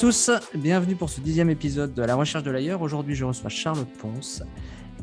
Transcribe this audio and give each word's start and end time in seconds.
tous, 0.00 0.30
bienvenue 0.54 0.96
pour 0.96 1.10
ce 1.10 1.20
dixième 1.20 1.50
épisode 1.50 1.92
de 1.92 2.02
la 2.02 2.14
recherche 2.14 2.42
de 2.42 2.50
l'ailleurs. 2.50 2.80
Aujourd'hui, 2.80 3.14
je 3.14 3.26
reçois 3.26 3.50
Charlotte 3.50 3.92
Ponce, 3.98 4.42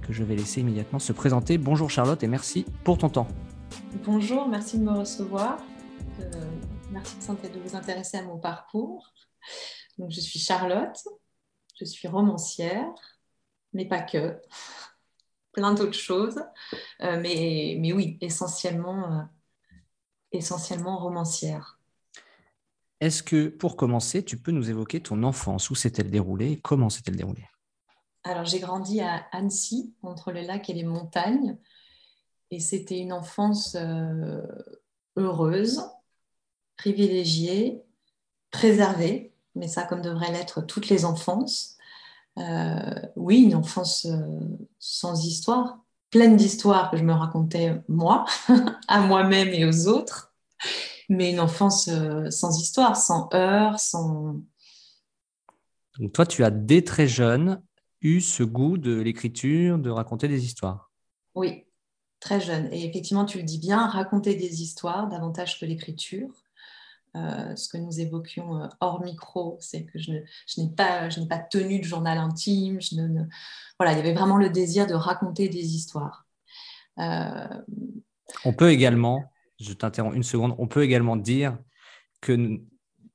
que 0.02 0.12
je 0.12 0.24
vais 0.24 0.36
laisser 0.36 0.62
immédiatement 0.62 0.98
se 0.98 1.14
présenter. 1.14 1.60
Bonjour 1.60 1.92
Charlotte 1.92 2.24
et 2.24 2.28
merci 2.28 2.66
pour 2.84 2.98
ton 2.98 3.08
temps. 3.08 3.28
Bonjour, 4.04 4.48
merci 4.48 4.80
de 4.80 4.86
me 4.86 4.94
recevoir. 4.94 5.60
Euh, 6.20 6.32
merci 6.90 7.16
de 7.28 7.60
vous 7.60 7.76
intéresser 7.76 8.18
à 8.18 8.24
mon 8.24 8.40
parcours. 8.40 9.14
Donc, 10.00 10.10
je 10.10 10.20
suis 10.20 10.40
Charlotte, 10.40 10.98
je 11.80 11.86
suis 11.86 12.08
romancière, 12.08 12.90
mais 13.74 13.86
pas 13.86 14.02
que, 14.02 14.42
plein 15.52 15.76
d'autres 15.76 15.94
choses. 15.94 16.42
Euh, 17.04 17.20
mais, 17.22 17.78
mais 17.80 17.94
oui, 17.94 18.18
essentiellement, 18.20 19.14
euh, 19.14 19.22
essentiellement 20.32 20.98
romancière. 20.98 21.77
Est-ce 23.00 23.22
que, 23.22 23.48
pour 23.48 23.78
commencer, 23.78 24.24
tu 24.24 24.38
peux 24.38 24.52
nous 24.52 24.70
évoquer 24.70 25.02
ton 25.02 25.24
enfance? 25.24 25.70
Où 25.70 25.76
s'est-elle 25.76 26.10
déroulée? 26.10 26.60
Comment 26.64 26.90
s'est-elle 26.90 27.16
déroulée? 27.16 27.46
Alors, 28.24 28.46
j'ai 28.46 28.60
grandi 28.60 29.02
à 29.02 29.26
Annecy, 29.32 29.94
entre 30.02 30.32
les 30.32 30.44
lacs 30.44 30.70
et 30.70 30.74
les 30.74 30.84
montagnes. 30.84 31.58
Et 32.50 32.60
c'était 32.60 32.98
une 32.98 33.14
enfance 33.14 33.76
euh, 33.80 34.42
heureuse, 35.16 35.84
privilégiée, 36.76 37.84
préservée, 38.52 39.34
mais 39.56 39.68
ça 39.68 39.84
comme 39.84 40.02
devraient 40.02 40.32
l'être 40.32 40.62
toutes 40.62 40.90
les 40.90 41.06
enfances. 41.06 41.78
Euh, 42.40 42.96
oui, 43.16 43.44
une 43.44 43.56
enfance 43.56 44.06
euh, 44.06 44.40
sans 44.80 45.26
histoire, 45.26 45.80
pleine 46.10 46.36
d'histoires 46.36 46.90
que 46.90 46.98
je 46.98 47.04
me 47.04 47.14
racontais 47.14 47.82
moi, 47.88 48.26
à 48.88 49.02
moi-même 49.02 49.50
et 49.50 49.66
aux 49.66 49.88
autres 49.88 50.34
mais 51.10 51.32
une 51.32 51.40
enfance 51.40 51.88
euh, 51.88 52.30
sans 52.30 52.60
histoire, 52.60 52.96
sans 52.96 53.30
heurts, 53.34 53.80
sans... 53.80 54.42
Donc 56.00 56.14
toi, 56.14 56.26
tu 56.26 56.44
as 56.44 56.52
dès 56.52 56.84
très 56.84 57.08
jeune 57.08 57.62
eu 58.02 58.22
ce 58.22 58.44
goût 58.44 58.78
de 58.78 59.00
l'écriture, 59.00 59.80
de 59.80 59.90
raconter 59.90 60.28
des 60.28 60.46
histoires. 60.46 60.92
Oui, 61.34 61.66
très 62.20 62.40
jeune. 62.40 62.72
Et 62.72 62.86
effectivement, 62.86 63.26
tu 63.26 63.38
le 63.38 63.44
dis 63.44 63.58
bien, 63.58 63.88
raconter 63.88 64.36
des 64.36 64.62
histoires 64.62 65.08
davantage 65.08 65.60
que 65.60 65.66
l'écriture. 65.66 66.30
Euh, 67.16 67.56
ce 67.56 67.70
que 67.70 67.78
nous 67.78 68.00
évoquions 68.00 68.62
euh, 68.62 68.68
hors 68.80 69.02
micro, 69.02 69.58
c'est 69.60 69.86
que 69.86 69.98
je, 69.98 70.12
n'ai 70.58 70.70
pas, 70.70 71.10
je 71.10 71.22
pas 71.22 71.40
tenu 71.40 71.80
de 71.80 71.86
journal 71.86 72.20
intime. 72.20 72.80
Je 72.80 72.96
ne, 72.96 73.24
Voilà, 73.80 73.94
il 73.94 73.98
y 73.98 74.02
avait 74.02 74.14
vraiment 74.14 74.38
le 74.38 74.50
désir 74.50 74.86
de 74.86 74.94
raconter 74.94 75.50
des 75.50 75.76
histoires. 75.76 76.28
On 76.98 78.54
peut 78.54 78.72
également 78.72 79.24
je 79.60 79.74
t'interromps 79.74 80.16
une 80.16 80.24
seconde. 80.24 80.56
On 80.58 80.68
peut 80.68 80.84
également 80.84 81.16
dire 81.16 81.58
que 82.22 82.60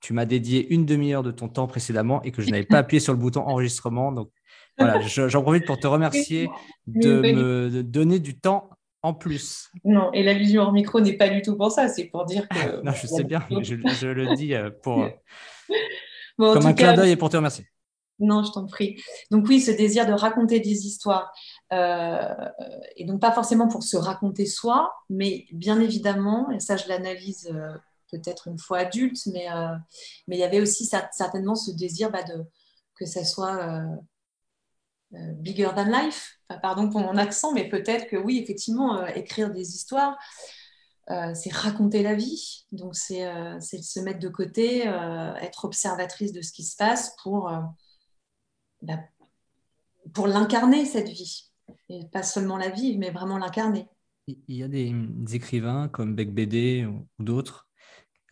tu 0.00 0.12
m'as 0.12 0.24
dédié 0.24 0.72
une 0.72 0.84
demi-heure 0.84 1.22
de 1.22 1.30
ton 1.30 1.48
temps 1.48 1.66
précédemment 1.66 2.22
et 2.22 2.32
que 2.32 2.42
je 2.42 2.50
n'avais 2.50 2.64
pas 2.64 2.78
appuyé 2.78 3.00
sur 3.00 3.12
le 3.12 3.18
bouton 3.18 3.42
enregistrement. 3.42 4.12
Donc 4.12 4.30
voilà, 4.78 5.00
j'en 5.00 5.42
profite 5.42 5.66
pour 5.66 5.78
te 5.78 5.86
remercier 5.86 6.48
de 6.86 7.20
me 7.20 7.82
donner 7.82 8.18
du 8.18 8.38
temps 8.38 8.70
en 9.02 9.14
plus. 9.14 9.70
Non, 9.84 10.12
et 10.12 10.22
l'allusion 10.22 10.62
hors 10.62 10.72
micro 10.72 11.00
n'est 11.00 11.16
pas 11.16 11.28
du 11.28 11.42
tout 11.42 11.56
pour 11.56 11.70
ça, 11.70 11.88
c'est 11.88 12.04
pour 12.04 12.24
dire 12.24 12.48
que. 12.48 12.82
non, 12.82 12.92
je 12.92 13.06
sais 13.06 13.24
bien, 13.24 13.44
mais 13.50 13.64
je, 13.64 14.06
le 14.06 14.34
dis 14.36 14.54
euh, 14.54 14.70
pour, 14.82 15.08
comme 16.38 16.66
un 16.66 16.72
clin 16.72 16.94
d'œil 16.94 17.12
et 17.12 17.16
pour 17.16 17.28
te 17.28 17.36
remercier. 17.36 17.66
Non, 18.18 18.44
je 18.44 18.52
t'en 18.52 18.66
prie. 18.66 19.02
Donc 19.30 19.46
oui, 19.48 19.60
ce 19.60 19.72
désir 19.72 20.06
de 20.06 20.12
raconter 20.12 20.60
des 20.60 20.86
histoires, 20.86 21.24
euh, 21.24 21.61
et 22.96 23.04
donc 23.04 23.20
pas 23.20 23.32
forcément 23.32 23.68
pour 23.68 23.82
se 23.82 23.96
raconter 23.96 24.46
soi, 24.46 24.92
mais 25.08 25.46
bien 25.52 25.80
évidemment, 25.80 26.50
et 26.50 26.60
ça 26.60 26.76
je 26.76 26.86
l'analyse 26.88 27.50
euh, 27.52 27.74
peut-être 28.10 28.48
une 28.48 28.58
fois 28.58 28.78
adulte, 28.78 29.20
mais, 29.32 29.50
euh, 29.50 29.74
mais 30.28 30.36
il 30.36 30.40
y 30.40 30.44
avait 30.44 30.60
aussi 30.60 30.84
certainement 30.84 31.54
ce 31.54 31.70
désir 31.70 32.10
bah, 32.10 32.22
de, 32.24 32.44
que 32.94 33.06
ça 33.06 33.24
soit 33.24 33.84
bigger 35.10 35.70
than 35.74 35.90
life. 35.90 36.38
pardon 36.60 36.90
pour 36.90 37.00
mon 37.00 37.16
accent, 37.16 37.52
mais 37.52 37.68
peut-être 37.68 38.06
que 38.06 38.16
oui, 38.16 38.38
effectivement, 38.38 39.06
écrire 39.06 39.50
des 39.50 39.74
histoires, 39.74 40.16
c'est 41.08 41.52
raconter 41.52 42.02
la 42.02 42.14
vie. 42.14 42.66
Donc 42.70 42.94
c'est 42.94 43.26
se 43.60 44.00
mettre 44.00 44.20
de 44.20 44.28
côté, 44.28 44.86
être 45.40 45.64
observatrice 45.64 46.32
de 46.32 46.42
ce 46.42 46.52
qui 46.52 46.64
se 46.64 46.76
passe 46.76 47.16
pour 47.22 47.50
bah, 48.82 48.98
pour 50.12 50.26
l'incarner, 50.26 50.84
cette 50.84 51.08
vie. 51.08 51.51
Et 51.88 52.06
pas 52.12 52.22
seulement 52.22 52.56
la 52.56 52.70
vivre, 52.70 52.98
mais 52.98 53.10
vraiment 53.10 53.38
l'incarner. 53.38 53.86
Il 54.26 54.56
y 54.56 54.62
a 54.62 54.68
des, 54.68 54.94
écrivains 55.32 55.88
comme 55.88 56.14
Beck 56.14 56.32
Bédé 56.32 56.86
ou, 56.86 57.06
d'autres, 57.18 57.68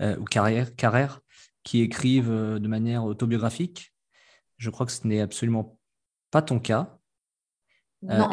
euh, 0.01 0.17
ou 0.19 0.25
Carrère, 0.25 0.75
Carrère, 0.77 1.21
qui 1.65 1.81
écrivent 1.81 2.31
euh, 2.31 2.59
de 2.59 2.69
manière 2.69 3.05
autobiographique. 3.05 3.93
Je 4.57 4.71
crois 4.71 4.87
que 4.87 4.93
ce 4.93 5.07
n'est 5.07 5.21
absolument 5.21 5.79
pas 6.31 6.43
ton 6.43 6.61
cas. 6.61 6.99
Euh, 8.05 8.19
non, 8.19 8.31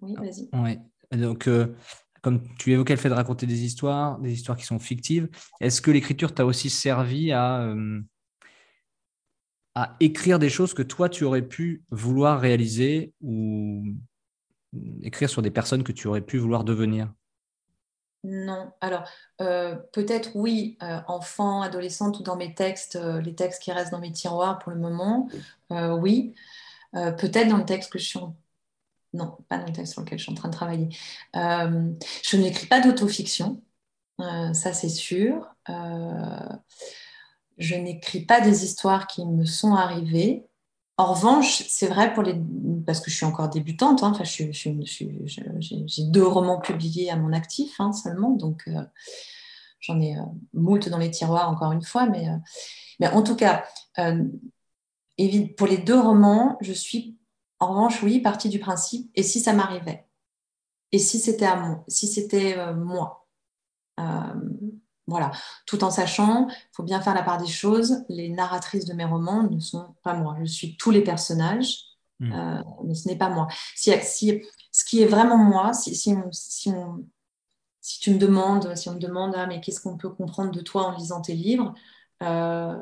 Oui, 0.00 0.14
vas-y. 0.14 0.48
Ouais. 0.52 0.80
Donc, 1.12 1.48
comme 2.22 2.42
tu 2.58 2.72
évoquais 2.72 2.94
le 2.94 3.00
fait 3.00 3.08
de 3.08 3.14
raconter 3.14 3.46
des 3.46 3.64
histoires, 3.64 4.18
des 4.18 4.32
histoires 4.32 4.56
qui 4.56 4.64
sont 4.64 4.78
fictives, 4.78 5.28
est-ce 5.60 5.80
que 5.80 5.90
l'écriture 5.90 6.34
t'a 6.34 6.44
aussi 6.44 6.70
servi 6.70 7.32
à 7.32 7.72
à 9.76 9.94
écrire 10.00 10.38
des 10.38 10.48
choses 10.48 10.72
que 10.72 10.82
toi, 10.82 11.10
tu 11.10 11.24
aurais 11.24 11.42
pu 11.42 11.84
vouloir 11.90 12.40
réaliser 12.40 13.12
ou 13.20 13.84
écrire 15.02 15.28
sur 15.28 15.42
des 15.42 15.50
personnes 15.50 15.84
que 15.84 15.92
tu 15.92 16.08
aurais 16.08 16.22
pu 16.22 16.38
vouloir 16.38 16.64
devenir? 16.64 17.12
Non. 18.24 18.72
Alors, 18.80 19.04
euh, 19.42 19.76
peut-être 19.92 20.30
oui, 20.34 20.78
euh, 20.82 20.98
enfant, 21.06 21.60
adolescente 21.60 22.18
ou 22.18 22.22
dans 22.22 22.36
mes 22.36 22.54
textes, 22.54 22.96
euh, 22.96 23.20
les 23.20 23.34
textes 23.34 23.62
qui 23.62 23.70
restent 23.70 23.92
dans 23.92 24.00
mes 24.00 24.10
tiroirs 24.10 24.58
pour 24.58 24.72
le 24.72 24.78
moment, 24.78 25.28
oui. 25.70 26.34
peut-être 26.92 27.48
dans 27.48 27.58
le 27.58 27.66
texte 27.66 27.92
que 27.92 27.98
je 27.98 28.04
suis 28.04 28.18
en... 28.18 28.34
Non, 29.12 29.36
pas 29.50 29.58
dans 29.58 29.66
le 29.66 29.72
texte 29.72 29.92
sur 29.92 30.02
lequel 30.02 30.18
je 30.18 30.24
suis 30.24 30.32
en 30.32 30.36
train 30.36 30.48
de 30.48 30.54
travailler. 30.54 30.88
je 31.34 32.36
n'écris 32.36 32.66
pas 32.66 32.80
d'autofiction, 32.80 33.62
ça 34.18 34.72
c'est 34.72 34.88
sûr 34.88 35.54
je 37.58 37.74
n'écris 37.74 38.20
pas 38.20 38.40
des 38.40 38.64
histoires 38.64 39.06
qui 39.06 39.24
me 39.24 39.44
sont 39.44 39.74
arrivées. 39.74 40.46
En 40.98 41.12
revanche, 41.12 41.64
c'est 41.68 41.88
vrai 41.88 42.14
pour 42.14 42.22
les 42.22 42.34
parce 42.86 43.00
que 43.00 43.10
je 43.10 43.16
suis 43.16 43.26
encore 43.26 43.50
débutante. 43.50 44.02
Hein, 44.02 44.12
enfin, 44.14 44.24
j'ai 44.24 46.04
deux 46.04 46.26
romans 46.26 46.60
publiés 46.60 47.10
à 47.10 47.16
mon 47.16 47.32
actif 47.32 47.74
hein, 47.80 47.92
seulement, 47.92 48.30
donc 48.30 48.62
euh, 48.68 48.82
j'en 49.80 50.00
ai 50.00 50.16
euh, 50.16 50.22
moult 50.54 50.88
dans 50.88 50.98
les 50.98 51.10
tiroirs 51.10 51.50
encore 51.50 51.72
une 51.72 51.82
fois. 51.82 52.06
Mais, 52.06 52.28
euh, 52.28 52.36
mais 53.00 53.08
en 53.08 53.22
tout 53.22 53.36
cas, 53.36 53.64
pour 53.96 55.66
les 55.66 55.78
deux 55.78 55.98
romans, 55.98 56.56
je 56.60 56.72
suis 56.72 57.18
en 57.58 57.70
revanche, 57.70 58.02
oui, 58.02 58.20
partie 58.20 58.48
du 58.48 58.58
principe. 58.58 59.10
Et 59.14 59.22
si 59.22 59.40
ça 59.40 59.52
m'arrivait? 59.52 60.06
Et 60.92 60.98
si 60.98 61.18
c'était 61.18 61.46
à 61.46 61.56
moi 61.56 61.84
Si 61.88 62.06
c'était 62.06 62.74
moi? 62.74 63.26
Voilà, 65.06 65.30
tout 65.66 65.84
en 65.84 65.90
sachant, 65.90 66.48
il 66.48 66.68
faut 66.72 66.82
bien 66.82 67.00
faire 67.00 67.14
la 67.14 67.22
part 67.22 67.38
des 67.38 67.46
choses, 67.46 68.04
les 68.08 68.28
narratrices 68.28 68.86
de 68.86 68.92
mes 68.92 69.04
romans 69.04 69.44
ne 69.44 69.60
sont 69.60 69.94
pas 70.02 70.14
moi. 70.14 70.36
Je 70.40 70.46
suis 70.46 70.76
tous 70.76 70.90
les 70.90 71.02
personnages, 71.02 71.78
hmm. 72.18 72.32
euh, 72.32 72.62
mais 72.84 72.94
ce 72.94 73.08
n'est 73.08 73.16
pas 73.16 73.28
moi. 73.28 73.46
Si, 73.76 73.92
ce 73.92 74.84
qui 74.84 75.02
est 75.02 75.06
vraiment 75.06 75.38
moi, 75.38 75.72
si, 75.72 75.94
si, 75.94 76.10
tu 78.00 78.10
me 78.10 78.18
demandes, 78.18 78.74
si 78.74 78.88
on 78.88 78.94
me 78.94 78.98
demande, 78.98 79.34
ah, 79.36 79.46
mais 79.46 79.60
qu'est-ce 79.60 79.80
qu'on 79.80 79.96
peut 79.96 80.10
comprendre 80.10 80.50
de 80.50 80.60
toi 80.60 80.86
en 80.86 80.96
lisant 80.96 81.20
tes 81.20 81.34
livres, 81.34 81.72
euh, 82.24 82.76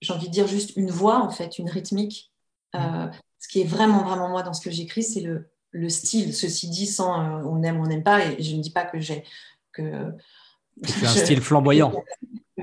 j'ai 0.00 0.12
envie 0.14 0.28
de 0.28 0.32
dire 0.32 0.46
juste 0.46 0.74
une 0.76 0.90
voix, 0.90 1.22
en 1.22 1.30
fait, 1.30 1.58
une 1.58 1.68
rythmique. 1.68 2.32
Euh, 2.74 2.78
hmm. 2.78 3.10
ce 3.40 3.48
qui 3.48 3.60
est 3.60 3.66
vraiment, 3.66 4.04
vraiment 4.04 4.30
moi 4.30 4.42
dans 4.42 4.54
ce 4.54 4.62
que 4.62 4.70
j'écris, 4.70 5.02
c'est 5.02 5.20
le, 5.20 5.50
le, 5.72 5.90
style. 5.90 6.34
Ceci 6.34 6.70
dit, 6.70 6.86
sans 6.86 7.44
on 7.44 7.62
aime, 7.62 7.78
on 7.78 7.86
n'aime 7.86 8.02
pas, 8.02 8.24
et 8.24 8.42
je 8.42 8.56
ne 8.56 8.62
dis 8.62 8.70
pas 8.70 8.86
que 8.86 8.98
j'ai... 9.00 9.22
Que, 9.72 10.14
as 10.84 11.10
un 11.10 11.24
style 11.24 11.40
flamboyant. 11.40 11.92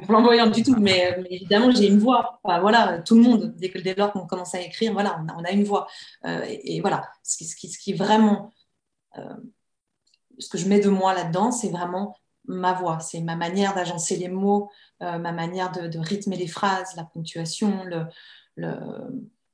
Flamboyant 0.03 0.49
du 0.49 0.61
tout, 0.61 0.75
mais, 0.77 1.17
évidemment, 1.29 1.71
j'ai 1.71 1.87
une 1.87 1.99
voix. 1.99 2.39
voilà, 2.43 2.99
tout 2.99 3.15
le 3.15 3.21
monde, 3.21 3.55
dès, 3.55 3.69
que, 3.69 3.79
dès 3.79 3.95
lors 3.95 4.11
qu'on 4.11 4.27
commence 4.27 4.53
à 4.53 4.61
écrire, 4.61 4.91
voilà, 4.93 5.23
on 5.37 5.43
a, 5.43 5.51
une 5.51 5.63
voix. 5.63 5.87
Euh, 6.25 6.45
et, 6.47 6.81
voilà, 6.81 7.09
ce 7.23 7.37
qui, 7.37 7.45
ce 7.45 7.55
qui, 7.55 7.69
ce 7.69 7.79
qui 7.79 7.91
est 7.91 7.95
vraiment. 7.95 8.51
Euh, 9.17 9.35
ce 10.37 10.49
que 10.49 10.57
je 10.57 10.67
mets 10.67 10.81
de 10.81 10.89
moi 10.89 11.13
là-dedans, 11.13 11.51
c'est 11.51 11.69
vraiment 11.69 12.17
ma 12.47 12.73
voix, 12.73 12.99
c'est 12.99 13.21
ma 13.21 13.37
manière 13.37 13.73
d'agencer 13.73 14.17
les 14.17 14.27
mots, 14.27 14.69
euh, 15.01 15.17
ma 15.17 15.31
manière 15.31 15.71
de, 15.71 15.97
rythmer 15.97 16.35
les 16.35 16.47
phrases, 16.47 16.95
la 16.95 17.05
ponctuation, 17.05 17.85
le, 17.85 18.05
le, 18.57 18.75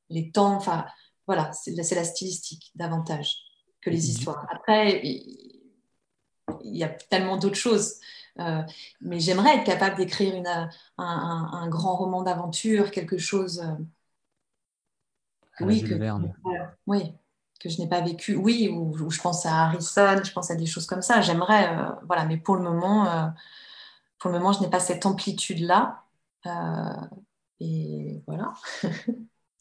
les 0.10 0.32
temps. 0.32 0.56
Enfin, 0.56 0.86
voilà, 1.28 1.52
c'est 1.54 1.96
la 1.96 2.04
stylistique 2.04 2.72
davantage 2.76 3.38
que 3.80 3.90
les 3.90 4.10
histoires. 4.10 4.48
Après, 4.52 5.02
il 5.04 6.78
y 6.78 6.84
a 6.84 6.90
tellement 6.90 7.38
d'autres 7.38 7.56
choses. 7.56 7.96
Euh, 8.40 8.62
mais 9.02 9.20
j'aimerais 9.20 9.58
être 9.58 9.66
capable 9.66 9.98
d'écrire 9.98 10.42
un, 10.98 11.68
grand 11.70 11.96
roman 11.96 12.24
d'aventure, 12.24 12.92
quelque 12.92 13.18
chose. 13.18 13.60
Euh, 13.60 15.66
oui, 15.66 15.84
que, 15.84 15.94
oui, 16.88 17.14
que 17.60 17.70
je 17.70 17.80
n'ai 17.80 17.88
pas 17.88 18.02
vécu. 18.02 18.36
Oui, 18.36 18.70
ou, 18.70 19.10
je 19.10 19.22
pense 19.22 19.46
à 19.46 19.66
Harrison, 19.66 20.24
je 20.24 20.32
pense 20.32 20.50
à 20.50 20.56
des 20.56 20.66
choses 20.66 20.86
comme 20.86 21.02
ça. 21.02 21.22
J'aimerais, 21.22 21.78
euh, 21.78 21.90
voilà, 22.08 22.26
mais 22.26 22.38
pour 22.38 22.56
le 22.56 22.64
moment, 22.64 23.34
pour 24.18 24.32
le 24.32 24.38
moment, 24.38 24.54
je 24.54 24.62
n'ai 24.62 24.70
pas 24.70 24.80
cette 24.80 25.06
amplitude-là. 25.06 26.04
et 27.60 28.24
voilà. 28.26 28.54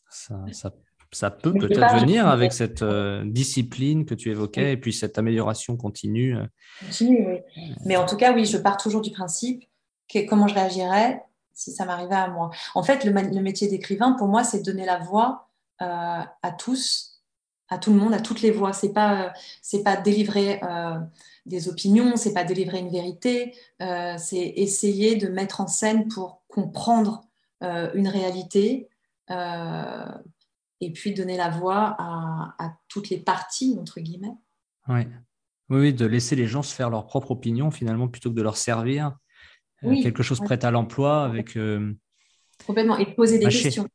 ça, 0.08 0.44
ça, 0.52 0.70
ça, 1.12 1.30
peut 1.30 1.52
peut-être 1.52 2.00
venir 2.00 2.26
avec 2.28 2.52
cette 2.52 2.82
euh, 2.82 3.24
discipline 3.24 4.04
que 4.04 4.14
tu 4.14 4.30
évoquais 4.30 4.72
et 4.72 4.76
puis 4.76 4.92
cette 4.92 5.18
amélioration 5.18 5.76
continue. 5.76 6.36
Continue, 6.80 7.26
oui. 7.28 7.74
Mais 7.84 7.96
en 7.96 8.06
tout 8.06 8.16
cas, 8.16 8.32
oui, 8.32 8.44
je 8.44 8.56
pars 8.56 8.76
toujours 8.76 9.00
du 9.00 9.10
principe 9.10 9.64
que 10.08 10.26
comment 10.26 10.48
je 10.48 10.54
réagirais 10.54 11.22
si 11.52 11.72
ça 11.72 11.84
m'arrivait 11.84 12.14
à 12.14 12.28
moi. 12.28 12.50
En 12.74 12.82
fait, 12.82 13.04
le, 13.04 13.12
le 13.12 13.40
métier 13.42 13.68
d'écrivain, 13.68 14.12
pour 14.12 14.28
moi, 14.28 14.44
c'est 14.44 14.62
donner 14.62 14.86
la 14.86 14.98
voix 14.98 15.50
euh, 15.82 16.22
à 16.42 16.50
tous, 16.58 17.22
à 17.68 17.78
tout 17.78 17.90
le 17.92 17.98
monde, 17.98 18.12
à 18.14 18.20
toutes 18.20 18.42
les 18.42 18.50
voix. 18.50 18.72
C'est 18.72 18.92
pas, 18.92 19.32
c'est 19.62 19.82
pas 19.82 19.96
délivrer 19.96 20.60
euh, 20.62 20.98
des 21.46 21.68
opinions, 21.68 22.16
c'est 22.16 22.34
pas 22.34 22.44
délivrer 22.44 22.78
une 22.80 22.90
vérité, 22.90 23.54
euh, 23.80 24.14
c'est 24.18 24.52
essayer 24.56 25.16
de 25.16 25.28
mettre 25.28 25.60
en 25.60 25.66
scène 25.66 26.08
pour 26.08 26.42
comprendre 26.48 27.24
une 27.62 28.08
réalité 28.08 28.88
et 30.80 30.92
puis 30.92 31.12
donner 31.14 31.36
la 31.36 31.50
voix 31.50 31.96
à, 31.98 32.76
toutes 32.88 33.10
les 33.10 33.18
parties 33.18 33.76
entre 33.80 34.00
guillemets. 34.00 34.34
Oui. 34.88 35.02
oui, 35.68 35.92
de 35.92 36.06
laisser 36.06 36.36
les 36.36 36.46
gens 36.46 36.62
se 36.62 36.74
faire 36.74 36.90
leur 36.90 37.06
propre 37.06 37.32
opinion 37.32 37.70
finalement 37.70 38.08
plutôt 38.08 38.30
que 38.30 38.36
de 38.36 38.42
leur 38.42 38.56
servir 38.56 39.16
quelque 39.80 40.22
chose 40.22 40.40
prêt 40.40 40.62
à 40.64 40.70
l'emploi 40.70 41.24
avec. 41.24 41.58
Complètement 42.66 42.98
et 42.98 43.06
de 43.06 43.12
poser 43.12 43.38
des 43.38 43.46
questions 43.46 43.88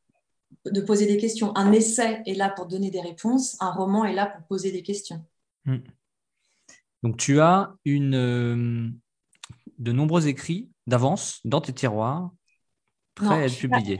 de 0.65 0.81
poser 0.81 1.05
des 1.05 1.17
questions. 1.17 1.55
Un 1.55 1.71
essai 1.71 2.21
est 2.25 2.33
là 2.33 2.49
pour 2.49 2.65
donner 2.67 2.89
des 2.89 3.01
réponses, 3.01 3.55
un 3.59 3.71
roman 3.71 4.05
est 4.05 4.13
là 4.13 4.25
pour 4.25 4.45
poser 4.47 4.71
des 4.71 4.81
questions. 4.81 5.23
Hmm. 5.65 5.79
Donc 7.03 7.17
tu 7.17 7.39
as 7.39 7.75
une, 7.85 8.15
euh, 8.15 8.89
de 9.77 9.91
nombreux 9.91 10.27
écrits 10.27 10.69
d'avance 10.87 11.39
dans 11.45 11.61
tes 11.61 11.73
tiroirs, 11.73 12.31
prêts 13.13 13.43
à 13.43 13.45
être 13.45 13.57
publiés. 13.57 13.99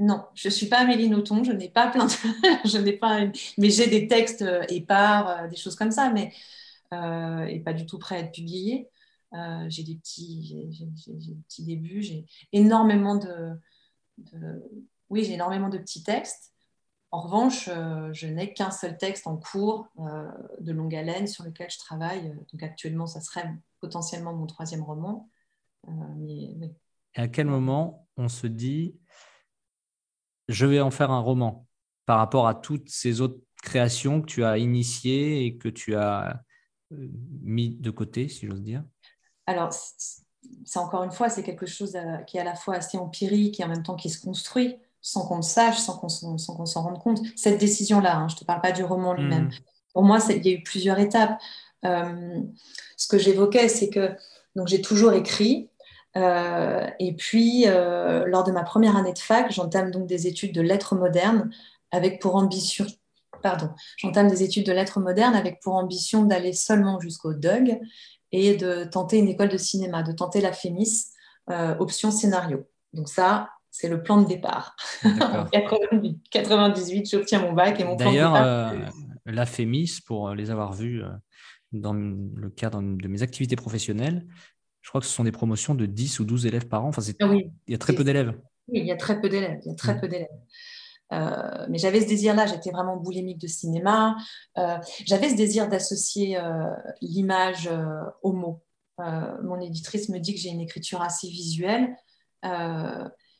Non, 0.00 0.24
je 0.34 0.48
ne 0.48 0.52
suis 0.52 0.66
pas 0.66 0.78
Amélie 0.78 1.08
Nothomb, 1.08 1.44
je 1.44 1.52
n'ai 1.52 1.68
pas 1.68 1.88
plein 1.88 2.06
de... 2.06 2.12
je 2.68 2.78
n'ai 2.78 2.94
pas 2.94 3.20
mais 3.58 3.70
j'ai 3.70 3.86
des 3.86 4.08
textes 4.08 4.42
euh, 4.42 4.64
épars, 4.68 5.28
euh, 5.28 5.48
des 5.48 5.56
choses 5.56 5.76
comme 5.76 5.92
ça, 5.92 6.10
mais 6.10 6.32
et 6.92 7.60
pas 7.60 7.72
du 7.72 7.86
tout 7.86 8.00
prêts 8.00 8.16
à 8.16 8.18
être 8.18 8.32
publiés. 8.32 8.88
j'ai 9.68 9.84
des 9.84 9.94
petits, 9.94 10.66
débuts, 11.60 12.02
j'ai 12.02 12.26
énormément 12.52 13.14
de, 13.14 13.52
oui, 15.08 15.24
j'ai 15.24 15.34
énormément 15.34 15.68
de 15.68 15.78
petits 15.78 16.02
textes. 16.02 16.52
En 17.12 17.20
revanche, 17.22 17.68
euh, 17.68 18.12
je 18.12 18.28
n'ai 18.28 18.52
qu'un 18.52 18.70
seul 18.70 18.96
texte 18.96 19.26
en 19.26 19.36
cours 19.36 19.88
euh, 19.98 20.30
de 20.60 20.72
longue 20.72 20.94
haleine 20.94 21.26
sur 21.26 21.44
lequel 21.44 21.68
je 21.68 21.78
travaille. 21.78 22.32
Donc 22.52 22.62
actuellement, 22.62 23.06
ça 23.06 23.20
serait 23.20 23.52
potentiellement 23.80 24.32
mon 24.32 24.46
troisième 24.46 24.82
roman. 24.82 25.28
Euh, 25.88 25.92
Et 27.16 27.20
à 27.20 27.26
quel 27.26 27.46
moment 27.46 28.06
on 28.16 28.28
se 28.28 28.46
dit, 28.46 28.94
je 30.50 30.66
vais 30.66 30.80
en 30.80 30.90
faire 30.90 31.10
un 31.10 31.20
roman 31.20 31.66
par 32.06 32.18
rapport 32.18 32.48
à 32.48 32.54
toutes 32.54 32.88
ces 32.88 33.20
autres 33.20 33.38
créations 33.62 34.20
que 34.20 34.26
tu 34.26 34.44
as 34.44 34.58
initiées 34.58 35.44
et 35.46 35.56
que 35.56 35.68
tu 35.68 35.94
as 35.94 36.42
mis 36.90 37.76
de 37.76 37.90
côté, 37.90 38.28
si 38.28 38.46
j'ose 38.46 38.62
dire 38.62 38.82
Alors, 39.46 39.72
c'est 39.72 40.78
encore 40.78 41.04
une 41.04 41.12
fois, 41.12 41.28
c'est 41.28 41.42
quelque 41.42 41.66
chose 41.66 41.96
qui 42.26 42.36
est 42.36 42.40
à 42.40 42.44
la 42.44 42.54
fois 42.54 42.76
assez 42.76 42.98
empirique 42.98 43.60
et 43.60 43.64
en 43.64 43.68
même 43.68 43.82
temps 43.82 43.96
qui 43.96 44.10
se 44.10 44.20
construit 44.20 44.76
sans 45.00 45.26
qu'on 45.26 45.36
le 45.36 45.42
sache, 45.42 45.78
sans 45.78 45.96
qu'on 45.96 46.08
s'en 46.08 46.82
rende 46.82 46.98
compte. 46.98 47.20
Cette 47.36 47.58
décision-là, 47.58 48.16
hein, 48.16 48.28
je 48.28 48.34
ne 48.34 48.40
te 48.40 48.44
parle 48.44 48.60
pas 48.60 48.72
du 48.72 48.84
roman 48.84 49.14
lui-même. 49.14 49.46
Hmm. 49.46 49.50
Pour 49.94 50.02
moi, 50.02 50.18
il 50.28 50.44
y 50.44 50.50
a 50.50 50.52
eu 50.52 50.62
plusieurs 50.62 50.98
étapes. 50.98 51.40
Euh, 51.84 52.42
ce 52.96 53.08
que 53.08 53.18
j'évoquais, 53.18 53.68
c'est 53.68 53.88
que 53.88 54.14
j'ai 54.66 54.82
toujours 54.82 55.12
écrit. 55.12 55.69
Euh, 56.16 56.86
et 56.98 57.14
puis, 57.14 57.64
euh, 57.66 58.24
lors 58.26 58.44
de 58.44 58.52
ma 58.52 58.62
première 58.62 58.96
année 58.96 59.12
de 59.12 59.18
fac, 59.18 59.50
j'entame 59.52 59.90
donc 59.90 60.06
des 60.06 60.26
études 60.26 60.54
de 60.54 60.60
lettres 60.60 60.94
modernes 60.94 61.50
avec 61.92 62.20
pour 62.20 62.36
ambition, 62.36 62.86
pardon, 63.42 63.70
j'entame 63.96 64.28
des 64.28 64.42
études 64.42 64.66
de 64.66 64.72
lettres 64.72 65.00
modernes 65.00 65.34
avec 65.34 65.60
pour 65.60 65.74
ambition 65.74 66.24
d'aller 66.24 66.52
seulement 66.52 67.00
jusqu'au 67.00 67.34
DUG 67.34 67.80
et 68.32 68.56
de 68.56 68.84
tenter 68.84 69.18
une 69.18 69.28
école 69.28 69.48
de 69.48 69.58
cinéma, 69.58 70.02
de 70.02 70.12
tenter 70.12 70.40
la 70.40 70.52
FEMIS, 70.52 71.12
option 71.80 72.12
scénario. 72.12 72.64
Donc 72.92 73.08
ça, 73.08 73.48
c'est 73.70 73.88
le 73.88 74.02
plan 74.02 74.20
de 74.20 74.26
départ. 74.26 74.76
en 75.04 75.46
98, 76.30 77.10
j'obtiens 77.10 77.40
mon 77.40 77.52
bac 77.52 77.80
et 77.80 77.84
mon 77.84 77.96
plan 77.96 78.10
de 78.10 78.14
départ. 78.14 78.32
D'ailleurs, 78.32 78.46
euh, 78.46 78.78
la 79.26 79.46
FEMIS, 79.46 80.00
pour 80.04 80.30
les 80.30 80.50
avoir 80.50 80.72
vus 80.72 81.02
euh, 81.02 81.08
dans 81.72 81.94
le 81.94 82.50
cadre 82.50 82.82
de 82.82 83.08
mes 83.08 83.22
activités 83.22 83.56
professionnelles, 83.56 84.26
je 84.82 84.88
crois 84.88 85.00
que 85.00 85.06
ce 85.06 85.12
sont 85.12 85.24
des 85.24 85.32
promotions 85.32 85.74
de 85.74 85.86
10 85.86 86.20
ou 86.20 86.24
12 86.24 86.46
élèves 86.46 86.66
par 86.66 86.84
an. 86.84 86.88
Enfin, 86.88 87.02
ah 87.20 87.26
Il 87.32 87.50
y 87.68 87.74
a 87.74 87.78
très 87.78 87.92
peu 87.92 88.04
d'élèves. 88.04 88.34
Oui, 88.68 88.80
il 88.80 88.86
y 88.86 88.92
a 88.92 88.96
très 88.96 89.20
peu 89.20 89.28
d'élèves. 89.28 89.60
Il 89.64 89.68
y 89.68 89.72
a 89.72 89.76
très 89.76 89.94
mm. 89.94 90.00
peu 90.00 90.08
d'élèves. 90.08 90.28
Euh, 91.12 91.66
mais 91.68 91.78
j'avais 91.78 92.00
ce 92.00 92.06
désir-là, 92.06 92.46
j'étais 92.46 92.70
vraiment 92.70 92.96
boulimique 92.96 93.38
de 93.38 93.48
cinéma. 93.48 94.16
j'avais 95.06 95.28
ce 95.28 95.36
désir 95.36 95.68
d'associer 95.68 96.38
l'image 97.00 97.68
au 98.22 98.32
mot. 98.32 98.62
mon 98.98 99.60
éditrice 99.60 100.08
me 100.08 100.18
dit 100.18 100.34
que 100.34 100.40
j'ai 100.40 100.50
une 100.50 100.60
écriture 100.60 101.02
assez 101.02 101.28
visuelle 101.28 101.96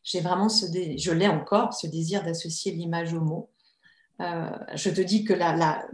j'ai 0.02 0.20
vraiment 0.20 0.48
ce 0.48 0.66
je 0.66 1.12
l'ai 1.12 1.28
encore, 1.28 1.74
ce 1.74 1.86
désir 1.86 2.22
d'associer 2.22 2.72
l'image 2.72 3.12
au 3.12 3.20
mot. 3.20 3.50
Euh, 4.20 4.50
je 4.74 4.90
te 4.90 5.00
dis 5.00 5.24
que 5.24 5.32
la, 5.32 5.56
la, 5.56 5.86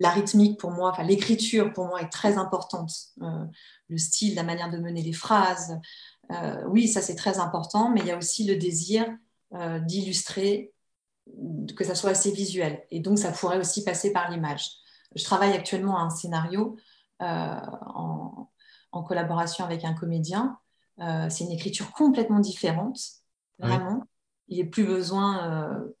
rythmique 0.00 0.58
pour 0.58 0.70
moi, 0.70 0.90
enfin 0.90 1.02
l'écriture 1.02 1.72
pour 1.72 1.86
moi 1.86 2.02
est 2.02 2.08
très 2.08 2.38
importante. 2.38 2.92
Euh, 3.22 3.44
le 3.88 3.98
style, 3.98 4.34
la 4.34 4.42
manière 4.42 4.70
de 4.70 4.78
mener 4.78 5.02
les 5.02 5.12
phrases, 5.12 5.78
euh, 6.30 6.64
oui, 6.68 6.88
ça 6.88 7.00
c'est 7.00 7.14
très 7.14 7.38
important, 7.38 7.90
mais 7.90 8.00
il 8.00 8.06
y 8.06 8.10
a 8.10 8.18
aussi 8.18 8.44
le 8.44 8.56
désir 8.56 9.06
d'illustrer, 9.82 10.74
que 11.76 11.84
ça 11.84 11.94
soit 11.94 12.10
assez 12.10 12.30
visuel. 12.30 12.84
Et 12.90 13.00
donc 13.00 13.18
ça 13.18 13.32
pourrait 13.32 13.58
aussi 13.58 13.84
passer 13.84 14.12
par 14.12 14.30
l'image. 14.30 14.70
Je 15.14 15.24
travaille 15.24 15.52
actuellement 15.52 15.96
à 15.98 16.02
un 16.02 16.10
scénario 16.10 16.76
en, 17.20 18.50
en, 18.92 19.02
collaboration 19.02 19.64
avec 19.64 19.84
un 19.84 19.94
comédien. 19.94 20.58
c'est 20.98 21.44
une 21.44 21.52
écriture 21.52 21.92
complètement 21.92 22.40
différente 22.40 22.98
vraiment. 23.58 24.02
Il 24.48 24.58
n'est 24.58 24.70
plus 24.70 24.84
besoin, 24.84 25.50
euh, 25.50 25.96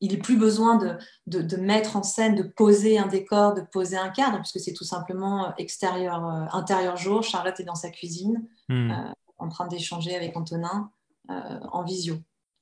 il 0.00 0.14
est 0.14 0.18
plus 0.18 0.36
besoin 0.36 0.76
de, 0.76 0.96
de, 1.26 1.56
mettre 1.56 1.96
en 1.96 2.02
scène, 2.02 2.34
de 2.34 2.42
poser 2.42 2.98
un 2.98 3.06
décor, 3.06 3.54
de 3.54 3.62
poser 3.62 3.96
un 3.96 4.10
cadre, 4.10 4.38
puisque 4.38 4.60
c'est 4.60 4.72
tout 4.72 4.84
simplement 4.84 5.54
extérieur, 5.56 6.24
euh, 6.24 6.46
intérieur 6.52 6.96
jour. 6.96 7.22
Charlotte 7.22 7.58
est 7.58 7.64
dans 7.64 7.74
sa 7.74 7.90
cuisine, 7.90 8.46
hmm. 8.68 8.90
euh, 8.90 9.12
en 9.38 9.48
train 9.48 9.66
d'échanger 9.66 10.14
avec 10.14 10.36
Antonin 10.36 10.90
en 11.28 11.84
visio. 11.84 12.16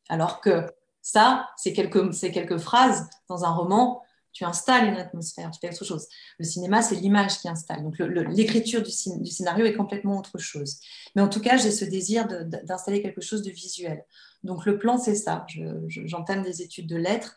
Alors 0.09 0.41
que 0.41 0.67
ça, 1.01 1.49
c'est 1.57 1.73
quelques, 1.73 2.13
quelques 2.33 2.59
phrases 2.59 3.09
dans 3.29 3.45
un 3.45 3.51
roman 3.51 4.03
tu 4.37 4.45
installes 4.45 4.89
une 4.89 4.97
atmosphère, 4.97 5.51
tu 5.51 5.59
fais 5.61 5.73
autre 5.73 5.85
chose. 5.85 6.07
Le 6.39 6.45
cinéma, 6.45 6.83
c'est 6.83 6.97
l'image 6.97 7.39
qui 7.39 7.49
installe. 7.49 7.83
Donc 7.83 7.99
l'écriture 7.99 8.83
du, 8.83 8.91
scénario 8.91 9.65
est 9.65 9.73
complètement 9.73 10.19
autre 10.19 10.37
chose. 10.37 10.79
Mais 11.15 11.23
en 11.23 11.29
tout 11.29 11.41
cas, 11.41 11.57
j'ai 11.57 11.71
ce 11.71 11.87
désir 11.87 12.29
d'installer 12.29 13.01
quelque 13.01 13.23
chose 13.23 13.41
de 13.41 13.51
visuel. 13.51 14.05
Donc 14.43 14.67
le 14.67 14.79
plan, 14.79 14.99
c'est 14.99 15.15
ça. 15.15 15.47
J'entame 15.89 16.43
des 16.43 16.61
études 16.61 16.87
de 16.87 16.97
lettres 16.97 17.35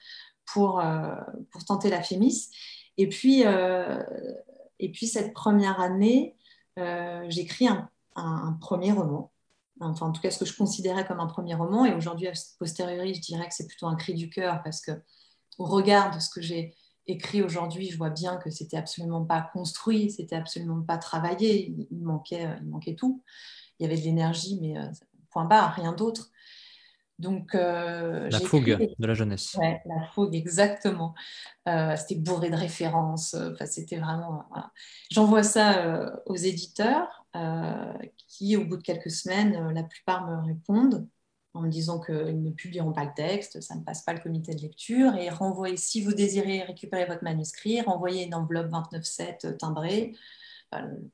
pour, 0.51 0.82
euh, 0.82 1.15
pour 1.51 1.63
tenter 1.63 1.89
la 1.89 2.03
FEMIS. 2.03 2.50
Et 2.98 3.08
puis, 3.08 3.46
euh, 3.46 4.03
et 4.79 4.91
puis 4.91 5.08
cette 5.08 5.34
première 5.34 5.79
année, 5.79 6.36
euh, 6.79 7.24
j'écris 7.29 7.70
un, 7.70 7.89
un, 8.18 8.58
premier 8.60 8.91
roman. 8.91 9.32
Enfin, 9.79 10.08
en 10.08 10.12
tout 10.12 10.22
cas, 10.22 10.32
ce 10.32 10.39
que 10.39 10.46
je 10.46 10.58
considérais 10.58 11.08
comme 11.08 11.22
un 11.22 11.27
premier 11.27 11.56
roman. 11.56 11.86
Et 11.86 11.94
aujourd'hui, 11.94 12.27
a 12.27 12.34
posteriori, 12.60 13.13
je 13.13 13.22
dirais 13.22 13.48
que 13.48 13.56
c'est 13.56 13.68
plutôt 13.68 13.88
un 13.88 13.96
cri 13.96 14.13
du 14.13 14.29
cœur 14.29 14.62
parce 14.63 14.82
que 14.82 14.91
au 15.60 15.65
regard 15.65 16.13
de 16.13 16.20
ce 16.20 16.29
que 16.29 16.41
j'ai 16.41 16.74
écrit 17.09 17.41
aujourd'hui, 17.41 17.89
je 17.89 17.97
vois 17.97 18.09
bien 18.09 18.37
que 18.37 18.49
c'était 18.49 18.77
absolument 18.77 19.25
pas 19.25 19.41
construit, 19.41 20.11
c'était 20.11 20.35
absolument 20.35 20.81
pas 20.81 20.97
travaillé, 20.97 21.75
il 21.91 22.03
manquait, 22.03 22.47
il 22.61 22.67
manquait 22.67 22.95
tout. 22.95 23.23
Il 23.79 23.83
y 23.83 23.85
avait 23.85 23.99
de 23.99 24.05
l'énergie, 24.05 24.59
mais 24.61 24.77
euh, 24.77 24.85
point 25.31 25.45
barre, 25.45 25.73
rien 25.73 25.93
d'autre. 25.93 26.29
Donc, 27.17 27.53
euh, 27.53 28.29
la 28.29 28.39
fougue 28.39 28.93
de 28.97 29.07
la 29.07 29.13
jeunesse. 29.13 29.55
Ouais, 29.55 29.81
la 29.85 30.07
fougue, 30.13 30.35
exactement. 30.35 31.13
Euh, 31.67 31.95
c'était 31.97 32.15
bourré 32.15 32.49
de 32.49 32.55
références. 32.55 33.33
Enfin, 33.33 33.65
c'était 33.65 33.97
vraiment. 33.97 34.45
J'envoie 35.11 35.43
ça 35.43 36.13
aux 36.27 36.35
éditeurs 36.37 37.25
qui, 38.27 38.55
au 38.55 38.63
bout 38.63 38.77
de 38.77 38.83
quelques 38.83 39.11
semaines, 39.11 39.73
la 39.73 39.83
plupart 39.83 40.25
me 40.27 40.45
répondent 40.45 41.07
en 41.53 41.62
me 41.62 41.70
disant 41.70 42.00
qu'ils 42.00 42.41
ne 42.41 42.51
publieront 42.51 42.94
pas 42.94 43.06
le 43.06 43.13
texte, 43.15 43.62
ça 43.62 43.75
ne 43.75 43.82
passe 43.82 44.03
pas 44.03 44.13
le 44.13 44.20
comité 44.20 44.53
de 44.53 44.62
lecture, 44.62 45.15
et 45.15 45.29
renvoyer, 45.29 45.77
si 45.77 46.01
vous 46.01 46.13
désirez 46.13 46.62
récupérer 46.62 47.06
votre 47.06 47.24
manuscrit, 47.24 47.82
renvoyez 47.82 48.25
une 48.25 48.36
enveloppe 48.36 48.72
29.7 48.72 49.58
timbrée, 49.58 50.15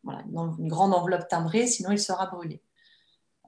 voilà, 0.03 0.23
une, 0.27 0.67
grande 0.67 0.93
enveloppe 0.93 1.27
timbrée, 1.29 1.67
sinon 1.67 1.91
il 1.91 1.99
sera 1.99 2.27
brûlé. 2.27 2.61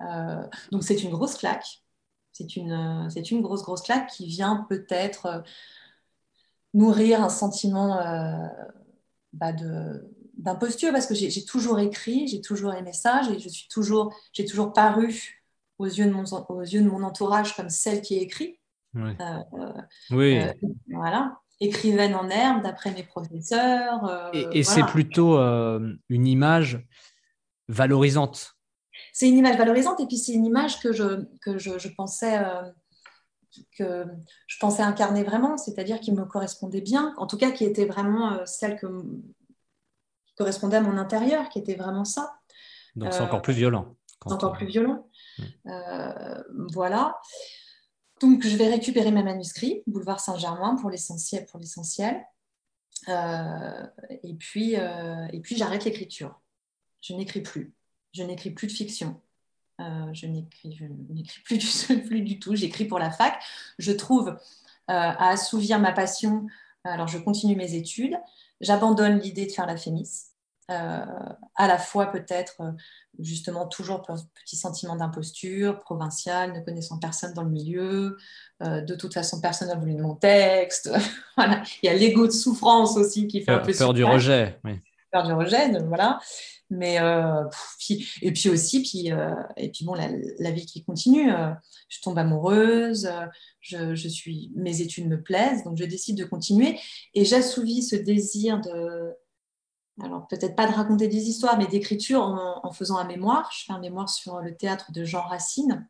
Euh, 0.01 0.47
donc 0.71 0.83
c'est 0.83 1.03
une 1.03 1.11
grosse 1.11 1.35
claque, 1.35 1.83
c'est 2.31 2.55
une, 2.55 3.09
une 3.31 3.41
grosse, 3.41 3.63
grosse 3.63 3.81
claque 3.81 4.09
qui 4.09 4.27
vient 4.27 4.65
peut-être 4.69 5.25
euh, 5.25 5.41
nourrir 6.73 7.21
un 7.21 7.29
sentiment 7.29 7.99
euh, 7.99 8.47
bah 9.33 9.51
d'imposture, 10.37 10.93
parce 10.93 11.07
que 11.07 11.15
j'ai, 11.15 11.43
toujours 11.43 11.79
écrit, 11.79 12.27
j'ai 12.27 12.41
toujours 12.41 12.73
aimé 12.73 12.93
ça, 12.93 13.21
j'ai, 13.23 13.67
toujours, 13.69 14.13
j'ai 14.31 14.45
toujours 14.45 14.71
paru 14.71 15.43
aux 15.77 15.85
yeux, 15.85 16.05
de 16.05 16.11
mon, 16.11 16.23
aux 16.49 16.61
yeux 16.61 16.81
de 16.81 16.89
mon 16.89 17.03
entourage 17.03 17.55
comme 17.55 17.69
celle 17.69 18.01
qui 18.01 18.17
écrit. 18.17 18.59
Oui. 18.93 19.11
oui. 20.11 20.39
voilà 20.89 21.39
écrivaine 21.59 22.15
en 22.15 22.29
herbe 22.29 22.61
d'après 22.63 22.91
mes 22.91 23.03
professeurs. 23.03 24.31
et, 24.33 24.63
c'est 24.63 24.85
plutôt 24.85 25.37
une 25.37 26.27
image 26.27 26.85
valorisante. 27.67 28.53
C'est 29.13 29.27
une 29.27 29.37
image 29.37 29.57
valorisante 29.57 29.99
et 29.99 30.05
puis 30.05 30.17
c'est 30.17 30.33
une 30.33 30.45
image 30.45 30.79
que 30.79 30.91
je, 30.91 31.25
que 31.41 31.57
je, 31.57 31.87
pensais 31.89 32.39
que 33.77 34.05
je 34.45 34.57
pensais 34.59 34.83
incarner 34.83 35.23
vraiment, 35.23 35.57
c'est-à-dire 35.57 35.99
qui 35.99 36.11
me 36.11 36.25
correspondait 36.25 36.81
bien, 36.81 37.13
en 37.17 37.25
tout 37.25 37.37
cas 37.37 37.51
qui 37.51 37.63
était 37.63 37.85
vraiment 37.85 38.45
celle 38.45 38.77
que, 38.77 38.87
qui 40.25 40.35
correspondait 40.35 40.77
à 40.77 40.81
mon 40.81 40.97
intérieur, 40.97 41.49
qui 41.49 41.59
était 41.59 41.75
vraiment 41.75 42.05
ça. 42.05 42.39
Donc 42.95 43.13
c'est 43.13 43.21
encore 43.21 43.41
plus 43.41 43.53
violent. 43.53 43.95
Encore 44.25 44.53
plus 44.53 44.67
violent. 44.67 45.07
Voilà. 46.69 47.19
Donc, 48.19 48.45
je 48.45 48.57
vais 48.57 48.67
récupérer 48.67 49.11
mes 49.11 49.23
manuscrits, 49.23 49.83
Boulevard 49.85 50.19
Saint-Germain 50.19 50.75
pour 50.75 50.89
l'essentiel. 50.89 51.45
Pour 51.45 51.59
l'essentiel. 51.59 52.25
Euh, 53.09 53.85
et 54.23 54.33
puis, 54.33 54.75
euh, 54.75 55.27
et 55.31 55.39
puis 55.39 55.55
j'arrête 55.55 55.85
l'écriture. 55.85 56.39
Je 57.01 57.13
n'écris 57.13 57.41
plus. 57.41 57.73
Je 58.13 58.23
n'écris 58.23 58.51
plus 58.51 58.67
de 58.67 58.71
fiction. 58.71 59.21
Euh, 59.79 60.11
je 60.13 60.25
n'écris 60.25 60.75
plus 61.43 61.57
du, 61.57 61.67
plus 62.07 62.21
du 62.21 62.39
tout. 62.39 62.55
J'écris 62.55 62.85
pour 62.85 62.99
la 62.99 63.11
fac. 63.11 63.41
Je 63.77 63.91
trouve 63.91 64.37
à 64.87 65.29
assouvir 65.29 65.79
ma 65.79 65.91
passion. 65.91 66.47
Alors, 66.85 67.07
je 67.07 67.17
continue 67.17 67.55
mes 67.55 67.75
études. 67.75 68.17
J'abandonne 68.61 69.19
l'idée 69.19 69.45
de 69.45 69.51
faire 69.51 69.67
la 69.67 69.75
fémis. 69.75 70.09
À 70.69 71.67
la 71.67 71.77
fois 71.77 72.07
peut-être 72.07 72.61
justement 73.19 73.67
toujours 73.67 74.03
petit 74.03 74.55
sentiment 74.55 74.95
d'imposture, 74.95 75.79
provincial, 75.79 76.53
ne 76.53 76.59
connaissant 76.61 76.99
personne 76.99 77.33
dans 77.33 77.43
le 77.43 77.49
milieu. 77.49 78.17
Euh, 78.63 78.81
de 78.81 78.95
toute 78.95 79.13
façon, 79.13 79.41
personne 79.41 79.69
n'a 79.69 79.75
voulu 79.75 79.95
de 79.95 80.01
mon 80.01 80.15
texte. 80.15 80.89
voilà. 81.37 81.63
Il 81.81 81.87
y 81.87 81.89
a 81.89 81.93
l'ego 81.93 82.27
de 82.27 82.31
souffrance 82.31 82.97
aussi 82.97 83.27
qui 83.27 83.43
fait 83.43 83.51
un 83.51 83.59
peu 83.59 83.73
peur 83.73 83.93
du 83.93 84.03
rejet. 84.03 84.59
Oui. 84.63 84.73
Peur 85.11 85.23
du 85.23 85.33
rejet, 85.33 85.71
voilà. 85.87 86.19
Mais 86.69 86.99
euh, 86.99 87.45
et 88.21 88.33
puis 88.33 88.49
aussi, 88.49 88.81
puis, 88.81 89.13
euh, 89.13 89.31
et 89.55 89.69
puis 89.69 89.85
bon, 89.85 89.93
la, 89.93 90.51
vie 90.51 90.65
qui 90.65 90.83
continue. 90.83 91.31
je 91.87 92.01
tombe 92.01 92.19
amoureuse, 92.19 93.09
je, 93.61 93.95
je, 93.95 94.07
suis, 94.09 94.51
mes 94.53 94.81
études 94.81 95.07
me 95.07 95.21
plaisent, 95.21 95.63
donc 95.63 95.77
je 95.77 95.85
décide 95.85 96.17
de 96.17 96.25
continuer 96.25 96.77
et 97.13 97.23
j'assouvis 97.23 97.83
ce 97.83 97.95
désir 97.95 98.59
de 98.59 99.15
alors 100.01 100.27
peut-être 100.27 100.55
pas 100.55 100.67
de 100.67 100.73
raconter 100.73 101.07
des 101.07 101.27
histoires, 101.29 101.57
mais 101.57 101.67
d'écriture 101.67 102.21
en, 102.21 102.71
faisant 102.71 102.97
un 102.97 103.05
mémoire. 103.05 103.49
Je 103.51 103.65
fais 103.65 103.73
un 103.73 103.79
mémoire 103.79 104.09
sur 104.09 104.39
le 104.41 104.55
théâtre 104.55 104.91
de 104.91 105.03
Jean 105.03 105.23
Racine, 105.23 105.87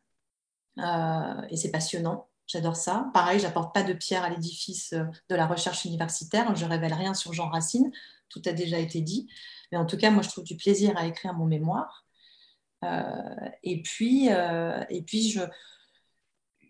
euh, 0.78 1.42
et 1.50 1.56
c'est 1.56 1.70
passionnant. 1.70 2.28
J'adore 2.46 2.76
ça. 2.76 3.10
Pareil, 3.12 3.40
j'apporte 3.40 3.74
pas 3.74 3.82
de 3.82 3.92
pierre 3.92 4.24
à 4.24 4.30
l'édifice 4.30 4.94
euh, 4.94 5.04
de 5.28 5.34
la 5.34 5.46
recherche 5.46 5.84
universitaire. 5.84 6.54
Je 6.56 6.64
révèle 6.64 6.94
rien 6.94 7.12
sur 7.12 7.34
Jean 7.34 7.50
Racine. 7.50 7.92
Tout 8.30 8.40
a 8.46 8.52
déjà 8.52 8.78
été 8.78 9.02
dit. 9.02 9.28
Mais 9.70 9.76
en 9.76 9.84
tout 9.84 9.98
cas, 9.98 10.10
moi, 10.10 10.22
je 10.22 10.30
trouve 10.30 10.44
du 10.44 10.56
plaisir 10.56 10.96
à 10.96 11.06
écrire 11.06 11.34
mon 11.34 11.44
mémoire. 11.44 12.06
Euh, 12.84 13.50
et 13.62 13.82
puis, 13.82 14.28
et 14.28 15.02
puis 15.02 15.38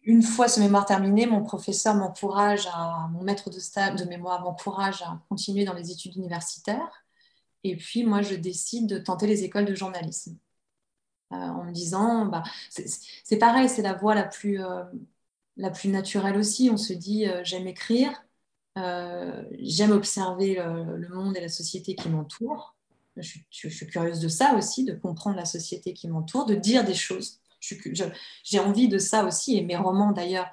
une 0.04 0.22
fois 0.22 0.48
ce 0.48 0.58
mémoire 0.58 0.86
terminé, 0.86 1.26
mon 1.26 1.42
professeur 1.44 1.94
m'encourage 1.94 2.66
à, 2.72 3.08
mon 3.12 3.22
maître 3.22 3.50
de 3.50 3.60
stage 3.60 3.96
de 3.96 4.04
mémoire 4.06 4.42
m'encourage 4.42 5.02
à 5.02 5.20
continuer 5.28 5.64
dans 5.64 5.74
les 5.74 5.90
études 5.92 6.16
universitaires. 6.16 7.04
Et 7.64 7.76
puis, 7.76 8.04
moi, 8.04 8.22
je 8.22 8.34
décide 8.34 8.88
de 8.88 8.98
tenter 8.98 9.26
les 9.26 9.44
écoles 9.44 9.64
de 9.64 9.74
journalisme. 9.74 10.36
Euh, 11.32 11.36
en 11.36 11.64
me 11.64 11.72
disant, 11.72 12.26
bah, 12.26 12.42
c'est 12.70 13.36
pareil, 13.38 13.68
c'est 13.68 13.82
la 13.82 13.92
voie 13.92 14.14
la 14.14 14.24
plus, 14.24 14.64
euh, 14.64 14.82
la 15.58 15.70
plus 15.70 15.90
naturelle 15.90 16.38
aussi. 16.38 16.70
On 16.72 16.78
se 16.78 16.94
dit, 16.94 17.26
euh, 17.26 17.42
j'aime 17.44 17.66
écrire, 17.66 18.10
j'aime 18.76 19.90
observer 19.90 20.54
le, 20.54 21.08
monde 21.08 21.36
et 21.36 21.40
la 21.40 21.48
société 21.48 21.96
qui 21.96 22.08
m'entoure. 22.08 22.76
Je, 23.16 23.68
suis 23.68 23.86
curieuse 23.88 24.20
de 24.20 24.28
ça 24.28 24.54
aussi, 24.54 24.84
de 24.84 24.94
comprendre 24.94 25.36
la 25.36 25.44
société 25.44 25.92
qui 25.92 26.06
m'entoure, 26.06 26.46
de 26.46 26.54
dire 26.54 26.84
des 26.84 26.94
choses. 26.94 27.40
J'ai 28.44 28.60
envie 28.60 28.88
de 28.88 28.98
ça 28.98 29.24
aussi, 29.24 29.56
et 29.58 29.62
mes 29.62 29.76
romans 29.76 30.12
d'ailleurs 30.12 30.48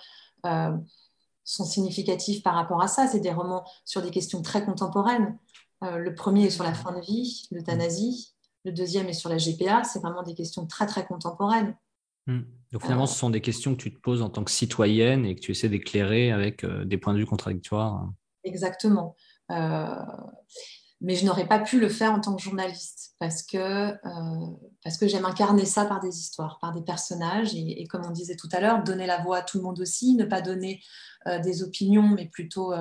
sont 1.43 1.65
significatifs 1.65 2.41
par 2.41 2.55
rapport 2.55 2.81
à 2.81 2.88
ça. 2.88 3.07
C'est 3.07 3.19
des 3.19 3.31
romans 3.31 3.63
sur 3.85 4.01
des 4.01 4.09
questions 4.09 4.41
très 4.41 4.65
contemporaines. 4.65 5.38
Euh, 5.84 5.98
le 5.98 6.15
premier 6.15 6.46
est 6.46 6.50
sur 6.50 6.63
la 6.63 6.74
fin 6.74 6.98
de 6.98 7.01
vie, 7.01 7.48
l'euthanasie. 7.51 8.34
Le 8.63 8.72
deuxième 8.72 9.08
est 9.08 9.13
sur 9.13 9.29
la 9.29 9.38
GPA. 9.38 9.84
C'est 9.84 10.00
vraiment 10.00 10.24
des 10.24 10.34
questions 10.34 10.65
très, 10.65 10.86
très 10.86 11.05
contemporaines. 11.05 11.75
Hmm. 12.27 12.41
Donc 12.72 12.82
finalement, 12.82 13.05
ce 13.05 13.17
sont 13.17 13.29
des 13.29 13.41
questions 13.41 13.75
que 13.75 13.82
tu 13.82 13.94
te 13.94 14.00
poses 14.00 14.22
en 14.22 14.29
tant 14.29 14.44
que 14.44 14.51
citoyenne 14.51 15.25
et 15.25 15.36
que 15.36 15.41
tu 15.41 15.51
essaies 15.51 15.70
d'éclairer 15.70 16.32
avec 16.32 16.63
euh, 16.63 16.84
des 16.86 16.98
points 16.98 17.13
de 17.13 17.20
vue 17.20 17.25
contradictoires. 17.25 18.10
Exactement. 18.44 19.15
Euh, 19.51 19.96
mais 21.01 21.15
je 21.15 21.25
n'aurais 21.25 21.48
pas 21.48 21.60
pu 21.60 21.79
le 21.79 21.89
faire 21.89 22.13
en 22.13 22.20
tant 22.20 22.36
que 22.36 22.41
journaliste 22.41 23.15
parce 23.20 23.44
que, 23.44 23.94
parce 24.84 24.98
que 24.98 25.08
j'aime 25.08 25.25
incarner 25.25 25.65
ça 25.65 25.86
par 25.86 26.00
des 26.00 26.17
histoires, 26.17 26.58
par 26.60 26.72
des 26.72 26.82
personnages 26.82 27.53
et, 27.53 27.82
et, 27.82 27.88
comme 27.88 28.05
on 28.05 28.12
disait 28.12 28.36
tout 28.36 28.48
à 28.53 28.60
l'heure, 28.60 28.82
donner 28.82 29.05
la 29.05 29.22
voix 29.22 29.38
à 29.38 29.41
tout 29.41 29.58
le 29.58 29.63
monde 29.63 29.79
aussi, 29.82 30.15
ne 30.15 30.24
pas 30.24 30.41
donner 30.41 30.82
des 31.44 31.63
opinions, 31.63 32.08
mais 32.08 32.27
plutôt 32.27 32.74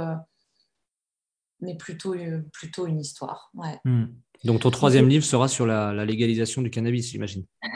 mais 1.65 1.77
plutôt, 1.77 2.15
euh, 2.15 2.43
plutôt 2.53 2.87
une 2.87 3.01
histoire. 3.01 3.51
Ouais. 3.55 3.79
Hmm. 3.85 4.07
Donc 4.45 4.61
ton 4.61 4.71
troisième 4.71 5.09
livre 5.09 5.25
sera 5.25 5.49
sur 5.49 5.67
la, 5.67 6.05
légalisation 6.05 6.63
du 6.63 6.71
cannabis, 6.71 7.11
j'imagine. 7.11 7.45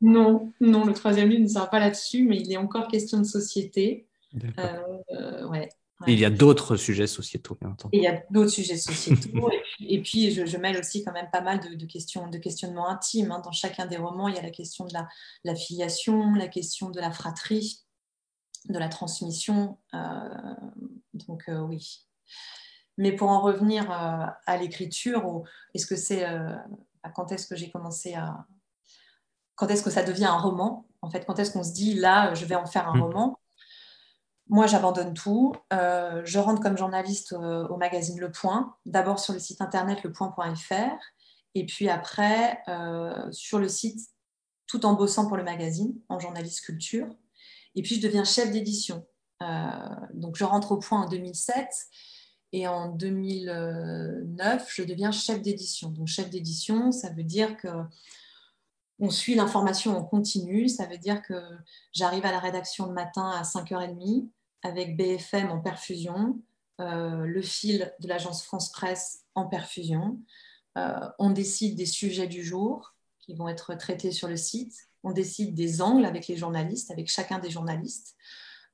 non, 0.00 0.52
non, 0.60 0.84
le 0.84 0.94
troisième 0.94 1.28
livre 1.28 1.42
ne 1.42 1.48
sera 1.48 1.68
pas 1.68 1.78
là-dessus, 1.78 2.24
mais 2.24 2.38
il 2.38 2.50
est 2.50 2.56
encore 2.56 2.88
question 2.88 3.18
de 3.18 3.24
société. 3.24 4.06
Euh, 4.58 5.46
ouais, 5.48 5.68
il 6.06 6.18
y 6.18 6.24
a 6.24 6.30
d'autres 6.30 6.76
sujets 6.76 7.06
sociétaux, 7.06 7.56
bien 7.60 7.70
entendu. 7.70 7.96
il 7.96 8.02
y 8.02 8.06
a 8.06 8.22
d'autres 8.30 8.50
sujets 8.50 8.76
sociétaux. 8.76 9.50
et 9.80 10.02
puis, 10.02 10.30
je, 10.30 10.56
mêle 10.56 10.78
aussi 10.78 11.04
quand 11.04 11.12
même 11.12 11.28
pas 11.32 11.40
mal 11.40 11.60
de, 11.60 11.86
questions, 11.86 12.28
de 12.28 12.38
questionnements 12.38 12.88
intimes. 12.88 13.30
Hein. 13.30 13.40
Dans 13.44 13.52
chacun 13.52 13.86
des 13.86 13.96
romans, 13.96 14.28
il 14.28 14.34
y 14.34 14.38
a 14.38 14.42
la 14.42 14.50
question 14.50 14.86
de 14.86 14.92
la, 14.92 15.08
la 15.44 15.54
filiation, 15.54 16.34
la 16.34 16.48
question 16.48 16.90
de 16.90 17.00
la 17.00 17.10
fratrie, 17.10 17.83
de 18.68 18.78
la 18.78 18.88
transmission. 18.88 19.78
Euh, 19.94 20.54
donc 21.12 21.44
euh, 21.48 21.60
oui. 21.60 22.06
Mais 22.96 23.12
pour 23.12 23.30
en 23.30 23.40
revenir 23.40 23.90
euh, 23.90 24.26
à 24.46 24.56
l'écriture, 24.56 25.42
est-ce 25.74 25.86
que 25.86 25.96
c'est 25.96 26.26
quand 27.14 27.32
est-ce 27.32 27.46
que 27.46 27.56
j'ai 27.56 27.70
commencé 27.70 28.14
à 28.14 28.46
quand 29.56 29.68
est-ce 29.68 29.82
que 29.82 29.90
ça 29.90 30.02
devient 30.02 30.26
un 30.26 30.38
roman 30.38 30.86
En 31.02 31.10
fait, 31.10 31.24
quand 31.26 31.38
est-ce 31.38 31.52
qu'on 31.52 31.62
se 31.62 31.72
dit 31.72 31.94
là, 31.94 32.34
je 32.34 32.44
vais 32.44 32.56
en 32.56 32.66
faire 32.66 32.88
un 32.88 32.96
mmh. 32.96 33.02
roman? 33.02 33.38
Moi, 34.48 34.66
j'abandonne 34.66 35.14
tout. 35.14 35.54
je 35.70 36.38
rentre 36.38 36.60
comme 36.60 36.76
journaliste 36.76 37.32
au, 37.32 37.76
magazine 37.76 38.20
Le 38.20 38.30
Point, 38.30 38.76
d'abord 38.84 39.18
sur 39.18 39.32
le 39.32 39.38
site 39.38 39.60
internet 39.60 40.02
lepoint.fr, 40.02 40.98
et 41.54 41.66
puis 41.66 41.88
après 41.88 42.62
sur 43.30 43.58
le 43.58 43.68
site 43.68 43.98
tout 44.66 44.86
en 44.86 44.94
bossant 44.94 45.26
pour 45.26 45.36
le 45.36 45.44
magazine 45.44 45.98
en 46.08 46.18
journaliste 46.18 46.64
culture. 46.64 47.08
Et 47.74 47.82
puis, 47.82 47.96
je 47.96 48.00
deviens 48.00 48.24
chef 48.24 48.50
d'édition. 48.50 49.06
Euh, 49.42 49.68
donc, 50.14 50.36
je 50.36 50.44
rentre 50.44 50.72
au 50.72 50.78
point 50.78 51.02
en 51.02 51.08
2007. 51.08 51.66
Et 52.52 52.68
en 52.68 52.88
2009, 52.88 54.72
je 54.72 54.82
deviens 54.84 55.10
chef 55.10 55.42
d'édition. 55.42 55.90
Donc, 55.90 56.06
chef 56.06 56.30
d'édition, 56.30 56.92
ça 56.92 57.10
veut 57.10 57.24
dire 57.24 57.56
que 57.56 57.68
on 59.00 59.10
suit 59.10 59.34
l'information 59.34 59.96
en 59.96 60.04
continu. 60.04 60.68
Ça 60.68 60.86
veut 60.86 60.98
dire 60.98 61.22
que 61.22 61.34
j'arrive 61.92 62.24
à 62.24 62.30
la 62.30 62.38
rédaction 62.38 62.86
le 62.86 62.92
matin 62.92 63.28
à 63.30 63.42
5h30 63.42 64.28
avec 64.62 64.96
BFM 64.96 65.50
en 65.50 65.60
perfusion, 65.60 66.40
euh, 66.80 67.24
le 67.26 67.42
fil 67.42 67.92
de 68.00 68.08
l'agence 68.08 68.42
France 68.42 68.72
Presse 68.72 69.24
en 69.34 69.46
perfusion. 69.46 70.18
Euh, 70.78 71.08
on 71.18 71.30
décide 71.30 71.76
des 71.76 71.86
sujets 71.86 72.26
du 72.26 72.42
jour 72.42 72.94
qui 73.20 73.34
vont 73.34 73.48
être 73.48 73.74
traités 73.74 74.10
sur 74.10 74.28
le 74.28 74.36
site 74.36 74.88
on 75.04 75.12
décide 75.12 75.54
des 75.54 75.82
angles 75.82 76.06
avec 76.06 76.26
les 76.26 76.36
journalistes, 76.36 76.90
avec 76.90 77.08
chacun 77.08 77.38
des 77.38 77.50
journalistes. 77.50 78.16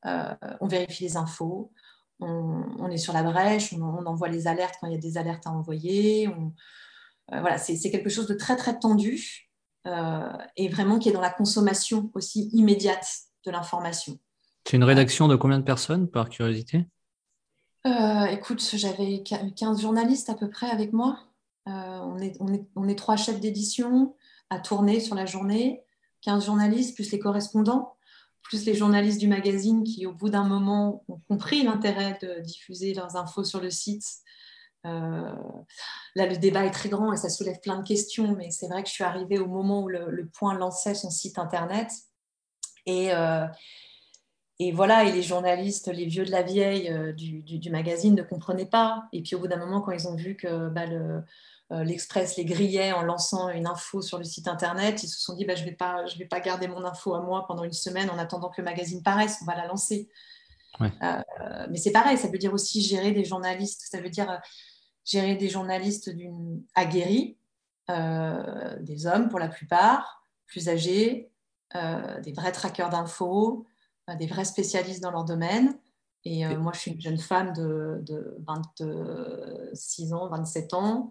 Euh, 0.06 0.34
on 0.60 0.68
vérifie 0.68 1.04
les 1.04 1.16
infos, 1.16 1.72
on, 2.20 2.88
est 2.90 2.98
sur 2.98 3.12
la 3.12 3.22
brèche, 3.22 3.72
on, 3.72 4.06
envoie 4.06 4.28
les 4.28 4.46
alertes 4.46 4.74
quand 4.80 4.86
il 4.86 4.92
y 4.92 4.96
a 4.96 5.00
des 5.00 5.18
alertes 5.18 5.46
à 5.46 5.50
envoyer. 5.50 6.28
Euh, 6.28 7.40
voilà, 7.40 7.58
c'est 7.58 7.90
quelque 7.90 8.10
chose 8.10 8.26
de 8.26 8.34
très 8.34 8.56
très 8.56 8.78
tendu 8.78 9.50
euh, 9.86 10.32
et 10.56 10.68
vraiment 10.68 10.98
qui 10.98 11.08
est 11.08 11.12
dans 11.12 11.20
la 11.20 11.30
consommation 11.30 12.10
aussi 12.14 12.48
immédiate 12.52 13.06
de 13.44 13.50
l'information. 13.50 14.18
C'est 14.66 14.76
une 14.76 14.84
rédaction 14.84 15.28
de 15.28 15.36
combien 15.36 15.58
de 15.58 15.64
personnes 15.64 16.08
par 16.08 16.28
curiosité? 16.28 16.86
Écoute, 18.30 18.62
j'avais 18.74 19.22
15 19.22 19.80
journalistes 19.80 20.28
à 20.28 20.34
peu 20.34 20.50
près 20.50 20.68
avec 20.68 20.92
moi. 20.92 21.18
on, 21.66 22.18
est, 22.18 22.36
on, 22.76 22.88
est, 22.88 22.94
trois 22.94 23.16
chefs 23.16 23.40
d'édition 23.40 24.14
à 24.50 24.58
tourner 24.58 25.00
sur 25.00 25.14
la 25.14 25.24
journée. 25.24 25.82
15 26.22 26.44
journalistes, 26.44 26.94
plus 26.94 27.10
les 27.12 27.18
correspondants, 27.18 27.94
plus 28.42 28.64
les 28.64 28.74
journalistes 28.74 29.20
du 29.20 29.28
magazine 29.28 29.84
qui, 29.84 30.06
au 30.06 30.12
bout 30.12 30.30
d'un 30.30 30.44
moment, 30.44 31.04
ont 31.08 31.20
compris 31.28 31.62
l'intérêt 31.62 32.18
de 32.22 32.40
diffuser 32.40 32.94
leurs 32.94 33.16
infos 33.16 33.44
sur 33.44 33.60
le 33.60 33.70
site 33.70 34.04
là, 34.84 36.26
le 36.26 36.36
débat 36.36 36.64
est 36.64 36.70
très 36.70 36.88
grand 36.88 37.12
et 37.12 37.16
ça 37.16 37.28
soulève 37.28 37.60
plein 37.60 37.78
de 37.80 37.86
questions, 37.86 38.34
mais 38.36 38.50
c'est 38.50 38.68
vrai 38.68 38.82
que 38.82 38.88
je 38.88 38.94
suis 38.94 39.04
arrivée 39.04 39.38
au 39.38 39.46
moment 39.46 39.82
où 39.82 39.88
le, 39.88 40.28
Point 40.32 40.54
lançait 40.54 40.94
son 40.94 41.10
site 41.10 41.38
internet. 41.38 41.90
Et, 42.86 43.10
et 44.58 44.72
voilà, 44.72 45.04
et 45.04 45.12
les 45.12 45.22
journalistes, 45.22 45.88
les 45.88 46.06
vieux 46.06 46.24
de 46.24 46.30
la 46.30 46.42
vieille 46.42 46.92
du, 47.16 47.70
magazine 47.70 48.14
ne 48.14 48.22
comprenaient 48.22 48.66
pas. 48.66 49.04
Et 49.12 49.22
puis 49.22 49.34
au 49.34 49.40
bout 49.40 49.48
d'un 49.48 49.58
moment, 49.58 49.80
quand 49.80 49.92
ils 49.92 50.06
ont 50.06 50.16
vu 50.16 50.36
que 50.36 50.68
bah, 50.68 50.86
le, 50.86 50.96
euh, 50.96 51.20
l'Express 51.70 52.36
les 52.36 52.44
grillait 52.44 52.92
en 52.92 53.02
lançant 53.02 53.48
une 53.48 53.66
info 53.66 54.02
sur 54.02 54.18
le 54.18 54.24
site 54.24 54.48
internet. 54.48 55.02
Ils 55.02 55.08
se 55.08 55.20
sont 55.20 55.34
dit 55.34 55.44
bah, 55.44 55.54
je 55.54 55.62
ne 55.62 55.70
vais, 55.70 55.76
pas, 55.76 56.04
vais 56.18 56.24
pas 56.24 56.40
garder 56.40 56.66
mon 56.66 56.84
info 56.84 57.14
à 57.14 57.22
moi 57.22 57.46
pendant 57.46 57.64
une 57.64 57.72
semaine 57.72 58.10
en 58.10 58.18
attendant 58.18 58.48
que 58.48 58.60
le 58.60 58.64
magazine 58.64 59.02
paraisse, 59.02 59.38
on 59.42 59.44
va 59.44 59.54
la 59.54 59.66
lancer. 59.66 60.08
Euh, 60.80 61.66
mais 61.70 61.76
c'est 61.76 61.92
pareil, 61.92 62.16
ça 62.16 62.28
veut 62.28 62.38
dire 62.38 62.54
aussi 62.54 62.80
gérer 62.82 63.12
des 63.12 63.24
journalistes, 63.24 63.82
ça 63.90 64.00
veut 64.00 64.08
dire 64.08 64.30
euh, 64.30 64.36
gérer 65.04 65.36
des 65.36 65.48
journalistes 65.48 66.10
aguerris, 66.74 67.36
des 67.88 69.06
hommes 69.06 69.28
pour 69.28 69.40
la 69.40 69.48
plupart, 69.48 70.24
plus 70.46 70.68
âgés, 70.68 71.32
des 71.74 72.32
vrais 72.32 72.52
trackers 72.52 72.88
d'infos, 72.88 73.66
des 74.16 74.26
vrais 74.26 74.44
spécialistes 74.44 75.02
dans 75.02 75.10
leur 75.10 75.24
domaine. 75.24 75.76
Et 76.24 76.46
moi, 76.54 76.72
je 76.72 76.80
suis 76.80 76.90
une 76.92 77.00
jeune 77.00 77.18
femme 77.18 77.52
de, 77.52 78.00
de 78.02 78.36
26 78.46 80.12
ans, 80.12 80.28
27 80.28 80.74
ans. 80.74 81.10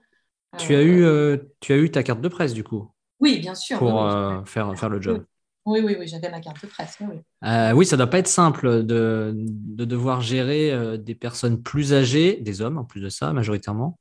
Tu 0.57 0.75
as, 0.75 0.81
eu, 0.81 1.03
euh, 1.03 1.37
tu 1.59 1.73
as 1.73 1.77
eu 1.77 1.91
ta 1.91 2.01
carte 2.01 2.21
de 2.21 2.27
presse, 2.27 2.53
du 2.53 2.63
coup 2.63 2.91
Oui, 3.19 3.39
bien 3.39 3.53
sûr. 3.53 3.77
Pour 3.77 4.03
euh, 4.03 4.43
faire, 4.45 4.77
faire 4.77 4.89
le 4.89 5.01
job. 5.01 5.23
Oui, 5.65 5.81
oui, 5.83 5.95
oui, 5.99 6.07
j'avais 6.07 6.31
ma 6.31 6.39
carte 6.39 6.61
de 6.63 6.67
presse. 6.67 6.97
Oui, 7.01 7.17
euh, 7.43 7.73
oui 7.73 7.85
ça 7.85 7.95
ne 7.95 7.99
doit 7.99 8.09
pas 8.09 8.17
être 8.17 8.27
simple 8.27 8.83
de, 8.83 9.33
de 9.35 9.85
devoir 9.85 10.21
gérer 10.21 10.97
des 10.97 11.13
personnes 11.13 11.61
plus 11.61 11.93
âgées, 11.93 12.37
des 12.37 12.61
hommes 12.61 12.79
en 12.79 12.85
plus 12.85 13.01
de 13.01 13.09
ça, 13.09 13.31
majoritairement. 13.33 13.99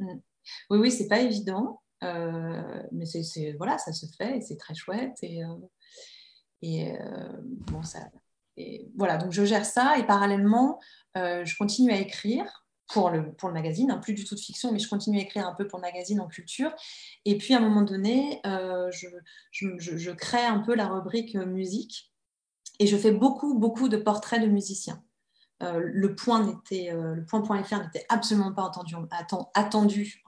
Mm. 0.00 0.16
Oui, 0.70 0.78
oui, 0.78 0.90
c'est 0.90 1.06
pas 1.06 1.20
évident. 1.20 1.80
mais 2.02 3.04
c'est, 3.04 3.54
voilà, 3.56 3.78
ça 3.78 3.92
se 3.92 4.06
fait 4.18 4.38
et 4.38 4.40
c'est 4.40 4.56
très 4.56 4.74
chouette. 4.74 5.16
Et, 5.22 5.42
et 6.62 6.92
bon, 7.70 7.82
ça, 7.84 8.00
et 8.56 8.88
voilà, 8.96 9.18
donc 9.18 9.30
je 9.32 9.44
gère 9.44 9.64
ça 9.66 9.98
et 9.98 10.04
parallèlement, 10.04 10.80
je 11.14 11.56
continue 11.56 11.92
à 11.92 12.00
écrire 12.00 12.65
pour 12.88 13.10
le, 13.10 13.32
pour 13.32 13.48
le 13.48 13.54
magazine, 13.54 13.90
hein, 13.90 13.98
plus 13.98 14.14
du 14.14 14.24
tout 14.24 14.34
de 14.34 14.40
fiction, 14.40 14.72
mais 14.72 14.78
je 14.78 14.88
continue 14.88 15.18
à 15.18 15.22
écrire 15.22 15.46
un 15.46 15.54
peu 15.54 15.66
pour 15.66 15.78
le 15.78 15.82
magazine 15.82 16.20
en 16.20 16.28
culture. 16.28 16.72
Et 17.24 17.36
puis 17.36 17.54
à 17.54 17.58
un 17.58 17.60
moment 17.60 17.82
donné, 17.82 18.40
euh, 18.46 18.90
je, 18.92 19.08
je, 19.78 20.10
crée 20.12 20.44
un 20.44 20.60
peu 20.60 20.74
la 20.74 20.86
rubrique 20.86 21.34
musique 21.34 22.12
et 22.78 22.86
je 22.86 22.96
fais 22.96 23.12
beaucoup, 23.12 23.58
beaucoup 23.58 23.88
de 23.88 23.96
portraits 23.96 24.40
de 24.40 24.46
musiciens. 24.46 25.02
Euh, 25.62 25.80
le 25.82 26.14
point 26.14 26.44
n'était, 26.44 26.92
euh, 26.92 27.14
le 27.14 27.24
point.fr 27.24 27.82
n'était 27.82 28.06
absolument 28.08 28.52
pas 28.52 28.66
attendu, 28.66 28.94
attendu 29.54 30.22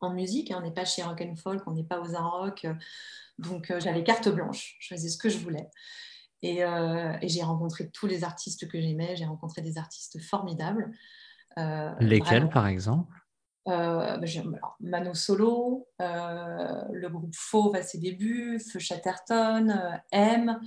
en 0.00 0.12
musique. 0.12 0.50
Hein. 0.50 0.56
on 0.58 0.62
n'est 0.62 0.74
pas 0.74 0.84
chez 0.84 1.02
Rock 1.02 1.20
and 1.20 1.36
Folk, 1.36 1.62
on 1.66 1.72
n'est 1.72 1.84
pas 1.84 2.00
aux 2.00 2.14
Art 2.14 2.32
Rock. 2.32 2.66
donc 3.38 3.72
j'avais 3.78 4.02
carte 4.02 4.28
blanche, 4.28 4.76
je 4.80 4.94
faisais 4.94 5.08
ce 5.08 5.18
que 5.18 5.28
je 5.28 5.38
voulais. 5.38 5.68
Et 6.44 6.64
j'ai 7.22 7.42
rencontré 7.42 7.88
tous 7.90 8.08
les 8.08 8.24
artistes 8.24 8.66
que 8.66 8.80
j'aimais, 8.80 9.14
j'ai 9.14 9.26
rencontré 9.26 9.62
des 9.62 9.78
artistes 9.78 10.20
formidables. 10.20 10.90
Euh, 11.58 11.92
Lesquels, 12.00 12.48
par 12.48 12.66
exemple? 12.66 13.16
Euh, 13.68 14.16
bah, 14.16 14.26
Mano 14.80 15.14
Solo, 15.14 15.86
euh, 16.00 16.82
le 16.92 17.08
groupe 17.08 17.34
Fauve 17.34 17.76
à 17.76 17.82
ses 17.82 17.98
débuts, 17.98 18.58
Feu 18.58 18.78
Chatterton, 18.78 20.00
M. 20.10 20.58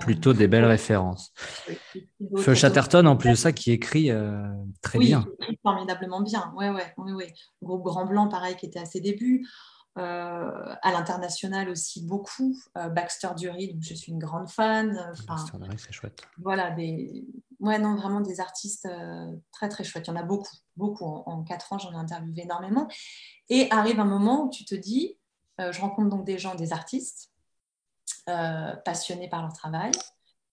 Plutôt 0.00 0.32
des 0.32 0.48
belles 0.48 0.64
références. 0.64 1.32
Feu 2.38 2.54
Chatterton, 2.54 3.06
en 3.06 3.16
plus 3.16 3.30
de 3.30 3.34
ça, 3.34 3.52
qui 3.52 3.72
écrit 3.72 4.10
très 4.80 4.98
bien. 4.98 5.26
Oui, 5.40 5.58
formidablement 5.62 6.22
bien. 6.22 6.52
Ouais, 6.56 6.70
ouais, 6.70 6.94
oui, 6.96 7.12
oui. 7.12 7.26
Le 7.60 7.66
groupe 7.66 7.82
Grand 7.82 8.06
Blanc, 8.06 8.28
pareil, 8.28 8.56
qui 8.56 8.66
était 8.66 8.80
à 8.80 8.86
ses 8.86 9.00
débuts. 9.00 9.46
Euh, 9.98 10.74
à 10.82 10.92
l'international 10.92 11.68
aussi 11.68 12.06
beaucoup. 12.06 12.56
Euh, 12.78 12.88
Baxter 12.88 13.30
Dury, 13.36 13.72
donc 13.72 13.82
je 13.82 13.92
suis 13.94 14.12
une 14.12 14.20
grande 14.20 14.48
fan. 14.48 14.96
Baxter 15.26 15.58
Dury, 15.58 15.76
c'est 15.78 15.92
chouette. 15.92 16.22
Voilà, 16.38 16.70
des... 16.70 17.24
ouais, 17.60 17.78
non, 17.78 17.96
vraiment 17.96 18.20
des 18.20 18.40
artistes 18.40 18.86
euh, 18.86 19.36
très 19.52 19.68
très 19.68 19.84
chouettes. 19.84 20.06
Il 20.08 20.10
y 20.10 20.12
en 20.12 20.16
a 20.16 20.22
beaucoup, 20.22 20.56
beaucoup. 20.76 21.04
En, 21.04 21.42
quatre 21.44 21.72
ans, 21.72 21.78
j'en 21.78 21.92
ai 21.92 21.96
interviewé 21.96 22.42
énormément. 22.42 22.88
Et 23.48 23.70
arrive 23.70 24.00
un 24.00 24.04
moment 24.04 24.46
où 24.46 24.50
tu 24.50 24.64
te 24.64 24.74
dis, 24.74 25.16
je 25.58 25.80
rencontre 25.80 26.08
donc 26.08 26.24
des 26.24 26.38
gens, 26.38 26.54
des 26.54 26.72
artistes 26.72 27.30
passionnés 28.84 29.28
par 29.28 29.42
leur 29.42 29.52
travail. 29.52 29.90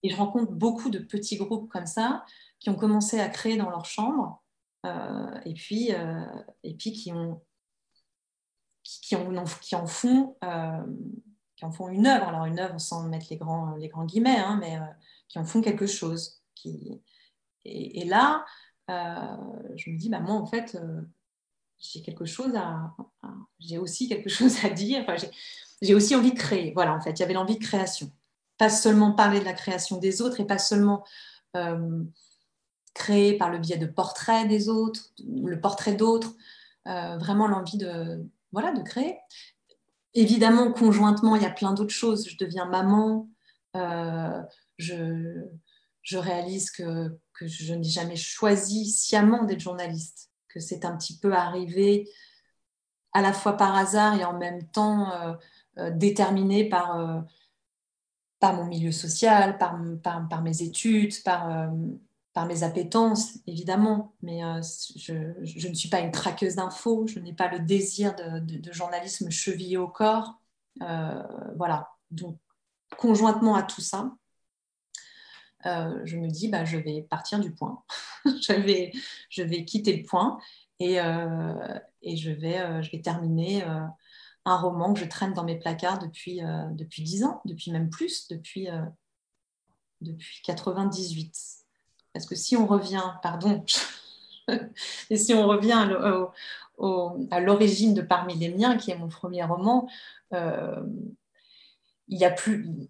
Et 0.03 0.09
je 0.09 0.17
rencontre 0.17 0.51
beaucoup 0.51 0.89
de 0.89 0.99
petits 0.99 1.37
groupes 1.37 1.69
comme 1.69 1.85
ça 1.85 2.25
qui 2.59 2.69
ont 2.69 2.75
commencé 2.75 3.19
à 3.19 3.29
créer 3.29 3.55
dans 3.55 3.69
leur 3.69 3.85
chambre 3.85 4.43
et, 4.83 5.53
puis, 5.53 5.91
et 6.63 6.73
puis 6.75 6.91
qui 6.91 7.13
ont 7.13 7.41
qui, 8.87 9.15
en, 9.15 9.45
qui 9.61 9.75
en 9.75 9.87
font 9.87 10.37
euh, 10.43 10.85
qui 11.55 11.65
en 11.65 11.71
font 11.71 11.89
une 11.89 12.05
œuvre, 12.05 12.27
alors 12.27 12.45
une 12.45 12.59
œuvre 12.59 12.79
sans 12.79 13.03
mettre 13.03 13.27
les 13.31 13.37
grands, 13.37 13.75
les 13.75 13.87
grands 13.87 14.05
guillemets, 14.05 14.37
hein, 14.37 14.57
mais 14.61 14.77
euh, 14.77 14.85
qui 15.27 15.39
en 15.39 15.45
font 15.45 15.61
quelque 15.61 15.87
chose. 15.87 16.36
Et, 17.65 18.05
là, 18.05 18.45
euh, 18.89 19.73
je 19.75 19.89
me 19.89 19.97
dis, 19.97 20.09
bah, 20.09 20.19
moi, 20.19 20.35
en 20.35 20.45
fait, 20.45 20.77
j'ai 21.79 22.01
quelque 22.01 22.25
chose 22.25 22.55
à, 22.55 22.95
j'ai 23.59 23.77
aussi 23.77 24.07
quelque 24.07 24.29
chose 24.37 24.63
à 24.63 24.69
dire. 24.69 25.03
Enfin, 25.07 25.15
j'ai 25.81 25.95
aussi 25.95 26.15
envie 26.15 26.33
de 26.33 26.39
créer. 26.39 26.71
Voilà, 26.73 26.93
en 26.93 27.01
fait, 27.01 27.11
il 27.11 27.19
y 27.19 27.23
avait 27.23 27.33
l'envie 27.33 27.57
de 27.57 27.63
création. 27.63 28.11
Pas 28.57 28.69
seulement 28.69 29.11
parler 29.11 29.39
de 29.39 29.45
la 29.45 29.53
création 29.53 29.97
des 29.97 30.21
autres 30.21 30.39
et 30.39 30.47
pas 30.47 30.59
seulement 30.59 31.03
créer 32.93 33.35
par 33.35 33.49
le 33.49 33.57
biais 33.57 33.77
de 33.77 33.87
portraits 33.87 34.47
des 34.47 34.69
autres, 34.69 35.11
le 35.25 35.59
portrait 35.59 35.95
d'autres, 35.95 36.35
vraiment 36.85 37.47
l'envie 37.47 37.77
de, 37.77 38.23
voilà, 38.51 38.71
de 38.71 38.81
créer. 38.81 39.17
Évidemment, 40.13 40.71
conjointement, 40.71 41.35
il 41.35 41.43
y 41.43 41.45
a 41.45 41.51
plein 41.51 41.73
d'autres 41.73 41.93
choses. 41.93 42.27
Je 42.27 42.37
deviens 42.37 42.65
maman, 42.65 43.29
euh, 43.75 44.41
je, 44.77 45.45
réalise 46.15 46.71
que, 46.71 47.17
je 47.41 47.73
n'ai 47.73 47.83
jamais 47.83 48.15
choisi 48.15 48.85
sciemment 48.85 49.43
d'être 49.43 49.59
journaliste, 49.59 50.29
que 50.47 50.59
c'est 50.59 50.85
un 50.85 50.95
petit 50.95 51.19
peu 51.19 51.33
arrivé 51.33 52.09
à 53.13 53.21
la 53.21 53.33
fois 53.33 53.57
par 53.57 53.75
hasard 53.75 54.19
et 54.19 54.23
en 54.23 54.37
même 54.37 54.67
temps 54.69 55.11
euh, 55.11 55.33
euh, 55.79 55.91
déterminé 55.91 56.69
par, 56.69 57.25
par 58.39 58.53
mon 58.53 58.65
milieu 58.65 58.91
social, 58.91 59.57
par, 59.57 59.77
mes 60.41 60.61
études, 60.61 61.21
par 62.37 62.45
mes 62.45 62.61
appétences, 62.61 63.39
évidemment, 63.47 64.13
mais 64.21 64.43
euh, 64.43 64.61
je, 64.95 65.67
ne 65.67 65.73
suis 65.73 65.89
pas 65.89 66.01
une 66.01 66.11
traqueuse 66.11 66.53
d'infos, 66.53 67.07
je 67.07 67.17
n'ai 67.17 67.33
pas 67.33 67.47
le 67.47 67.57
désir 67.57 68.13
de, 68.13 68.71
journalisme 68.71 69.31
chevillé 69.31 69.77
au 69.77 69.87
corps. 69.87 70.35
Euh, 70.83 71.23
voilà, 71.55 71.89
donc 72.11 72.37
conjointement 72.95 73.55
à 73.55 73.63
tout 73.63 73.81
ça, 73.81 74.11
euh, 75.65 75.99
je 76.05 76.17
me 76.17 76.27
dis, 76.27 76.49
bah, 76.49 76.65
je 76.65 76.77
vais 76.77 77.01
partir 77.09 77.39
du 77.39 77.51
point, 77.51 77.83
je, 78.25 78.53
vais, 78.53 78.91
je 79.29 79.43
vais 79.43 79.65
quitter 79.65 79.97
le 79.97 80.03
point 80.03 80.39
et, 80.79 80.97
et 82.03 82.17
je, 82.17 82.29
vais, 82.29 82.83
je 82.83 82.91
vais 82.91 83.01
terminer 83.01 83.63
un 84.45 84.57
roman 84.57 84.93
que 84.93 84.99
je 84.99 85.05
traîne 85.05 85.33
dans 85.33 85.43
mes 85.43 85.57
placards 85.57 85.97
depuis, 85.97 86.41
depuis 86.73 87.01
10 87.01 87.23
ans, 87.23 87.41
depuis 87.45 87.71
même 87.71 87.89
plus, 87.89 88.27
depuis, 88.27 88.67
depuis 90.01 90.41
98. 90.43 91.35
Parce 92.13 92.25
que 92.25 92.35
si 92.35 92.55
on 92.55 92.67
revient, 92.67 93.13
pardon, 93.23 93.65
et 95.09 95.17
si 95.17 95.33
on 95.33 95.47
revient 95.47 95.89
à 97.31 97.39
l'origine 97.39 97.93
de 97.93 98.01
Parmi 98.01 98.35
les 98.35 98.49
miens, 98.49 98.77
qui 98.77 98.91
est 98.91 98.97
mon 98.97 99.07
premier 99.07 99.43
roman, 99.43 99.89
euh, 100.33 100.83
il 102.07 102.17
y 102.17 102.25
a 102.25 102.31
plus, 102.31 102.89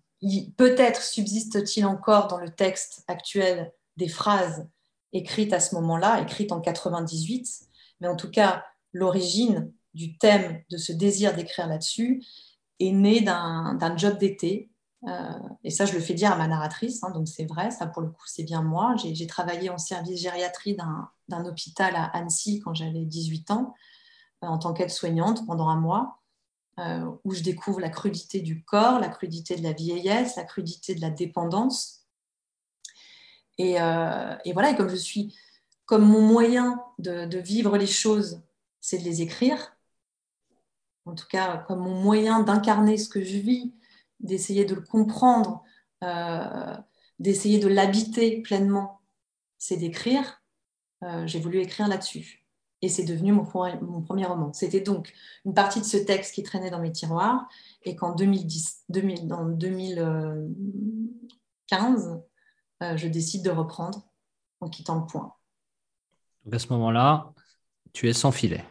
peut-être 0.58 1.02
subsiste-t-il 1.02 1.86
encore 1.86 2.28
dans 2.28 2.40
le 2.40 2.50
texte 2.50 3.04
actuel 3.08 3.72
des 3.98 4.08
phrases 4.08 4.68
écrites 5.14 5.54
à 5.54 5.60
ce 5.60 5.76
moment-là, 5.76 6.22
écrites 6.22 6.52
en 6.52 6.60
98, 6.60 7.48
mais 8.02 8.08
en 8.08 8.16
tout 8.16 8.30
cas, 8.30 8.66
l'origine 8.94 9.72
du 9.94 10.18
thème 10.18 10.62
de 10.70 10.78
ce 10.78 10.92
désir 10.92 11.36
d'écrire 11.36 11.68
là-dessus 11.68 12.24
est 12.80 12.92
née 12.92 13.22
d'un 13.22 13.98
job 13.98 14.18
d'été 14.18 14.70
euh, 15.06 15.32
et 15.64 15.70
ça, 15.70 15.86
je 15.86 15.94
le 15.94 16.00
fais 16.00 16.14
dire 16.14 16.32
à 16.32 16.36
ma 16.36 16.48
narratrice, 16.48 17.04
hein, 17.04 17.12
donc 17.12 17.28
c'est 17.28 17.46
vrai, 17.46 17.72
ça 17.72 17.86
pour 17.86 18.02
le 18.02 18.10
coup, 18.10 18.26
c'est 18.26 18.44
bien 18.44 18.64
moi. 18.64 18.96
J'ai 18.98 19.28
travaillé 19.28 19.70
en 19.70 19.78
service 19.78 20.22
gériatrie 20.22 20.76
d'un 20.76 21.46
hôpital 21.46 21.96
à 21.96 22.06
Annecy 22.06 22.60
quand 22.60 22.74
j'avais 22.74 23.06
18 23.06 23.52
ans, 23.52 23.74
euh, 24.44 24.48
en 24.48 24.58
tant 24.58 24.74
qu'aide-soignante 24.74 25.46
pendant 25.46 25.70
un 25.70 25.80
mois, 25.80 26.20
où 27.24 27.34
je 27.34 27.42
découvre 27.42 27.80
la 27.80 27.90
crudité 27.90 28.40
du 28.42 28.64
corps, 28.64 29.00
la 29.00 29.10
crudité 29.10 29.56
de 29.56 29.64
la 29.64 29.74
vieillesse, 29.74 30.36
la 30.36 30.44
crudité 30.44 30.94
de 30.94 31.02
la 31.02 31.10
dépendance. 31.10 32.06
Et, 33.58 33.74
voilà, 33.74 34.70
et 34.72 34.76
comme 34.76 34.90
je 34.90 34.96
suis, 34.96 35.36
comme 35.86 36.06
mon 36.06 36.22
moyen 36.22 36.80
de, 37.00 37.26
de 37.26 37.40
vivre 37.40 37.78
les 37.78 37.88
choses, 37.88 38.44
c'est 38.80 39.00
de 39.00 39.04
les 39.04 39.22
écrire, 39.22 39.76
en 41.06 41.16
tout 41.16 41.26
cas, 41.30 41.58
comme 41.68 41.80
mon 41.80 41.96
moyen 42.02 42.42
d'incarner 42.42 42.98
ce 42.98 43.10
que 43.10 43.24
je 43.24 43.38
vis, 43.38 43.74
d'essayer 44.20 44.66
de 44.66 44.76
le 44.76 44.82
comprendre, 44.82 45.64
euh, 46.04 46.76
d'essayer 47.20 47.60
de 47.60 47.68
l'habiter 47.68 48.42
pleinement, 48.42 49.02
c'est 49.58 49.78
d'écrire. 49.78 50.42
j'ai 51.26 51.40
voulu 51.40 51.60
écrire 51.60 51.88
là-dessus. 51.88 52.47
Et 52.82 52.90
c'est 52.90 53.06
devenu 53.06 53.32
mon, 53.32 53.48
mon, 53.82 54.02
premier 54.02 54.26
roman. 54.26 54.52
C'était 54.54 54.82
donc 54.82 55.14
une 55.46 55.54
partie 55.54 55.80
de 55.80 55.86
ce 55.86 55.96
texte 55.98 56.34
qui 56.36 56.44
traînait 56.44 56.70
dans 56.70 56.80
mes 56.80 56.92
tiroirs 56.92 57.48
et 57.84 57.96
qu'en 57.96 58.14
2010, 58.14 58.84
2000, 58.90 59.28
dans 59.28 59.46
2015, 59.46 62.22
je 62.82 63.08
décide 63.08 63.44
de 63.44 63.50
reprendre 63.50 64.08
en 64.62 64.70
quittant 64.70 65.00
le 65.00 65.06
point. 65.06 65.34
Donc 66.46 66.54
à 66.54 66.60
ce 66.60 66.68
moment-là, 66.70 67.34
tu 67.94 68.10
es 68.10 68.14
sans 68.14 68.32
filet. 68.32 68.64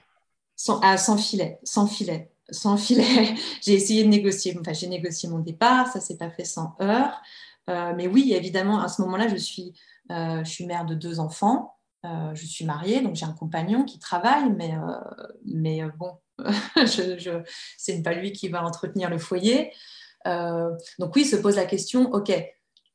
Sans, 0.56 0.80
ah, 0.82 0.96
sans 0.96 1.18
filet, 1.18 1.58
sans 1.62 1.86
filet, 1.86 2.32
sans 2.50 2.76
filet. 2.76 3.34
j'ai 3.62 3.74
essayé 3.74 4.04
de 4.04 4.08
négocier, 4.08 4.56
enfin 4.58 4.72
j'ai 4.72 4.86
négocié 4.86 5.28
mon 5.28 5.40
départ, 5.40 5.88
ça 5.88 6.00
s'est 6.00 6.16
pas 6.16 6.30
fait 6.30 6.44
sans 6.44 6.74
heurts. 6.80 7.20
Euh, 7.68 7.92
mais 7.96 8.06
oui, 8.06 8.32
évidemment, 8.32 8.80
à 8.80 8.88
ce 8.88 9.02
moment-là, 9.02 9.28
je 9.28 9.36
suis, 9.36 9.74
euh, 10.10 10.42
je 10.44 10.50
suis 10.50 10.66
mère 10.66 10.86
de 10.86 10.94
deux 10.94 11.20
enfants, 11.20 11.75
euh, 12.06 12.34
je 12.34 12.46
suis 12.46 12.64
mariée, 12.64 13.00
donc 13.00 13.16
j'ai 13.16 13.26
un 13.26 13.32
compagnon 13.32 13.84
qui 13.84 13.98
travaille, 13.98 14.50
mais, 14.50 14.72
mais 15.44 15.82
bon, 15.98 16.12
je, 16.76 17.18
je, 17.18 17.42
c'est 17.76 18.02
pas 18.02 18.14
lui 18.14 18.32
qui 18.32 18.48
va 18.48 18.64
entretenir 18.64 19.10
le 19.10 19.18
foyer. 19.18 19.72
donc 20.24 21.14
oui, 21.16 21.24
se 21.24 21.36
pose 21.36 21.56
la 21.56 21.66
question, 21.66 22.10
ok, 22.12 22.32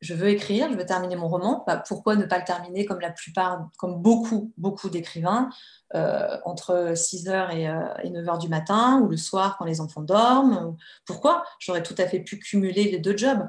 je 0.01 0.15
veux 0.15 0.29
écrire, 0.29 0.67
je 0.71 0.77
veux 0.77 0.85
terminer 0.85 1.15
mon 1.15 1.27
roman, 1.27 1.63
bah, 1.67 1.81
pourquoi 1.87 2.15
ne 2.15 2.25
pas 2.25 2.39
le 2.39 2.43
terminer 2.43 2.85
comme 2.85 2.99
la 2.99 3.11
plupart, 3.11 3.69
comme 3.77 4.01
beaucoup, 4.01 4.51
beaucoup 4.57 4.89
d'écrivains, 4.89 5.49
euh, 5.93 6.37
entre 6.43 6.93
6h 6.93 7.51
et, 7.51 8.09
9h 8.09 8.33
euh, 8.33 8.37
du 8.37 8.49
matin 8.49 8.99
ou 9.01 9.09
le 9.09 9.17
soir 9.17 9.57
quand 9.57 9.65
les 9.65 9.79
enfants 9.79 10.01
dorment 10.01 10.75
Pourquoi? 11.05 11.43
J'aurais 11.59 11.83
tout 11.83 11.95
à 11.99 12.07
fait 12.07 12.19
pu 12.19 12.39
cumuler 12.39 12.85
les 12.85 12.99
deux 12.99 13.15
jobs. 13.15 13.47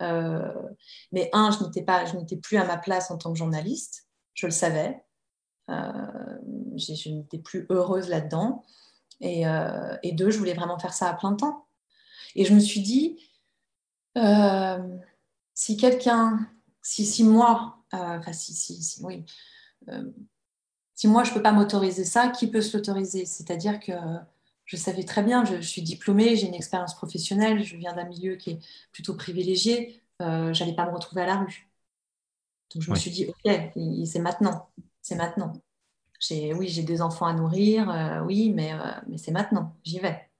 Euh, 0.00 0.52
mais 1.12 1.28
un, 1.32 1.50
je 1.50 2.16
n'étais 2.16 2.36
plus 2.36 2.56
à 2.56 2.64
ma 2.64 2.78
place 2.78 3.10
en 3.10 3.18
tant 3.18 3.32
que 3.32 3.38
journaliste, 3.38 4.06
je 4.34 4.46
le 4.46 4.52
savais. 4.52 5.02
je 5.68 7.10
n'étais 7.10 7.38
plus 7.38 7.66
heureuse 7.70 8.08
là-dedans. 8.08 8.64
Et, 9.20 9.44
et, 10.02 10.12
deux, 10.12 10.30
je 10.30 10.38
voulais 10.38 10.54
vraiment 10.54 10.78
faire 10.78 10.94
ça 10.94 11.08
à 11.08 11.14
plein 11.14 11.34
temps. 11.34 11.66
Et 12.36 12.44
je 12.44 12.54
me 12.54 12.60
suis 12.60 12.80
dit, 12.80 13.18
si 15.54 15.76
quelqu'un, 15.76 16.48
si, 16.82 17.24
moi, 17.24 17.84
euh, 17.94 18.18
enfin 18.18 18.32
si, 18.32 18.54
si, 18.54 19.02
oui, 19.02 19.24
euh, 19.88 20.10
si 20.94 21.08
moi 21.08 21.24
je 21.24 21.30
ne 21.30 21.34
peux 21.34 21.42
pas 21.42 21.52
m'autoriser 21.52 22.04
ça, 22.04 22.28
qui 22.28 22.46
peut 22.46 22.60
se 22.60 22.76
l'autoriser? 22.76 23.26
C'est-à-dire 23.26 23.80
que 23.80 23.92
je 24.64 24.76
savais 24.76 25.04
très 25.04 25.22
bien, 25.22 25.44
je, 25.44 25.60
suis 25.60 25.82
diplômée, 25.82 26.36
j'ai 26.36 26.46
une 26.46 26.54
expérience 26.54 26.94
professionnelle, 26.94 27.62
je 27.64 27.76
viens 27.76 27.94
d'un 27.94 28.04
milieu 28.04 28.36
qui 28.36 28.50
est 28.50 28.58
plutôt 28.92 29.14
privilégié, 29.14 30.02
euh, 30.22 30.52
j'allais 30.52 30.74
pas 30.74 30.86
me 30.86 30.94
retrouver 30.94 31.22
à 31.22 31.26
la 31.26 31.36
rue. 31.36 31.69
Donc 32.74 32.82
je 32.82 32.90
me 32.90 32.96
suis 32.96 33.10
dit, 33.10 33.26
ok, 33.26 33.72
c'est 34.06 34.20
maintenant, 34.20 34.68
c'est 35.02 35.16
maintenant. 35.16 35.52
Oui, 36.30 36.68
j'ai 36.68 36.82
deux 36.82 37.00
enfants 37.00 37.26
à 37.26 37.32
nourrir, 37.32 37.90
euh, 37.90 38.20
oui, 38.20 38.52
mais, 38.54 38.72
mais 39.08 39.16
c'est 39.16 39.32
maintenant, 39.32 39.74
j'y 39.84 39.98
vais. 39.98 40.30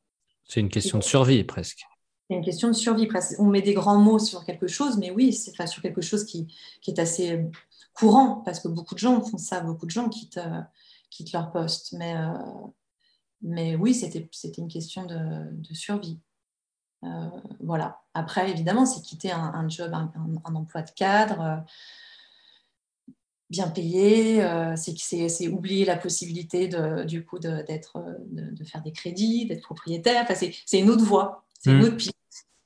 C'est 0.45 0.61
une 0.61 0.69
question 0.69 0.99
de 0.99 1.05
survie 1.05 1.45
presque. 1.45 1.87
C'est 2.31 2.37
une 2.37 2.45
question 2.45 2.69
de 2.69 2.75
survie. 2.75 3.09
On 3.41 3.47
met 3.47 3.61
des 3.61 3.75
grands 3.75 3.99
mots 3.99 4.21
sur 4.21 4.45
quelque 4.45 4.69
chose, 4.69 4.99
mais 4.99 5.11
oui, 5.11 5.33
c'est 5.33 5.67
sur 5.67 5.83
quelque 5.83 6.01
chose 6.01 6.25
qui, 6.25 6.47
est 6.87 6.99
assez 7.01 7.45
courant, 7.93 8.43
parce 8.45 8.61
que 8.61 8.69
beaucoup 8.69 8.95
de 8.95 9.01
gens 9.01 9.21
font 9.21 9.37
ça, 9.37 9.61
beaucoup 9.61 9.85
de 9.85 9.91
gens 9.91 10.09
quittent, 10.09 10.39
euh, 10.39 10.61
quittent 11.11 11.33
leur 11.33 11.51
poste. 11.51 11.93
Mais, 11.99 12.17
euh, 12.17 12.33
mais 13.43 13.75
oui, 13.75 13.95
c'était 13.95 14.29
une 14.59 14.69
question 14.69 15.07
de, 15.07 15.75
survie. 15.75 16.21
Euh, 17.03 17.09
voilà. 17.59 18.01
Après, 18.15 18.49
évidemment, 18.49 18.87
c'est 18.87 19.03
quitter 19.03 19.33
un, 19.33 19.69
job, 19.69 19.93
un, 19.93 20.55
emploi 20.55 20.83
de 20.83 20.91
cadre 20.91 21.65
bien 23.51 23.69
payé, 23.69 24.43
c'est 24.77 25.49
oublier 25.49 25.85
la 25.85 25.97
possibilité 25.97 26.69
de, 26.69 27.05
du 27.05 27.25
coup 27.25 27.39
de, 27.39 27.65
de, 27.67 28.55
de, 28.55 28.65
faire 28.65 28.83
des 28.83 28.93
crédits, 28.93 29.47
d'être 29.47 29.63
propriétaire. 29.63 30.23
Enfin, 30.23 30.35
c'est 30.35 30.79
une 30.79 30.89
autre 30.89 31.05
voie, 31.05 31.45
c'est 31.59 31.71
une 31.71 31.79
mmh. 31.79 31.85
autre 31.85 31.97
piste 31.97 32.15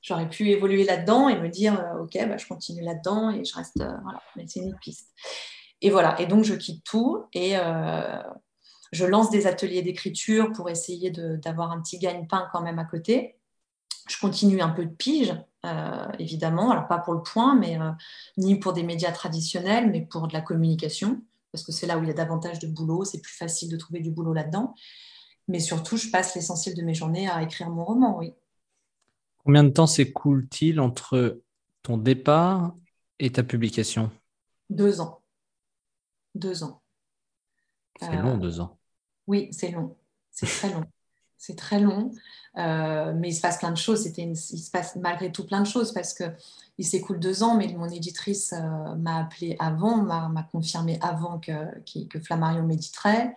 j'aurais 0.04 0.28
pu 0.28 0.50
évoluer 0.50 0.84
là-dedans 0.84 1.28
et 1.28 1.40
me 1.40 1.48
dire, 1.48 1.80
euh, 1.80 2.02
OK, 2.02 2.12
bah, 2.28 2.36
je 2.36 2.46
continue 2.46 2.82
là-dedans 2.82 3.30
et 3.30 3.44
je 3.44 3.54
reste. 3.56 3.80
Euh, 3.80 3.90
voilà, 4.02 4.22
mais 4.36 4.44
c'est 4.46 4.60
une 4.60 4.76
piste. 4.76 5.10
Et 5.80 5.90
voilà, 5.90 6.20
et 6.20 6.26
donc 6.26 6.44
je 6.44 6.54
quitte 6.54 6.84
tout 6.84 7.24
et 7.32 7.58
euh, 7.58 8.22
je 8.92 9.04
lance 9.04 9.30
des 9.30 9.46
ateliers 9.46 9.82
d'écriture 9.82 10.52
pour 10.52 10.70
essayer 10.70 11.10
d'avoir 11.10 11.72
un 11.72 11.80
petit 11.80 11.98
gagne-pain 11.98 12.48
quand 12.52 12.62
même 12.62 12.78
à 12.78 12.84
côté. 12.84 13.36
Je 14.08 14.18
continue 14.18 14.60
un 14.60 14.68
peu 14.68 14.84
de 14.84 14.94
pige, 14.94 15.34
évidemment, 16.18 16.70
alors 16.70 16.86
pas 16.86 16.98
pour 16.98 17.14
le 17.14 17.22
point, 17.22 17.54
mais 17.54 17.78
ni 18.36 18.56
pour 18.58 18.72
des 18.72 18.82
médias 18.82 19.12
traditionnels, 19.12 19.90
mais 19.90 20.02
pour 20.02 20.28
de 20.28 20.32
la 20.32 20.40
communication, 20.40 21.22
parce 21.52 21.64
que 21.64 21.72
c'est 21.72 21.86
là 21.86 21.98
où 21.98 22.02
il 22.02 22.08
y 22.08 22.10
a 22.10 22.14
davantage 22.14 22.58
de 22.58 22.66
boulot, 22.66 23.04
c'est 23.04 23.20
plus 23.20 23.32
facile 23.32 23.70
de 23.70 23.76
trouver 23.76 24.00
du 24.00 24.10
boulot 24.10 24.32
là-dedans. 24.32 24.74
Mais 25.46 25.60
surtout, 25.60 25.96
je 25.96 26.10
passe 26.10 26.34
l'essentiel 26.34 26.74
de 26.74 26.82
mes 26.82 26.94
journées 26.94 27.28
à 27.28 27.42
écrire 27.42 27.70
mon 27.70 27.84
roman, 27.84 28.18
oui. 28.18 28.32
Combien 29.44 29.62
de 29.62 29.68
temps 29.68 29.86
s'écoule-t-il 29.86 30.80
entre 30.80 31.42
ton 31.82 31.98
départ 31.98 32.74
et 33.18 33.30
ta 33.30 33.42
publication? 33.42 34.10
Deux 34.70 35.00
ans. 35.02 35.20
Deux 36.34 36.64
ans. 36.64 36.82
C'est 38.00 38.16
long, 38.16 38.38
deux 38.38 38.60
ans. 38.60 38.78
Oui, 39.26 39.48
c'est 39.52 39.70
long. 39.70 39.96
C'est 40.30 40.46
très 40.46 40.72
long. 40.72 40.84
C'est 41.46 41.56
très 41.56 41.80
long. 41.80 42.10
Euh, 42.56 43.12
mais 43.16 43.30
il 43.30 43.34
se 43.34 43.40
passe 43.40 43.58
plein 43.58 43.72
de 43.72 43.76
choses. 43.76 44.04
C'était 44.04 44.22
il 44.22 44.36
se 44.36 44.70
passe 44.70 44.96
malgré 44.96 45.32
tout 45.32 45.44
plein 45.44 45.60
de 45.60 45.66
choses 45.66 45.92
parce 45.92 46.14
que 46.14 46.24
il 46.78 46.86
s'écoule 46.86 47.20
deux 47.20 47.42
ans, 47.42 47.56
mais 47.56 47.68
mon 47.68 47.88
éditrice 47.88 48.52
euh, 48.52 48.94
m'a 48.96 49.20
appelé 49.20 49.56
avant, 49.58 49.96
m'a 49.96 50.48
confirmé 50.50 50.98
avant 51.02 51.38
que, 51.38 51.52
que 52.08 52.18
Flammarion 52.18 52.64
méditerait. 52.64 53.34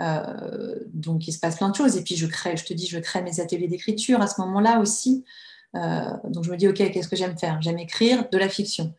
Euh, 0.00 0.76
donc, 0.92 1.26
il 1.26 1.32
se 1.32 1.38
passe 1.38 1.56
plein 1.56 1.68
de 1.68 1.74
choses. 1.74 1.96
Et 1.96 2.02
puis, 2.02 2.16
je 2.16 2.26
crée, 2.26 2.56
je 2.56 2.64
te 2.64 2.72
dis, 2.72 2.86
je 2.86 2.98
crée 2.98 3.22
mes 3.22 3.40
ateliers 3.40 3.68
d'écriture 3.68 4.20
à 4.20 4.26
ce 4.26 4.40
moment-là 4.40 4.78
aussi. 4.78 5.24
Donc, 5.74 6.44
je 6.44 6.50
me 6.50 6.56
dis, 6.56 6.68
OK, 6.68 6.76
qu'est-ce 6.76 7.08
que 7.08 7.16
j'aime 7.16 7.38
faire? 7.38 7.60
J'aime 7.60 7.78
écrire 7.78 8.28
de 8.30 8.38
la 8.38 8.48
fiction. 8.48 8.94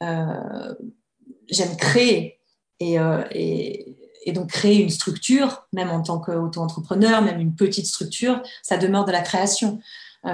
J'aime 0.00 1.76
créer. 1.78 2.40
Et, 2.80 2.96
et, 3.32 3.96
donc, 4.32 4.50
créer 4.50 4.82
une 4.82 4.90
structure, 4.90 5.66
même 5.72 5.90
en 5.90 6.02
tant 6.02 6.18
qu'auto-entrepreneur, 6.18 7.22
même 7.22 7.40
une 7.40 7.54
petite 7.54 7.86
structure, 7.86 8.42
ça 8.62 8.76
demeure 8.76 9.04
de 9.04 9.12
la 9.12 9.20
création. 9.20 9.80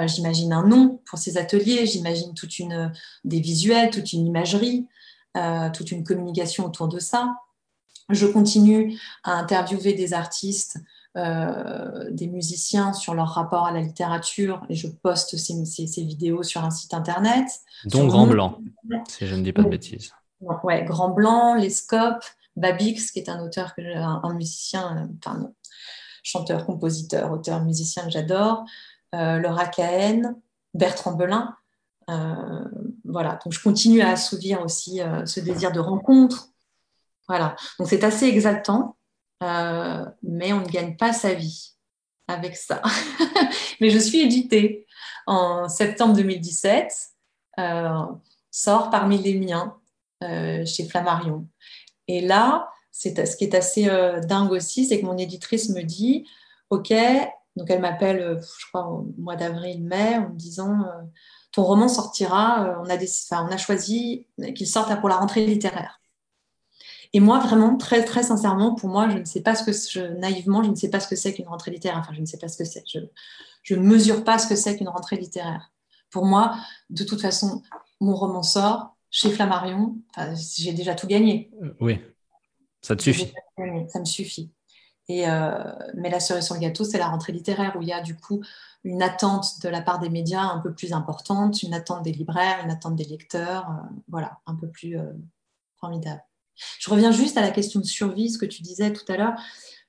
j'imagine 0.06 0.52
un 0.52 0.66
nom 0.66 1.00
pour 1.04 1.18
ces 1.18 1.36
ateliers, 1.36 1.86
j'imagine 1.86 2.32
toute 2.34 2.58
une 2.58 2.92
des 3.24 3.40
visuels, 3.40 3.90
toute 3.90 4.12
une 4.12 4.26
imagerie, 4.26 4.86
toute 5.74 5.90
une 5.90 6.04
communication 6.04 6.64
autour 6.64 6.88
de 6.88 6.98
ça. 6.98 7.34
Je 8.08 8.26
continue 8.26 8.98
à 9.24 9.32
interviewer 9.32 9.92
des 9.92 10.14
artistes, 10.14 10.78
euh, 11.16 12.08
des 12.10 12.26
musiciens 12.26 12.94
sur 12.94 13.12
leur 13.12 13.28
rapport 13.28 13.66
à 13.66 13.72
la 13.72 13.80
littérature 13.80 14.62
et 14.70 14.74
je 14.74 14.86
poste 14.88 15.36
ces, 15.36 16.02
vidéos 16.02 16.42
sur 16.42 16.64
un 16.64 16.70
site 16.70 16.94
internet. 16.94 17.46
Dont 17.84 18.06
Grand 18.06 18.26
Blanc, 18.26 18.58
si 19.08 19.26
je 19.26 19.34
ne 19.34 19.42
dis 19.42 19.52
pas 19.52 19.62
de 19.62 19.68
bêtises. 19.68 20.12
Ouais, 20.40 20.84
Grand 20.84 21.10
Blanc, 21.10 21.54
Les 21.54 21.68
Scopes, 21.68 22.24
Babix, 22.56 23.10
qui 23.10 23.18
est 23.18 23.28
un 23.28 23.40
auteur, 23.42 23.74
un, 23.78 24.34
musicien, 24.34 25.08
enfin 25.18 25.38
non, 25.38 25.54
chanteur, 26.22 26.66
compositeur, 26.66 27.32
auteur, 27.32 27.62
musicien 27.64 28.04
que 28.04 28.10
j'adore, 28.10 28.64
euh, 29.14 29.38
Laura 29.38 29.66
Cahen, 29.66 30.36
Bertrand 30.74 31.12
Belin. 31.12 31.56
Euh, 32.10 32.64
voilà, 33.04 33.38
donc 33.44 33.52
je 33.52 33.62
continue 33.62 34.00
à 34.00 34.10
assouvir 34.10 34.62
aussi 34.62 35.00
ce 35.24 35.40
désir 35.40 35.72
de 35.72 35.80
rencontre, 35.80 36.52
voilà, 37.28 37.56
donc 37.78 37.88
c'est 37.88 38.04
assez 38.04 38.26
exaltant, 38.26 38.96
euh, 39.42 40.04
mais 40.22 40.52
on 40.52 40.60
ne 40.60 40.68
gagne 40.68 40.96
pas 40.96 41.12
sa 41.12 41.34
vie 41.34 41.72
avec 42.28 42.56
ça. 42.56 42.82
mais 43.80 43.90
je 43.90 43.98
suis 43.98 44.20
éditée 44.20 44.86
en 45.26 45.68
septembre 45.68 46.14
2017, 46.14 46.92
euh, 47.60 48.06
sort 48.50 48.90
parmi 48.90 49.18
les 49.18 49.38
miens 49.38 49.76
euh, 50.24 50.64
chez 50.66 50.86
Flammarion. 50.86 51.48
Et 52.14 52.20
là, 52.20 52.68
c'est 52.90 53.26
ce 53.26 53.38
qui 53.38 53.44
est 53.44 53.54
assez 53.54 53.86
dingue 54.28 54.52
aussi, 54.52 54.84
c'est 54.84 55.00
que 55.00 55.06
mon 55.06 55.16
éditrice 55.16 55.70
me 55.70 55.80
dit, 55.80 56.28
OK, 56.68 56.92
donc 57.56 57.70
elle 57.70 57.80
m'appelle, 57.80 58.38
je 58.58 58.66
crois, 58.66 58.86
au 58.86 59.14
mois 59.16 59.34
d'avril-mai, 59.34 60.18
en 60.18 60.28
me 60.28 60.36
disant, 60.36 60.84
ton 61.52 61.62
roman 61.62 61.88
sortira, 61.88 62.76
on, 62.82 62.90
a 62.90 62.96
on 63.42 63.48
a 63.48 63.56
choisi 63.56 64.26
qu'il 64.54 64.66
sorte 64.66 65.00
pour 65.00 65.08
la 65.08 65.16
rentrée 65.16 65.46
littéraire. 65.46 66.02
Et 67.14 67.20
moi, 67.20 67.38
vraiment, 67.38 67.78
très, 67.78 68.04
très 68.04 68.22
sincèrement, 68.22 68.74
pour 68.74 68.90
moi, 68.90 69.08
je 69.08 69.16
ne 69.16 69.24
sais 69.24 69.40
pas 69.40 69.54
ce 69.54 69.64
que, 69.64 70.18
naïvement, 70.18 70.62
je 70.62 70.68
ne 70.68 70.74
sais 70.74 70.90
pas 70.90 71.00
ce 71.00 71.08
que 71.08 71.16
c'est 71.16 71.32
qu'une 71.32 71.48
rentrée 71.48 71.70
littéraire. 71.70 71.98
Enfin, 71.98 72.12
je 72.12 72.20
ne 72.20 72.26
sais 72.26 72.38
pas 72.38 72.48
ce 72.48 72.58
que 72.58 72.64
c'est. 72.64 72.84
Je 73.62 73.74
ne 73.74 73.80
mesure 73.80 74.22
pas 74.22 74.36
ce 74.36 74.46
que 74.46 74.54
c'est 74.54 74.76
qu'une 74.76 74.90
rentrée 74.90 75.16
littéraire. 75.16 75.72
Pour 76.10 76.26
moi, 76.26 76.56
de 76.90 77.04
toute 77.04 77.22
façon, 77.22 77.62
mon 78.00 78.14
roman 78.14 78.42
sort 78.42 78.96
chez 79.12 79.30
Flammarion. 79.30 79.98
j'ai 80.56 80.72
déjà 80.72 80.96
tout 80.96 81.06
gagné. 81.06 81.52
Euh, 81.62 81.74
oui, 81.80 82.00
ça 82.80 82.96
te 82.96 83.02
suffit. 83.02 83.32
Ça 83.88 84.00
me 84.00 84.04
suffit. 84.04 84.50
Et 85.08 85.28
euh, 85.28 85.72
mais 85.94 86.10
la 86.10 86.18
cerise 86.18 86.46
sur 86.46 86.54
le 86.54 86.60
gâteau, 86.60 86.84
c'est 86.84 86.98
la 86.98 87.08
rentrée 87.08 87.32
littéraire 87.32 87.76
où 87.76 87.82
il 87.82 87.88
y 87.88 87.92
a 87.92 88.00
du 88.00 88.16
coup 88.16 88.42
une 88.84 89.02
attente 89.02 89.60
de 89.62 89.68
la 89.68 89.82
part 89.82 90.00
des 90.00 90.08
médias 90.08 90.42
un 90.42 90.58
peu 90.58 90.72
plus 90.72 90.92
importante, 90.92 91.62
une 91.62 91.74
attente 91.74 92.02
des 92.02 92.12
libraires, 92.12 92.64
une 92.64 92.70
attente 92.70 92.96
des 92.96 93.04
lecteurs, 93.04 93.68
euh, 93.68 93.94
voilà, 94.08 94.40
un 94.46 94.54
peu 94.54 94.68
plus 94.68 94.96
formidable. 95.78 96.24
Je 96.78 96.90
reviens 96.90 97.12
juste 97.12 97.36
à 97.36 97.42
la 97.42 97.50
question 97.50 97.80
de 97.80 97.84
survie, 97.84 98.30
ce 98.30 98.38
que 98.38 98.46
tu 98.46 98.62
disais 98.62 98.92
tout 98.92 99.04
à 99.12 99.16
l'heure. 99.16 99.34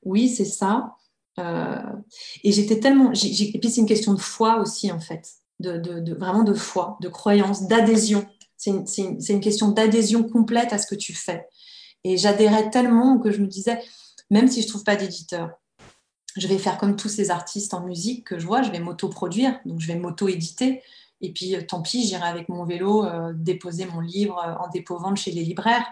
Oui, 0.04 0.28
c'est 0.28 0.46
ça. 0.46 0.96
Et 1.38 2.52
j'étais 2.52 2.80
tellement. 2.80 3.12
et 3.12 3.60
puis 3.60 3.70
c'est 3.70 3.82
une 3.82 3.88
question 3.88 4.14
de 4.14 4.20
foi 4.20 4.60
aussi, 4.60 4.92
en 4.92 5.00
fait. 5.00 5.30
De, 5.60 6.14
vraiment 6.14 6.44
de 6.44 6.54
foi, 6.54 6.98
de 7.02 7.08
croyance, 7.08 7.68
d'adhésion. 7.68 8.28
C'est 8.64 9.34
une, 9.34 9.42
question 9.42 9.70
d'adhésion 9.70 10.24
complète 10.24 10.74
à 10.74 10.78
ce 10.78 10.88
que 10.88 10.96
tu 10.96 11.14
fais. 11.14 11.48
Et 12.04 12.18
j'adhérais 12.18 12.70
tellement 12.70 13.20
que 13.20 13.32
je 13.32 13.42
me 13.42 13.48
disais, 13.48 13.82
même 14.30 14.48
si 14.48 14.62
je 14.62 14.68
ne 14.68 14.70
trouve 14.70 14.84
pas 14.84 14.96
d'éditeur, 14.96 15.52
je 16.36 16.48
vais 16.48 16.58
faire 16.58 16.78
comme 16.78 16.96
tous 16.96 17.10
ces 17.10 17.30
artistes 17.30 17.74
en 17.74 17.86
musique 17.86 18.26
que 18.26 18.40
je 18.40 18.46
vois, 18.46 18.64
je 18.64 18.72
vais 18.72 18.80
m'auto-produire, 18.80 19.60
donc 19.66 19.80
je 19.80 19.88
vais 19.88 19.96
m'auto-éditer. 19.96 20.82
Et 21.22 21.32
puis, 21.32 21.56
euh, 21.56 21.62
tant 21.62 21.82
pis, 21.82 22.06
j'irai 22.06 22.28
avec 22.28 22.50
mon 22.50 22.66
vélo 22.66 23.06
euh, 23.06 23.32
déposer 23.36 23.86
mon 23.86 24.00
livre 24.00 24.58
en 24.60 24.68
dépôt-vente 24.70 25.18
chez 25.18 25.32
les 25.32 25.44
libraires. 25.44 25.86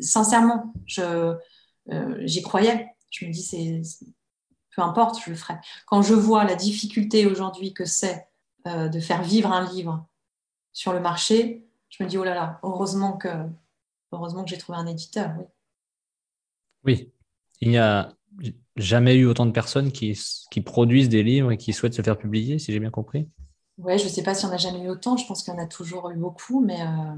Sincèrement, 0.00 0.74
j'y 0.86 2.42
croyais. 2.42 2.88
Je 3.10 3.26
me 3.26 3.30
dis, 3.30 3.82
peu 4.74 4.82
importe, 4.82 5.22
je 5.24 5.30
le 5.30 5.36
ferai. 5.36 5.54
Quand 5.86 6.02
je 6.02 6.14
vois 6.14 6.44
la 6.44 6.54
difficulté 6.54 7.26
aujourd'hui 7.26 7.72
que 7.72 7.84
c'est 7.84 8.26
euh, 8.66 8.88
de 8.88 9.00
faire 9.00 9.22
vivre 9.22 9.52
un 9.52 9.64
livre 9.70 10.06
sur 10.72 10.92
le 10.92 11.00
marché, 11.00 11.63
je 11.96 12.02
me 12.02 12.08
dis, 12.08 12.18
oh 12.18 12.24
là 12.24 12.34
là, 12.34 12.60
heureusement 12.62 13.16
que, 13.16 13.28
heureusement 14.12 14.44
que 14.44 14.50
j'ai 14.50 14.58
trouvé 14.58 14.78
un 14.78 14.86
éditeur. 14.86 15.32
Oui. 15.38 15.44
oui, 16.84 17.12
il 17.60 17.68
n'y 17.70 17.78
a 17.78 18.14
jamais 18.76 19.14
eu 19.14 19.26
autant 19.26 19.46
de 19.46 19.52
personnes 19.52 19.92
qui, 19.92 20.18
qui, 20.50 20.60
produisent 20.60 21.08
des 21.08 21.22
livres 21.22 21.52
et 21.52 21.56
qui 21.56 21.72
souhaitent 21.72 21.94
se 21.94 22.02
faire 22.02 22.18
publier, 22.18 22.58
si 22.58 22.72
j'ai 22.72 22.80
bien 22.80 22.90
compris. 22.90 23.28
Oui, 23.78 23.98
je 23.98 24.04
ne 24.04 24.08
sais 24.08 24.22
pas 24.22 24.34
si 24.34 24.44
on 24.46 24.50
a 24.50 24.56
jamais 24.56 24.82
eu 24.82 24.88
autant, 24.88 25.16
je 25.16 25.26
pense 25.26 25.42
qu'il 25.42 25.52
y 25.52 25.56
en 25.56 25.60
a 25.60 25.66
toujours 25.66 26.10
eu 26.10 26.16
beaucoup, 26.16 26.60
mais, 26.60 26.80
euh, 26.80 27.14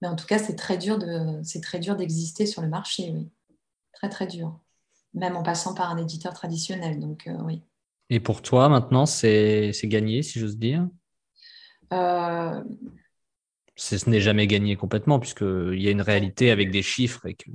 mais 0.00 0.08
en 0.08 0.16
tout 0.16 0.26
cas, 0.26 0.38
c'est 0.38 0.56
très 0.56 0.78
dur 0.78 0.98
d'exister 0.98 2.46
sur 2.46 2.62
le 2.62 2.68
marché, 2.68 3.10
oui. 3.12 3.30
Très, 3.92 4.08
très 4.08 4.26
dur 4.26 4.60
même 5.14 5.36
en 5.36 5.42
passant 5.42 5.74
par 5.74 5.90
un 5.90 5.96
éditeur 5.96 6.34
traditionnel. 6.34 6.98
Donc, 6.98 7.26
euh, 7.26 7.36
oui. 7.44 7.62
Et 8.10 8.20
pour 8.20 8.42
toi, 8.42 8.68
maintenant, 8.68 9.06
c'est 9.06 9.72
gagné, 9.84 10.22
si 10.22 10.38
j'ose 10.38 10.58
dire? 10.58 10.86
Euh... 11.92 12.62
Ce 13.76 14.08
n'est 14.08 14.20
jamais 14.20 14.46
gagné 14.46 14.76
complètement, 14.76 15.18
puisqu'il 15.18 15.80
y 15.80 15.88
a 15.88 15.90
une 15.90 16.02
réalité 16.02 16.50
avec 16.50 16.70
des 16.70 16.82
chiffres 16.82 17.26
et 17.26 17.34
qu'il 17.34 17.54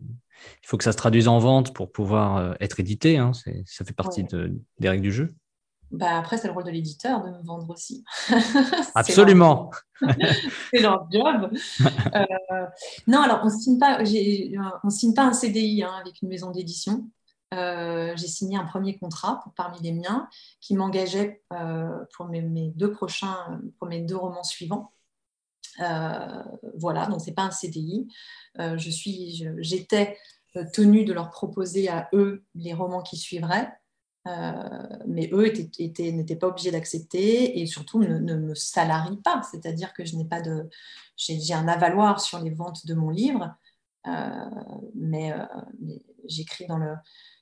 faut 0.63 0.77
que 0.77 0.83
ça 0.83 0.91
se 0.91 0.97
traduise 0.97 1.27
en 1.27 1.39
vente 1.39 1.73
pour 1.73 1.91
pouvoir 1.91 2.37
euh, 2.37 2.53
être 2.59 2.79
édité. 2.79 3.17
Hein. 3.17 3.31
Ça 3.65 3.85
fait 3.85 3.93
partie 3.93 4.23
des 4.23 4.89
règles 4.89 5.03
du 5.03 5.11
jeu. 5.11 5.33
Bah 5.91 6.19
après, 6.19 6.37
c'est 6.37 6.47
le 6.47 6.53
rôle 6.53 6.65
de 6.65 6.69
l'éditeur 6.69 7.23
de 7.23 7.31
me 7.31 7.41
vendre 7.43 7.69
aussi. 7.71 8.03
Absolument. 8.95 9.71
c'est 10.71 10.81
leur 10.81 11.07
job. 11.11 11.51
Euh, 12.15 12.65
non, 13.07 13.21
alors 13.21 13.39
on 13.43 13.45
ne 13.45 13.49
signe, 13.49 13.79
pas, 13.79 14.03
signe 14.89 15.13
pas 15.15 15.23
un 15.23 15.33
CDI 15.33 15.83
hein, 15.83 15.93
avec 15.99 16.21
une 16.21 16.29
maison 16.29 16.51
d'édition. 16.51 17.09
Euh, 17.55 18.13
j'ai 18.15 18.27
signé 18.27 18.57
un 18.57 18.65
premier 18.65 18.99
contrat 18.99 19.43
parmi 19.55 19.79
les 19.81 19.91
miens 19.91 20.29
qui 20.61 20.75
m'engageait 20.75 21.41
euh, 21.53 22.05
pour 22.15 22.27
mes, 22.27 22.71
deux 22.75 22.91
prochains, 22.91 23.59
pour 23.79 23.87
mes 23.87 24.01
deux 24.01 24.17
romans 24.17 24.43
suivants. 24.43 24.93
Euh, 25.79 26.43
voilà, 26.77 27.07
donc 27.07 27.21
c'est 27.21 27.33
pas 27.33 27.43
un 27.43 27.51
CDI. 27.51 28.07
je 28.57 28.89
suis, 28.89 29.47
j'étais 29.59 30.17
tenue 30.73 31.05
de 31.05 31.13
leur 31.13 31.29
proposer 31.29 31.89
à 31.89 32.09
eux 32.13 32.43
les 32.55 32.73
romans 32.73 33.01
qui 33.01 33.17
suivraient. 33.17 33.71
mais 34.25 35.29
eux 35.31 35.51
n'étaient 35.79 36.35
pas 36.35 36.47
obligés 36.47 36.71
d'accepter 36.71 37.59
et 37.59 37.65
surtout 37.65 37.99
ne, 37.99 38.35
me 38.35 38.55
salarient 38.55 39.21
pas, 39.23 39.41
c'est-à-dire 39.49 39.93
que 39.93 40.05
je 40.05 40.15
n'ai 40.15 40.25
pas 40.25 40.41
de, 40.41 40.69
j'ai 41.17 41.53
un 41.53 41.67
avaloir 41.67 42.19
sur 42.19 42.39
les 42.39 42.51
ventes 42.51 42.85
de 42.85 42.93
mon 42.93 43.09
livre, 43.09 43.55
mais 44.95 45.33
j'écris 46.25 46.67
dans 46.67 46.77
le, 46.77 46.95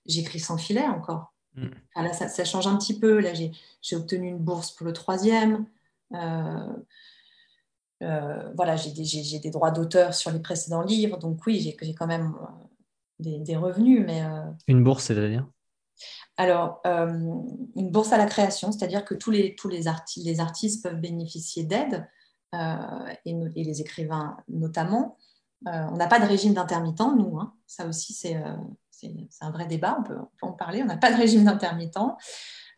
j'écris 0.08 0.40
sans 0.40 0.58
filet 0.58 0.86
encore. 0.86 1.34
Mm. 1.56 1.68
là, 1.96 2.14
ça, 2.14 2.46
change 2.46 2.68
un 2.68 2.78
petit 2.78 3.00
peu. 3.00 3.20
Là, 3.20 3.34
j'ai 3.34 3.96
obtenu 3.96 4.28
une 4.28 4.40
bourse 4.40 4.72
pour 4.72 4.86
le 4.86 4.94
troisième. 4.94 5.66
Euh, 8.04 8.06
euh, 8.06 8.52
voilà, 8.56 8.76
j'ai 8.76 8.92
des, 8.92 9.40
des, 9.40 9.50
droits 9.50 9.72
d'auteur 9.72 10.14
sur 10.14 10.32
les 10.32 10.40
précédents 10.40 10.82
livres. 10.82 11.18
Donc 11.18 11.46
oui, 11.46 11.60
j'ai 11.60 11.94
quand 11.94 12.08
même 12.08 12.36
euh, 13.26 13.38
des, 13.40 13.56
revenus. 13.56 14.04
Mais, 14.06 14.24
Une 14.68 14.84
bourse, 14.84 15.06
c'est-à-dire? 15.06 15.48
Alors, 16.40 16.82
une 16.86 17.90
bourse 17.90 18.14
à 18.14 18.18
la 18.18 18.28
création, 18.28 18.72
c'est-à-dire 18.72 19.04
que 19.04 19.16
tous 19.16 19.32
les, 19.32 19.56
tous 19.56 19.68
les, 19.68 19.86
les 20.18 20.40
artistes 20.40 20.84
peuvent 20.84 21.00
bénéficier 21.00 21.64
d'aide, 21.64 22.08
et, 22.54 23.36
et, 23.56 23.64
les 23.64 23.82
écrivains 23.82 24.38
notamment. 24.48 25.18
on 25.66 25.96
n'a 25.98 26.08
pas 26.08 26.20
de 26.20 26.26
régime 26.26 26.54
d'intermittent, 26.54 27.16
nous. 27.18 27.40
Hein. 27.40 27.56
Ça 27.66 27.88
aussi, 27.88 28.14
c'est 28.14 28.40
c'est 29.00 29.46
un 29.46 29.52
vrai 29.52 29.68
débat, 29.68 29.98
on 30.00 30.04
peut, 30.04 30.18
en 30.42 30.54
parler. 30.54 30.82
On 30.82 30.86
n'a 30.86 30.98
pas 30.98 31.12
de 31.12 31.18
régime 31.18 31.46
d'intermittent, 31.46 31.98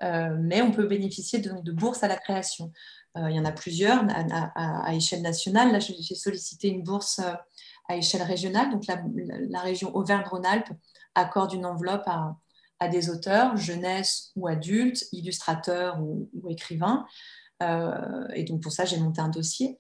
euh, 0.02 0.36
mais 0.40 0.62
on 0.62 0.72
peut 0.72 0.88
bénéficier 0.88 1.40
de, 1.40 1.62
de 1.62 1.72
bourses 1.72 2.04
à 2.04 2.08
la 2.08 2.18
création. 2.18 2.72
Euh, 3.18 3.30
il 3.30 3.36
y 3.36 3.40
en 3.40 3.46
a 3.46 3.52
plusieurs 3.52 4.04
à, 4.08 4.94
échelle 4.94 5.22
nationale. 5.22 5.72
Là, 5.72 5.80
j'ai 5.80 6.16
sollicité 6.16 6.68
une 6.68 6.84
bourse 6.84 7.20
euh, 7.20 7.34
à 7.88 7.96
échelle 7.96 8.22
régionale. 8.22 8.72
Donc, 8.72 8.86
la, 8.88 9.62
région 9.62 9.96
Auvergne-Rhône-Alpes 9.96 10.72
accorde 11.16 11.54
une 11.54 11.66
enveloppe 11.66 12.08
à, 12.08 12.88
des 12.88 13.10
auteurs, 13.10 13.58
jeunesse 13.58 14.32
ou 14.36 14.48
adultes, 14.48 15.06
illustrateurs 15.12 16.00
ou, 16.00 16.30
ou 16.34 16.50
écrivains. 16.50 17.06
et 17.62 18.44
donc, 18.44 18.62
pour 18.62 18.72
ça, 18.72 18.86
j'ai 18.86 18.98
monté 18.98 19.20
un 19.20 19.28
dossier. 19.28 19.78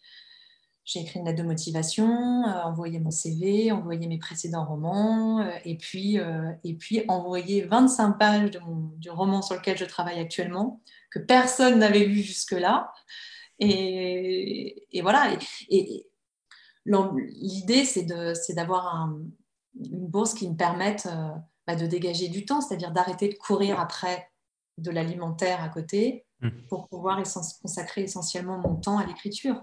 J'ai 0.89 1.02
écrit 1.02 1.19
une 1.19 1.25
lettre 1.28 1.43
de 1.43 1.47
motivation, 1.47 2.08
euh, 2.47 2.63
envoyé 2.63 2.99
mon 2.99 3.12
CV, 3.12 3.71
envoyé 3.71 4.08
mes 4.08 4.17
précédents 4.17 4.65
romans, 4.65 5.39
euh, 5.39 5.52
et, 5.63 5.78
puis, 5.78 6.17
euh, 6.17 6.52
et 6.63 6.73
puis 6.73 7.04
envoyé 7.08 7.62
25 7.62 8.13
pages 8.13 8.49
de 8.49 8.58
mon, 8.58 8.89
du 8.97 9.12
roman 9.12 9.43
sur 9.43 9.54
lequel 9.54 9.78
je 9.78 9.86
travaille 9.86 10.17
actuellement, 10.19 10.82
que 11.12 11.19
personne 11.19 11.78
n'avait 11.78 12.06
lu 12.06 12.23
jusque-là. 12.23 12.91
Et, 13.60 14.88
et, 14.91 15.04
voilà. 15.04 15.38
Et, 15.69 16.08
l'idée, 16.88 17.86
c'est 17.86 18.06
d'avoir 18.56 19.12
une 19.75 20.08
bourse 20.08 20.34
qui 20.34 20.49
me 20.49 20.56
permette 20.56 21.08
bah, 21.67 21.75
de 21.75 21.86
dégager 21.86 22.30
du 22.30 22.45
temps, 22.45 22.62
c'est-à-dire 22.62 22.91
d'arrêter 22.91 23.30
de 23.30 23.36
courir 23.36 23.80
après 23.80 24.32
de 24.80 24.89
l'alimentaire 24.89 25.62
à 25.62 25.69
côté 25.69 26.25
mmh. 26.41 26.49
pour 26.67 26.88
pouvoir 26.88 27.21
consacrer 27.62 28.02
essentiellement 28.02 28.58
mon 28.58 28.75
temps 28.78 28.97
à 28.97 29.06
l'écriture 29.06 29.62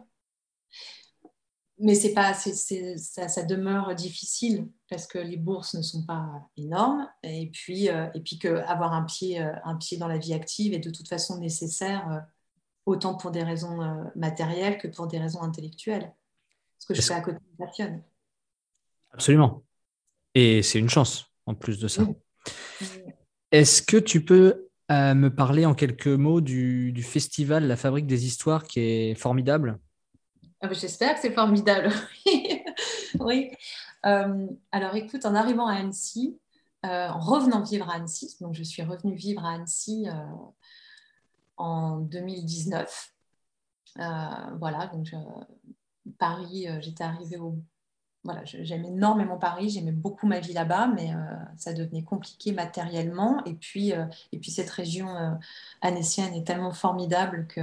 mais 1.78 1.94
c'est 1.94 2.14
pas, 2.14 2.32
ça, 2.32 3.28
ça, 3.28 3.42
demeure 3.42 3.94
difficile 3.94 4.68
parce 4.88 5.06
que 5.06 5.18
les 5.18 5.36
bourses 5.36 5.74
ne 5.74 5.82
sont 5.82 6.04
pas 6.06 6.26
énormes 6.56 7.06
et 7.22 7.50
puis, 7.52 7.90
euh, 7.90 8.08
et 8.14 8.20
puis 8.20 8.38
que 8.38 8.48
avoir 8.66 8.94
un 8.94 9.02
pied, 9.02 9.40
euh, 9.40 9.52
un 9.64 9.76
pied 9.76 9.98
dans 9.98 10.08
la 10.08 10.16
vie 10.16 10.32
active 10.32 10.72
est 10.72 10.78
de 10.78 10.90
toute 10.90 11.08
façon 11.08 11.38
nécessaire 11.38 12.10
euh, 12.10 12.20
autant 12.86 13.14
pour 13.14 13.30
des 13.30 13.42
raisons 13.42 13.78
matérielles 14.14 14.78
que 14.78 14.88
pour 14.88 15.06
des 15.06 15.18
raisons 15.18 15.42
intellectuelles. 15.42 16.14
Ce 16.78 16.86
que 16.86 16.94
je 16.94 17.02
fais 17.02 17.14
à 17.14 17.20
côté 17.20 17.38
me 17.52 17.66
passionne. 17.66 18.02
Absolument. 19.10 19.64
Et 20.34 20.62
c'est 20.62 20.78
une 20.78 20.88
chance 20.88 21.26
en 21.46 21.54
plus 21.54 21.78
de 21.78 21.88
ça. 21.88 22.06
Est-ce 23.50 23.82
que 23.82 23.96
tu 23.96 24.24
peux 24.24 24.68
me 24.88 25.28
parler 25.28 25.66
en 25.66 25.74
quelques 25.74 26.06
mots 26.06 26.40
du, 26.40 26.92
du 26.92 27.02
festival 27.02 27.66
La 27.66 27.76
Fabrique 27.76 28.06
des 28.06 28.24
Histoires 28.24 28.62
qui 28.62 28.78
est 28.78 29.14
formidable? 29.16 29.80
Ah, 30.60 30.72
j'espère 30.72 31.14
que 31.14 31.20
c'est 31.20 31.32
formidable. 31.32 31.90
oui. 33.20 33.50
Euh, 34.06 34.46
alors 34.72 34.94
écoute, 34.94 35.26
en 35.26 35.34
arrivant 35.34 35.66
à 35.66 35.74
Annecy, 35.74 36.38
euh, 36.84 37.08
en 37.08 37.18
revenant 37.18 37.62
vivre 37.62 37.90
à 37.90 37.94
Annecy, 37.94 38.36
donc 38.40 38.54
je 38.54 38.62
suis 38.62 38.82
revenue 38.82 39.14
vivre 39.14 39.44
à 39.44 39.54
Annecy 39.54 40.08
euh, 40.08 40.12
en 41.58 41.98
2019. 41.98 43.12
voilà, 43.96 44.86
donc 44.92 45.14
Paris, 46.18 46.66
j'étais 46.80 47.04
arrivée 47.04 47.38
au. 47.38 47.56
Voilà, 48.24 48.42
j'aime 48.44 48.84
énormément 48.84 49.38
Paris, 49.38 49.70
j'aimais 49.70 49.92
beaucoup 49.92 50.26
ma 50.26 50.40
vie 50.40 50.52
là-bas, 50.52 50.88
mais 50.88 51.12
ça 51.56 51.72
devenait 51.72 52.02
compliqué 52.02 52.50
matériellement. 52.52 53.44
Et 53.44 53.54
puis, 53.54 53.92
et 54.32 54.38
puis 54.38 54.50
cette 54.50 54.70
région 54.70 55.38
annécienne 55.80 56.34
est 56.34 56.44
tellement 56.44 56.72
formidable 56.72 57.46
que 57.46 57.62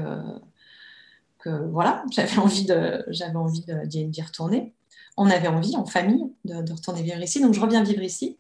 voilà, 1.47 2.03
j'avais 2.12 2.38
envie 2.38 2.65
de, 2.65 3.06
j'avais 3.10 3.36
envie 3.36 3.65
d'y 3.86 4.21
retourner. 4.21 4.73
On 5.17 5.29
avait 5.29 5.47
envie 5.47 5.75
en 5.75 5.86
famille 5.86 6.34
de, 6.45 6.71
retourner 6.71 7.03
vivre 7.03 7.21
ici, 7.21 7.41
donc 7.41 7.53
je 7.53 7.60
reviens 7.60 7.84
vivre 7.84 8.01
ici. 8.01 8.39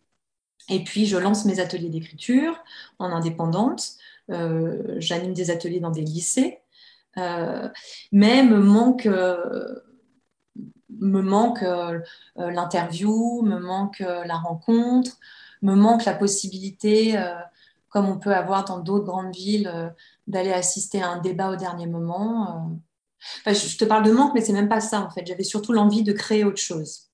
Et 0.69 0.83
puis 0.83 1.05
je 1.05 1.17
lance 1.17 1.45
mes 1.45 1.59
ateliers 1.59 1.89
d'écriture 1.89 2.63
en 2.99 3.11
indépendante. 3.11 3.97
Euh, 4.31 4.95
j'anime 4.99 5.33
des 5.33 5.51
ateliers 5.51 5.79
dans 5.79 5.91
des 5.91 6.01
lycées, 6.01 6.59
euh, 7.17 7.69
mais 8.11 8.43
me 8.43 8.59
manque, 8.59 9.05
euh, 9.05 9.75
me 10.89 11.21
manque 11.21 11.63
l'interview, 12.35 13.41
me 13.43 13.59
manque 13.59 13.99
la 13.99 14.37
rencontre, 14.37 15.17
me 15.61 15.75
manque 15.75 16.05
la 16.05 16.13
possibilité, 16.15 17.21
comme 17.89 18.07
on 18.07 18.17
peut 18.19 18.33
avoir 18.33 18.65
dans 18.65 18.79
d'autres 18.79 19.05
grandes 19.05 19.35
villes, 19.35 19.93
d'aller 20.27 20.53
assister 20.53 21.01
à 21.01 21.09
un 21.09 21.19
débat 21.19 21.51
au 21.51 21.55
dernier 21.55 21.87
moment 21.87 22.79
je 23.45 23.77
te 23.77 23.85
parle 23.85 24.03
de 24.03 24.11
manque, 24.11 24.33
mais 24.33 24.41
c'est 24.41 24.53
même 24.53 24.69
pas 24.69 24.81
ça 24.81 25.01
en 25.01 25.09
fait. 25.09 25.25
J'avais 25.25 25.43
surtout 25.43 25.73
l'envie 25.73 26.03
de 26.03 26.13
créer 26.13 26.43
autre 26.43 26.61
chose. 26.61 27.09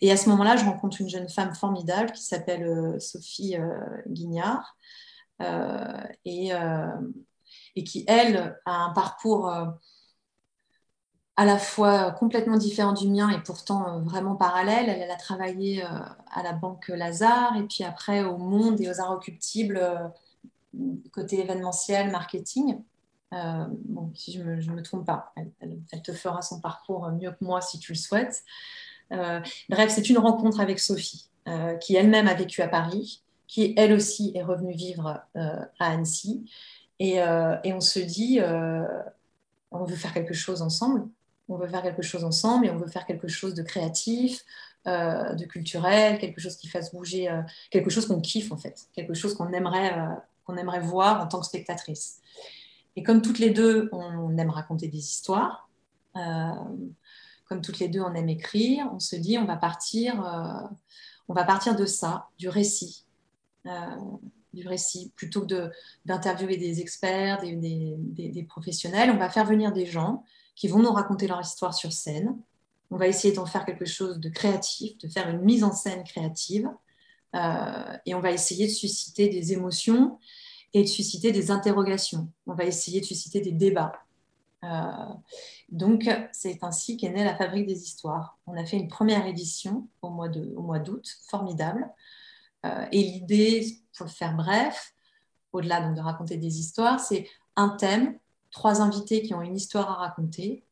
Et 0.00 0.10
à 0.10 0.16
ce 0.16 0.28
moment-là, 0.30 0.56
je 0.56 0.64
rencontre 0.64 1.00
une 1.00 1.08
jeune 1.08 1.28
femme 1.28 1.54
formidable 1.54 2.12
qui 2.12 2.22
s'appelle 2.22 2.96
Sophie 3.00 3.56
Guignard 4.08 4.76
et, 6.24 6.50
et, 7.76 7.84
qui, 7.84 8.04
elle, 8.08 8.58
a 8.64 8.72
un 8.72 8.90
parcours 8.90 9.48
à 11.36 11.44
la 11.44 11.58
fois 11.58 12.10
complètement 12.10 12.56
différent 12.56 12.92
du 12.92 13.08
mien 13.08 13.30
et 13.30 13.40
pourtant 13.40 14.00
vraiment 14.00 14.34
parallèle. 14.34 14.88
Elle, 14.88 15.10
a 15.10 15.16
travaillé 15.16 15.82
à 15.82 16.42
la 16.42 16.52
Banque 16.54 16.88
Lazare 16.88 17.56
et 17.56 17.62
puis 17.62 17.84
après 17.84 18.24
au 18.24 18.36
Monde 18.38 18.80
et 18.80 18.90
aux 18.90 19.00
Arts 19.00 19.12
Occultibles 19.12 19.80
côté 21.12 21.40
événementiel, 21.40 22.10
marketing. 22.10 22.82
Euh, 23.34 23.64
bon, 23.84 24.10
si 24.14 24.32
je 24.32 24.42
ne 24.42 24.74
me, 24.74 24.82
trompe 24.82 25.06
pas, 25.06 25.32
elle, 25.36 26.02
te 26.02 26.12
fera 26.12 26.40
son 26.40 26.60
parcours 26.60 27.10
mieux 27.10 27.30
que 27.30 27.44
moi 27.44 27.60
si 27.60 27.78
tu 27.78 27.92
le 27.92 27.98
souhaites. 27.98 28.42
Euh, 29.12 29.40
bref, 29.68 29.90
c'est 29.94 30.08
une 30.08 30.18
rencontre 30.18 30.60
avec 30.60 30.78
Sophie, 30.78 31.28
euh, 31.46 31.74
qui 31.76 31.96
elle-même 31.96 32.26
a 32.26 32.34
vécu 32.34 32.62
à 32.62 32.68
Paris, 32.68 33.22
qui 33.46 33.74
elle 33.76 33.92
aussi 33.92 34.32
est 34.34 34.42
revenue 34.42 34.74
vivre 34.74 35.22
à 35.34 35.68
Annecy. 35.78 36.50
Et, 36.98 37.22
on 37.22 37.80
se 37.80 37.98
dit, 37.98 38.40
on 39.70 39.84
veut 39.84 39.96
faire 39.96 40.12
quelque 40.12 40.34
chose 40.34 40.62
ensemble. 40.62 41.06
On 41.50 41.56
veut 41.56 41.68
faire 41.68 41.82
quelque 41.82 42.02
chose 42.02 42.24
ensemble 42.24 42.66
et 42.66 42.70
on 42.70 42.76
veut 42.76 42.88
faire 42.88 43.06
quelque 43.06 43.28
chose 43.28 43.54
de 43.54 43.62
créatif, 43.62 44.44
de 44.84 45.44
culturel, 45.46 46.18
quelque 46.18 46.40
chose 46.40 46.56
qui 46.56 46.68
fasse 46.68 46.92
bouger, 46.92 47.30
quelque 47.70 47.88
chose 47.88 48.06
qu'on 48.06 48.20
kiffe 48.20 48.52
en 48.52 48.58
fait, 48.58 48.88
quelque 48.92 49.14
chose 49.14 49.34
qu'on 49.34 49.50
aimerait 49.52 50.80
voir 50.80 51.22
en 51.22 51.26
tant 51.26 51.40
que 51.40 51.46
spectatrice. 51.46 52.20
Et 52.98 53.04
comme 53.04 53.22
toutes 53.22 53.38
les 53.38 53.50
deux, 53.50 53.88
on 53.92 54.36
aime 54.38 54.50
raconter 54.50 54.88
des 54.88 54.98
histoires, 54.98 55.70
euh, 56.16 56.50
comme 57.44 57.60
toutes 57.62 57.78
les 57.78 57.86
deux, 57.86 58.00
on 58.00 58.12
aime 58.12 58.28
écrire, 58.28 58.90
on 58.92 58.98
se 58.98 59.14
dit, 59.14 59.38
on 59.38 59.44
va 59.44 59.56
partir, 59.56 60.20
euh, 60.26 60.66
on 61.28 61.32
va 61.32 61.44
partir 61.44 61.76
de 61.76 61.86
ça, 61.86 62.26
du 62.38 62.48
récit. 62.48 63.06
Euh, 63.66 63.70
du 64.52 64.66
récit, 64.66 65.12
plutôt 65.14 65.46
que 65.46 65.70
d'interviewer 66.06 66.56
des 66.56 66.80
experts, 66.80 67.40
des, 67.40 67.94
des, 68.00 68.42
professionnels, 68.42 69.12
on 69.12 69.16
va 69.16 69.30
faire 69.30 69.44
venir 69.44 69.70
des 69.70 69.86
gens 69.86 70.24
qui 70.56 70.66
vont 70.66 70.80
nous 70.80 70.90
raconter 70.90 71.28
leur 71.28 71.40
histoire 71.40 71.74
sur 71.74 71.92
scène. 71.92 72.36
On 72.90 72.96
va 72.96 73.06
essayer 73.06 73.32
d'en 73.32 73.46
faire 73.46 73.64
quelque 73.64 73.84
chose 73.84 74.18
de 74.18 74.28
créatif, 74.28 74.98
de 74.98 75.06
faire 75.06 75.28
une 75.28 75.42
mise 75.42 75.62
en 75.62 75.72
scène 75.72 76.02
créative, 76.02 76.68
et 77.34 78.14
on 78.14 78.20
va 78.20 78.32
essayer 78.32 78.66
de 78.66 78.72
susciter 78.72 79.28
des 79.28 79.52
émotions 79.52 80.18
et 80.74 80.82
de 80.82 80.88
susciter 80.88 81.32
des 81.32 81.50
interrogations. 81.50 82.30
On 82.46 82.54
va 82.54 82.64
essayer 82.64 83.00
de 83.00 83.06
susciter 83.06 83.40
des 83.40 83.52
débats. 83.52 83.92
Euh, 84.64 85.14
donc, 85.68 86.08
c'est 86.32 86.62
ainsi 86.62 86.96
qu'est 86.96 87.10
née 87.10 87.24
la 87.24 87.36
Fabrique 87.36 87.66
des 87.66 87.82
Histoires. 87.82 88.38
On 88.46 88.56
a 88.56 88.64
fait 88.64 88.76
une 88.76 88.88
première 88.88 89.26
édition 89.26 89.88
au 90.02 90.10
mois, 90.10 90.28
d'août, 90.28 91.06
formidable. 91.28 91.88
Euh, 92.66 92.86
et 92.92 93.02
l'idée, 93.02 93.78
pour 93.96 94.06
le 94.06 94.12
faire 94.12 94.34
bref, 94.34 94.94
au-delà 95.52 95.90
de 95.90 96.00
raconter 96.00 96.36
des 96.36 96.58
histoires, 96.58 97.00
c'est 97.00 97.28
un 97.56 97.70
thème, 97.70 98.18
trois 98.50 98.80
invités 98.80 99.22
qui 99.22 99.34
ont 99.34 99.42
une 99.42 99.56
histoire 99.56 99.90
à 99.90 99.94
raconter. 99.94 100.64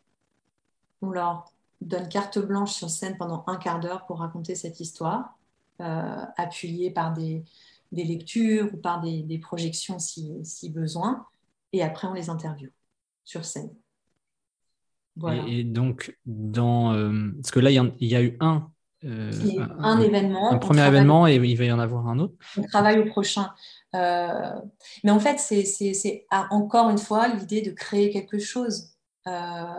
On 1.03 1.11
leur 1.11 1.53
donne 1.81 2.09
carte 2.09 2.39
blanche 2.39 2.73
sur 2.73 2.91
scène 2.91 3.17
pendant 3.17 3.45
un 3.47 3.57
quart 3.57 3.81
d'heure 3.81 4.07
pour 4.07 4.19
raconter 4.19 4.55
cette 4.55 4.81
histoire, 4.81 5.37
euh, 5.81 6.25
appuyée 6.37 6.91
par 6.91 7.13
des, 7.13 7.45
des 7.93 8.05
lectures 8.05 8.69
ou 8.73 8.77
par 8.77 9.01
des, 9.01 9.39
projections 9.39 9.99
si, 9.99 10.71
besoin. 10.71 11.27
Et 11.73 11.83
après, 11.83 12.07
on 12.09 12.13
les 12.13 12.31
interviewe 12.31 12.71
sur 13.25 13.45
scène. 13.45 13.71
Et, 15.47 15.65
donc, 15.65 16.17
dans, 16.27 16.93
euh, 16.93 17.31
parce 17.41 17.51
que 17.51 17.61
là, 17.61 17.71
il 17.71 17.75
y, 18.01 18.15
a 18.15 18.23
eu 18.23 18.37
un, 18.41 18.71
euh, 19.05 19.33
un, 19.79 19.99
événement. 20.01 20.53
Un 20.53 20.59
premier 20.59 20.87
événement 20.87 21.27
et 21.27 21.37
il 21.37 21.57
va 21.57 21.65
y 21.65 21.73
en 21.73 21.79
avoir 21.79 22.07
un 22.09 22.19
autre. 22.19 22.35
On 22.59 22.63
travaille 22.63 22.99
au 22.99 23.07
prochain. 23.07 23.55
Euh, 23.95 24.53
mais 25.05 25.11
en 25.11 25.21
fait, 25.21 25.39
c'est 25.39 26.27
encore 26.51 26.91
une 26.91 26.99
fois 26.99 27.29
l'idée 27.29 27.63
de 27.63 27.71
créer 27.71 28.11
quelque 28.11 28.39
chose. 28.39 28.93
alors, 29.25 29.73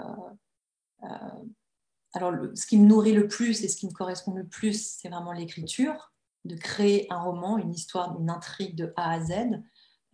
ce 2.55 2.65
qui 2.65 2.79
me 2.79 2.87
nourrit 2.87 3.13
le 3.13 3.27
plus 3.27 3.63
et 3.63 3.67
ce 3.67 3.77
qui 3.77 3.85
me 3.85 3.91
correspond 3.91 4.33
le 4.33 4.45
plus, 4.45 4.97
c'est 4.99 5.09
vraiment 5.09 5.33
l'écriture 5.33 6.11
de 6.47 6.55
créer 6.55 7.07
un 7.09 7.21
roman, 7.21 7.57
une 7.57 7.73
histoire, 7.73 8.19
une 8.19 8.29
intrigue 8.29 8.75
de 8.75 8.93
A 8.95 9.11
à 9.11 9.21
Z, 9.21 9.31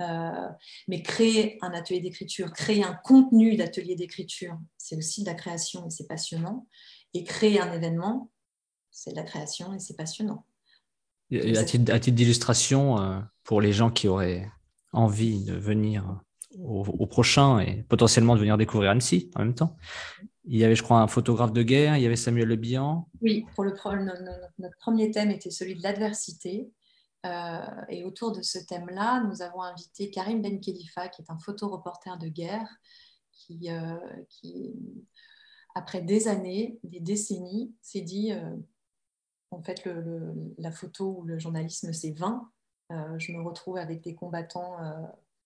euh, 0.01 0.49
mais 0.87 1.01
créer 1.03 1.57
un 1.61 1.71
atelier 1.71 2.01
d'écriture, 2.01 2.51
créer 2.51 2.83
un 2.83 2.93
contenu 3.03 3.55
d'atelier 3.55 3.95
d'écriture, 3.95 4.57
c'est 4.77 4.97
aussi 4.97 5.21
de 5.21 5.27
la 5.27 5.35
création 5.35 5.85
et 5.87 5.89
c'est 5.89 6.07
passionnant. 6.07 6.67
Et 7.13 7.23
créer 7.23 7.61
un 7.61 7.71
événement, 7.71 8.31
c'est 8.91 9.11
de 9.11 9.15
la 9.15 9.23
création 9.23 9.73
et 9.73 9.79
c'est 9.79 9.95
passionnant. 9.95 10.45
à, 11.31 11.63
titre, 11.63 12.09
d'illustration, 12.09 12.99
euh, 12.99 13.19
pour 13.43 13.61
les 13.61 13.71
gens 13.71 13.91
qui 13.91 14.07
auraient 14.07 14.49
envie 14.93 15.43
de 15.43 15.53
venir 15.53 16.21
au, 16.59 17.07
prochain 17.07 17.59
et 17.59 17.83
potentiellement 17.83 18.35
de 18.35 18.39
venir 18.39 18.57
découvrir 18.57 18.91
Annecy 18.91 19.31
en 19.35 19.39
même 19.39 19.55
temps, 19.55 19.77
il 20.45 20.57
y 20.57 20.63
avait, 20.63 20.75
je 20.75 20.83
crois, 20.83 20.99
un 20.99 21.07
photographe 21.07 21.53
de 21.53 21.63
guerre, 21.63 21.97
il 21.97 22.03
y 22.03 22.05
avait 22.05 22.15
Samuel 22.15 22.47
Le 22.47 22.55
Bihan. 22.55 23.07
Oui, 23.21 23.45
pour 23.55 23.63
le, 23.63 23.71
notre, 24.59 24.77
premier 24.79 25.09
thème 25.11 25.31
était 25.31 25.51
celui 25.51 25.75
de 25.75 25.83
l'adversité. 25.83 26.69
Euh, 27.25 27.65
et 27.87 28.03
autour 28.03 28.33
de 28.33 28.41
ce 28.41 28.59
thème-là, 28.59 29.23
nous 29.23 29.41
avons 29.41 29.61
invité 29.61 30.09
Karim 30.09 30.41
Ben 30.41 30.59
Khalifa, 30.59 31.07
qui 31.07 31.21
est 31.21 31.31
un 31.31 31.39
photoreporter 31.39 32.17
de 32.19 32.27
guerre, 32.27 32.67
qui, 33.31 33.71
euh, 33.71 33.97
après 35.75 36.01
des 36.01 36.27
années, 36.27 36.77
des 36.83 36.99
décennies, 36.99 37.73
s'est 37.81 38.01
dit, 38.01 38.33
euh, 38.33 38.55
en 39.51 39.61
fait, 39.61 39.87
la 40.57 40.71
photo 40.71 41.19
ou 41.19 41.23
le 41.23 41.39
journalisme, 41.39 41.93
c'est 41.93 42.11
vain. 42.11 42.49
je 42.89 43.31
me 43.31 43.41
retrouve 43.43 43.77
avec 43.77 44.01
des 44.01 44.15
combattants 44.15 44.77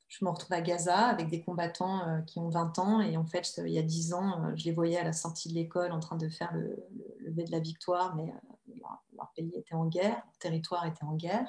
je 0.07 0.23
me 0.23 0.29
retrouve 0.29 0.53
à 0.53 0.61
Gaza 0.61 1.07
avec 1.07 1.27
des 1.27 1.41
combattants 1.41 2.07
euh, 2.07 2.21
qui 2.21 2.39
ont 2.39 2.49
20 2.49 2.79
ans. 2.79 3.01
Et 3.01 3.17
en 3.17 3.25
fait, 3.25 3.59
il 3.65 3.71
y 3.71 3.77
a 3.77 3.83
10 3.83 4.13
ans, 4.13 4.45
euh, 4.45 4.55
je 4.55 4.65
les 4.65 4.71
voyais 4.71 4.97
à 4.97 5.03
la 5.03 5.13
sortie 5.13 5.49
de 5.49 5.55
l'école 5.55 5.91
en 5.91 5.99
train 5.99 6.15
de 6.15 6.29
faire 6.29 6.53
le, 6.53 6.77
lever 7.19 7.43
de 7.43 7.51
la 7.51 7.59
victoire, 7.59 8.15
mais 8.15 8.31
euh, 8.31 8.73
leur, 9.13 9.31
pays 9.35 9.51
était 9.55 9.75
en 9.75 9.85
guerre, 9.85 10.15
leur 10.15 10.37
territoire 10.39 10.85
était 10.85 11.03
en 11.03 11.15
guerre. 11.15 11.47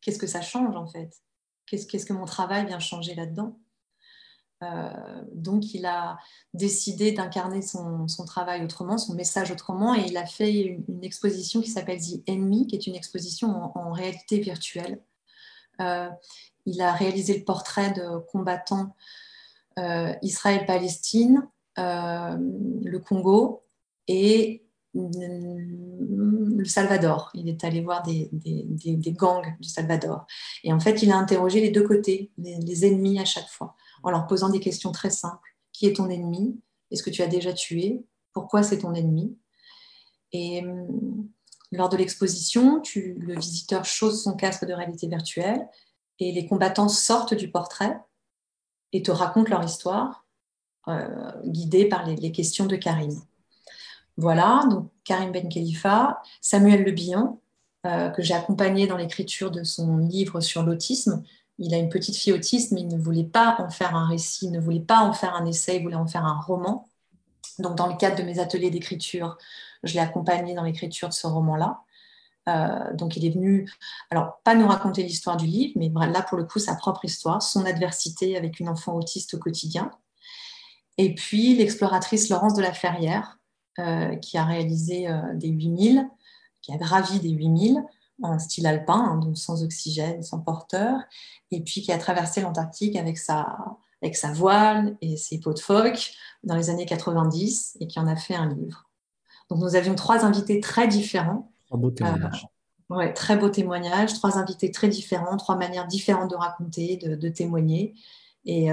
Qu'est-ce 0.00 0.18
que 0.18 0.26
ça 0.26 0.42
change 0.42 0.76
en 0.76 0.86
fait? 0.86 1.22
Qu'est-ce 1.66 2.04
que 2.04 2.12
mon 2.12 2.26
travail 2.26 2.66
vient 2.66 2.78
changer 2.78 3.14
là-dedans? 3.14 3.58
Donc, 5.32 5.74
il 5.74 5.84
a 5.84 6.16
décidé 6.54 7.12
d'incarner 7.12 7.60
son, 7.60 8.06
travail 8.26 8.64
autrement, 8.64 8.96
son 8.96 9.12
message 9.12 9.50
autrement, 9.50 9.94
et 9.94 10.06
il 10.06 10.16
a 10.16 10.24
fait 10.24 10.52
une, 10.52 11.04
exposition 11.04 11.60
qui 11.60 11.68
s'appelle 11.68 12.00
The 12.00 12.26
Enemy, 12.26 12.66
qui 12.66 12.76
est 12.76 12.86
une 12.86 12.94
exposition 12.94 13.76
en, 13.76 13.92
réalité 13.92 14.40
virtuelle. 14.40 15.02
Il 16.66 16.80
a 16.80 16.92
réalisé 16.92 17.38
le 17.38 17.44
portrait 17.44 17.92
de 17.92 18.18
combattants 18.30 18.94
euh, 19.78 20.12
Israël-Palestine, 20.22 21.48
euh, 21.78 22.36
le 22.84 22.98
Congo 22.98 23.64
et 24.06 24.64
le 24.94 26.64
Salvador. 26.64 27.30
Il 27.34 27.48
est 27.48 27.64
allé 27.64 27.80
voir 27.80 28.02
des, 28.04 28.30
gangs 29.08 29.56
du 29.60 29.68
Salvador. 29.68 30.26
Et 30.62 30.72
en 30.72 30.78
fait, 30.78 31.02
il 31.02 31.10
a 31.10 31.16
interrogé 31.16 31.60
les 31.60 31.70
deux 31.70 31.82
côtés, 31.82 32.30
les, 32.38 32.86
ennemis 32.86 33.18
à 33.18 33.24
chaque 33.24 33.48
fois, 33.48 33.74
en 34.04 34.10
leur 34.10 34.28
posant 34.28 34.48
des 34.50 34.60
questions 34.60 34.92
très 34.92 35.10
simples. 35.10 35.50
Qui 35.72 35.86
est 35.86 35.96
ton 35.96 36.08
ennemi? 36.08 36.60
Est-ce 36.92 37.02
que 37.02 37.10
tu 37.10 37.22
as 37.22 37.26
déjà 37.26 37.52
tué? 37.52 38.04
Pourquoi 38.32 38.62
c'est 38.62 38.78
ton 38.78 38.94
ennemi? 38.94 39.36
Et 40.30 40.62
lors 41.72 41.88
de 41.88 41.96
l'exposition, 41.96 42.80
le 42.94 43.34
visiteur 43.34 43.84
chose 43.84 44.22
son 44.22 44.36
casque 44.36 44.64
de 44.64 44.72
réalité 44.72 45.08
virtuelle 45.08 45.66
et 46.18 46.32
les 46.32 46.46
combattants 46.46 46.88
sortent 46.88 47.34
du 47.34 47.50
portrait 47.50 47.98
et 48.92 49.02
te 49.02 49.10
racontent 49.10 49.50
leur 49.50 49.64
histoire, 49.64 50.26
euh, 50.88 51.32
guidés 51.44 51.86
par 51.86 52.06
les, 52.06 52.32
questions 52.32 52.66
de 52.66 52.76
Karim. 52.76 53.20
Voilà, 54.16 54.62
donc 54.70 54.90
Karim 55.02 55.32
Ben 55.32 55.48
Khalifa, 55.48 56.22
Samuel 56.40 56.84
Le 56.84 56.92
Bihan, 56.92 57.40
euh, 57.86 58.10
que 58.10 58.22
j'ai 58.22 58.34
accompagné 58.34 58.86
dans 58.86 58.96
l'écriture 58.96 59.50
de 59.50 59.64
son 59.64 59.98
livre 59.98 60.40
sur 60.40 60.62
l'autisme. 60.62 61.22
Il 61.58 61.74
a 61.74 61.78
une 61.78 61.88
petite 61.88 62.16
fille 62.16 62.32
autiste, 62.32 62.72
mais 62.72 62.82
il 62.82 62.88
ne 62.88 62.98
voulait 62.98 63.24
pas 63.24 63.56
en 63.58 63.70
faire 63.70 63.94
un 63.96 64.06
récit, 64.06 64.46
il 64.46 64.52
ne 64.52 64.60
voulait 64.60 64.80
pas 64.80 65.00
en 65.00 65.12
faire 65.12 65.34
un 65.34 65.46
essai, 65.46 65.76
il 65.76 65.82
voulait 65.82 65.96
en 65.96 66.06
faire 66.06 66.24
un 66.24 66.40
roman. 66.40 66.88
Donc, 67.58 67.76
dans 67.76 67.86
le 67.86 67.96
cadre 67.96 68.16
de 68.16 68.22
mes 68.22 68.38
ateliers 68.38 68.70
d'écriture, 68.70 69.38
je 69.82 69.94
l'ai 69.94 70.00
accompagné 70.00 70.54
dans 70.54 70.64
l'écriture 70.64 71.08
de 71.08 71.14
ce 71.14 71.26
roman-là. 71.26 71.83
Euh, 72.48 72.92
donc 72.94 73.16
il 73.16 73.24
est 73.24 73.30
venu, 73.30 73.70
alors 74.10 74.40
pas 74.44 74.54
nous 74.54 74.66
raconter 74.66 75.02
l'histoire 75.02 75.36
du 75.36 75.46
livre, 75.46 75.72
mais 75.76 75.90
là 76.08 76.22
pour 76.22 76.36
le 76.36 76.44
coup 76.44 76.58
sa 76.58 76.74
propre 76.74 77.04
histoire, 77.04 77.42
son 77.42 77.64
adversité 77.64 78.36
avec 78.36 78.60
une 78.60 78.68
enfant 78.68 78.94
autiste 78.94 79.34
au 79.34 79.38
quotidien. 79.38 79.90
Et 80.98 81.14
puis 81.14 81.56
l'exploratrice 81.56 82.28
Laurence 82.28 82.54
de 82.54 82.62
la 82.62 82.72
Ferrière, 82.72 83.38
euh, 83.78 84.14
qui 84.16 84.38
a 84.38 84.44
réalisé 84.44 85.08
euh, 85.08 85.34
des 85.34 85.48
8000, 85.48 86.08
qui 86.62 86.72
a 86.72 86.76
gravi 86.76 87.18
des 87.18 87.30
8000 87.30 87.82
en 88.22 88.38
style 88.38 88.66
alpin, 88.66 88.94
hein, 88.94 89.16
donc 89.18 89.36
sans 89.36 89.64
oxygène, 89.64 90.22
sans 90.22 90.40
porteur, 90.40 91.00
et 91.50 91.60
puis 91.62 91.82
qui 91.82 91.90
a 91.90 91.98
traversé 91.98 92.40
l'Antarctique 92.42 92.94
avec 92.94 93.18
sa, 93.18 93.56
avec 94.02 94.16
sa 94.16 94.32
voile 94.32 94.96
et 95.00 95.16
ses 95.16 95.40
pots 95.40 95.54
de 95.54 95.58
phoque 95.58 96.12
dans 96.44 96.54
les 96.54 96.70
années 96.70 96.86
90 96.86 97.78
et 97.80 97.86
qui 97.86 97.98
en 97.98 98.06
a 98.06 98.16
fait 98.16 98.34
un 98.34 98.54
livre. 98.54 98.88
Donc 99.48 99.58
nous 99.60 99.74
avions 99.76 99.94
trois 99.94 100.24
invités 100.24 100.60
très 100.60 100.86
différents. 100.86 101.52
Trois 101.74 101.80
beaux 101.80 101.90
témoignages. 101.90 102.46
ouais, 102.90 103.12
très 103.12 103.36
beaux 103.36 103.48
témoignages, 103.48 104.14
trois 104.14 104.38
invités 104.38 104.70
très 104.70 104.88
différents, 104.88 105.36
trois 105.36 105.56
manières 105.56 105.88
différentes 105.88 106.30
de 106.30 106.36
raconter, 106.36 106.96
de, 106.96 107.28
témoigner. 107.28 107.94
Et, 108.44 108.68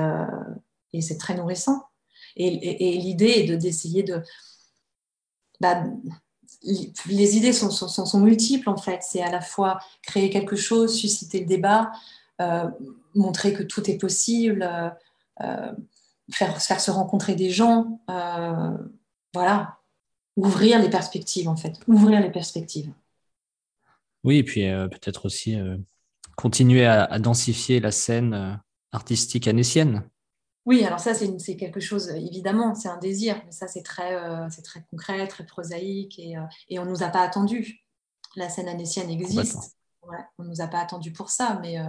et 0.93 1.01
c'est 1.01 1.17
très 1.17 1.33
nourrissant. 1.33 1.83
Et, 2.35 2.97
l'idée 2.97 3.29
est 3.29 3.57
d'essayer 3.57 4.03
de... 4.03 4.21
Bah, 5.59 5.83
les 6.63 7.37
idées 7.37 7.53
sont, 7.53 7.71
sont, 7.71 8.05
sont, 8.05 8.19
multiples 8.19 8.69
en 8.69 8.77
fait. 8.77 8.99
C'est 9.01 9.21
à 9.21 9.31
la 9.31 9.41
fois 9.41 9.79
créer 10.03 10.29
quelque 10.29 10.55
chose, 10.55 10.95
susciter 10.95 11.39
le 11.39 11.45
débat, 11.47 11.91
euh, 12.39 12.69
montrer 13.15 13.53
que 13.53 13.63
tout 13.63 13.89
est 13.89 13.97
possible, 13.97 14.63
euh, 14.63 14.89
euh, 15.41 15.71
faire, 16.31 16.61
faire, 16.61 16.79
se 16.79 16.91
rencontrer 16.91 17.35
des 17.35 17.49
gens. 17.49 17.99
voilà, 19.33 19.77
ouvrir 20.35 20.79
les 20.79 20.89
perspectives 20.89 21.47
en 21.47 21.55
fait, 21.55 21.79
ouvrir 21.87 22.21
les 22.21 22.31
perspectives. 22.31 22.91
Oui, 24.23 24.37
et 24.37 24.43
puis 24.43 24.61
peut-être 24.61 25.25
aussi 25.25 25.57
continuer 26.35 26.85
à, 26.85 27.05
à, 27.05 27.17
densifier 27.17 27.79
la 27.79 27.91
scène 27.91 28.61
artistique 28.91 29.47
anécienne. 29.47 30.03
Oui, 30.65 30.83
alors 30.85 30.99
ça, 30.99 31.13
c'est 31.15 31.55
quelque 31.55 31.79
chose, 31.79 32.09
évidemment, 32.09 32.75
c'est 32.75 32.87
un 32.87 32.97
désir, 32.97 33.41
mais 33.45 33.51
ça, 33.51 33.67
c'est 33.67 33.81
très, 33.81 34.13
euh, 34.13 34.47
très 34.63 34.83
concret, 34.91 35.27
très 35.27 35.45
prosaïque, 35.45 36.19
et, 36.19 36.37
euh, 36.37 36.45
et 36.69 36.77
on 36.77 36.85
ne 36.85 36.91
nous 36.91 37.03
a 37.03 37.09
pas 37.09 37.21
attendu. 37.21 37.83
La 38.35 38.47
scène 38.47 38.67
anécienne 38.67 39.09
existe, 39.09 39.75
on 40.37 40.43
ne 40.43 40.49
nous 40.49 40.61
a 40.61 40.67
pas 40.67 40.79
attendu 40.79 41.11
pour 41.11 41.29
ça, 41.29 41.59
mais, 41.61 41.79
euh, 41.79 41.83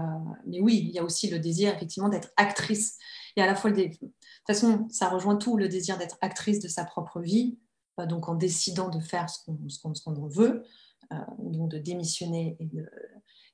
mais 0.46 0.60
oui, 0.60 0.86
il 0.88 0.90
y 0.90 0.98
a 0.98 1.04
aussi 1.04 1.28
le 1.28 1.38
désir, 1.38 1.74
effectivement, 1.74 2.08
d'être 2.08 2.30
actrice. 2.36 2.96
Et 3.36 3.42
à 3.42 3.46
la 3.46 3.54
fois, 3.54 3.70
de 3.72 3.84
toute 3.84 4.10
façon, 4.46 4.86
ça 4.90 5.10
rejoint 5.10 5.36
tout, 5.36 5.58
le 5.58 5.68
désir 5.68 5.98
d'être 5.98 6.16
actrice 6.22 6.58
de 6.58 6.68
sa 6.68 6.84
propre 6.84 7.20
vie, 7.20 7.58
donc 7.98 8.28
en 8.28 8.34
décidant 8.34 8.88
de 8.88 9.00
faire 9.00 9.28
ce 9.28 9.38
qu'on 9.44 10.28
veut, 10.28 10.64
donc 11.38 11.70
de 11.70 11.78
démissionner 11.78 12.56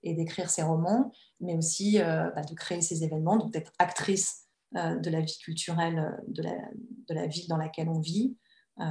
et 0.02 0.14
d'écrire 0.14 0.48
ses 0.48 0.62
romans, 0.62 1.12
mais 1.40 1.56
aussi 1.56 1.98
bah, 1.98 2.42
de 2.48 2.54
créer 2.54 2.80
ces 2.80 3.04
événements, 3.04 3.36
donc 3.36 3.52
d'être 3.52 3.72
actrice 3.78 4.48
euh, 4.76 4.96
de 4.96 5.08
la 5.08 5.22
vie 5.22 5.38
culturelle 5.38 5.98
euh, 5.98 6.10
de 6.28 7.14
la, 7.14 7.26
ville 7.26 7.48
dans 7.48 7.56
laquelle 7.56 7.88
on 7.88 8.00
vit. 8.00 8.36
Euh, 8.80 8.84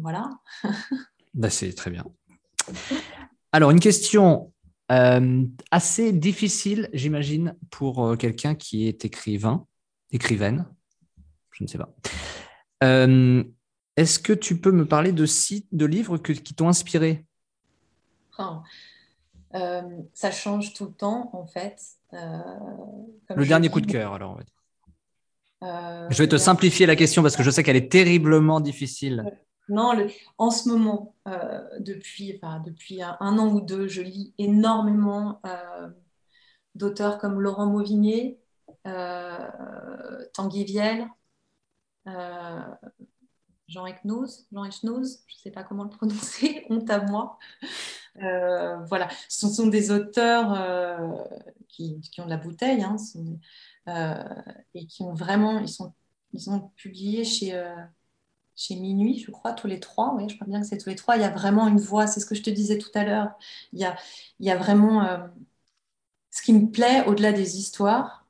voilà. 0.00 0.28
bah, 1.34 1.48
c'est 1.48 1.72
très 1.74 1.92
bien. 1.92 2.04
Alors, 3.52 3.70
une 3.70 3.78
question 3.78 4.52
assez 5.70 6.12
difficile, 6.12 6.90
j'imagine, 6.92 7.56
pour 7.70 8.18
quelqu'un 8.18 8.54
qui 8.54 8.86
est 8.88 9.06
écrivain, 9.06 9.66
écrivaine, 10.10 10.66
je 11.52 11.64
ne 11.64 11.68
sais 11.68 11.78
pas. 11.78 11.94
Est-ce 13.96 14.18
que 14.18 14.32
tu 14.32 14.58
peux 14.58 14.72
me 14.72 14.86
parler 14.86 15.12
de 15.12 15.26
sites, 15.26 15.68
de 15.72 15.86
livres 15.86 16.18
qui 16.18 16.54
t'ont 16.54 16.68
inspiré? 16.68 17.26
Oh. 18.38 18.62
Ça 20.14 20.30
change 20.30 20.72
tout 20.72 20.86
le 20.86 20.92
temps, 20.92 21.30
en 21.34 21.46
fait. 21.46 21.78
le 22.12 23.46
dernier 23.46 23.68
coup 23.68 23.80
de 23.80 23.90
cœur, 23.90 24.14
alors, 24.14 24.32
on 24.32 24.34
va 24.36 24.42
dire. 24.42 24.54
Euh, 25.62 26.08
je 26.10 26.18
vais 26.18 26.28
te 26.28 26.36
simplifier 26.36 26.86
la 26.86 26.96
question 26.96 27.22
parce 27.22 27.36
que 27.36 27.42
je 27.42 27.50
sais 27.50 27.62
qu'elle 27.62 27.76
est 27.76 27.90
terriblement 27.90 28.60
difficile. 28.60 29.24
Non, 29.68 29.92
en 30.38 30.50
ce 30.50 30.68
moment, 30.68 31.14
euh, 31.28 31.60
depuis, 31.78 32.40
depuis 32.64 33.00
un, 33.02 33.16
an 33.20 33.48
ou 33.52 33.60
deux, 33.60 33.86
je 33.86 34.02
lis 34.02 34.34
énormément 34.38 35.40
euh, 35.46 35.88
d'auteurs 36.74 37.18
comme 37.18 37.40
Laurent 37.40 37.66
Mauvigné, 37.66 38.38
Tanguy 40.34 40.64
Viel, 40.64 41.06
Jean 43.72 43.86
Eknoz, 43.86 44.46
Jean 44.52 44.68
je 44.70 44.86
ne 44.86 45.04
sais 45.42 45.50
pas 45.50 45.64
comment 45.64 45.84
le 45.84 45.90
prononcer, 45.90 46.66
honte 46.70 46.90
à 46.90 47.00
moi. 47.00 47.38
voilà, 48.14 49.08
ce 49.28 49.48
sont 49.48 49.66
des 49.68 49.90
auteurs 49.90 50.54
qui, 51.68 52.00
qui, 52.00 52.20
ont 52.20 52.26
de 52.26 52.30
la 52.30 52.36
bouteille, 52.36 52.82
hein, 52.82 52.96
euh, 53.88 54.14
et 54.74 54.86
qui 54.86 55.02
ont 55.02 55.14
vraiment, 55.14 55.58
ils, 55.58 55.68
sont, 55.68 55.92
ils 56.32 56.50
ont 56.50 56.70
publié 56.76 57.24
chez, 57.24 57.54
euh, 57.54 57.74
chez 58.56 58.76
Minuit, 58.76 59.18
je 59.18 59.30
crois, 59.30 59.52
tous 59.52 59.66
les 59.66 59.80
trois. 59.80 60.14
Oui, 60.14 60.28
je 60.28 60.36
crois 60.36 60.46
bien 60.46 60.60
que 60.60 60.66
c'est 60.66 60.78
tous 60.78 60.88
les 60.90 60.96
trois. 60.96 61.16
Il 61.16 61.22
y 61.22 61.24
a 61.24 61.30
vraiment 61.30 61.66
une 61.68 61.78
voix, 61.78 62.06
c'est 62.06 62.20
ce 62.20 62.26
que 62.26 62.34
je 62.34 62.42
te 62.42 62.50
disais 62.50 62.78
tout 62.78 62.90
à 62.94 63.04
l'heure. 63.04 63.32
Il 63.72 63.80
y 63.80 63.84
a, 63.84 63.96
il 64.40 64.46
y 64.46 64.50
a 64.50 64.56
vraiment 64.56 65.04
euh, 65.04 65.18
ce 66.30 66.42
qui 66.42 66.52
me 66.52 66.70
plaît 66.70 67.04
au-delà 67.06 67.32
des 67.32 67.58
histoires. 67.58 68.26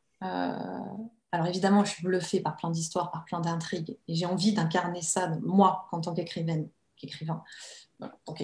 Alors 1.32 1.46
évidemment, 1.46 1.84
je 1.84 1.92
suis 1.92 2.04
bluffée 2.04 2.40
par 2.40 2.56
plein 2.56 2.70
d'histoires, 2.70 3.10
par 3.10 3.24
plein 3.24 3.40
d'intrigues, 3.40 3.96
et 4.06 4.14
j'ai 4.14 4.26
envie 4.26 4.52
d'incarner 4.52 5.02
ça, 5.02 5.28
moi, 5.42 5.88
en 5.92 6.00
tant 6.00 6.14
qu'écrivaine, 6.14 6.68
qu'écrivain. 6.96 7.42
En 8.00 8.34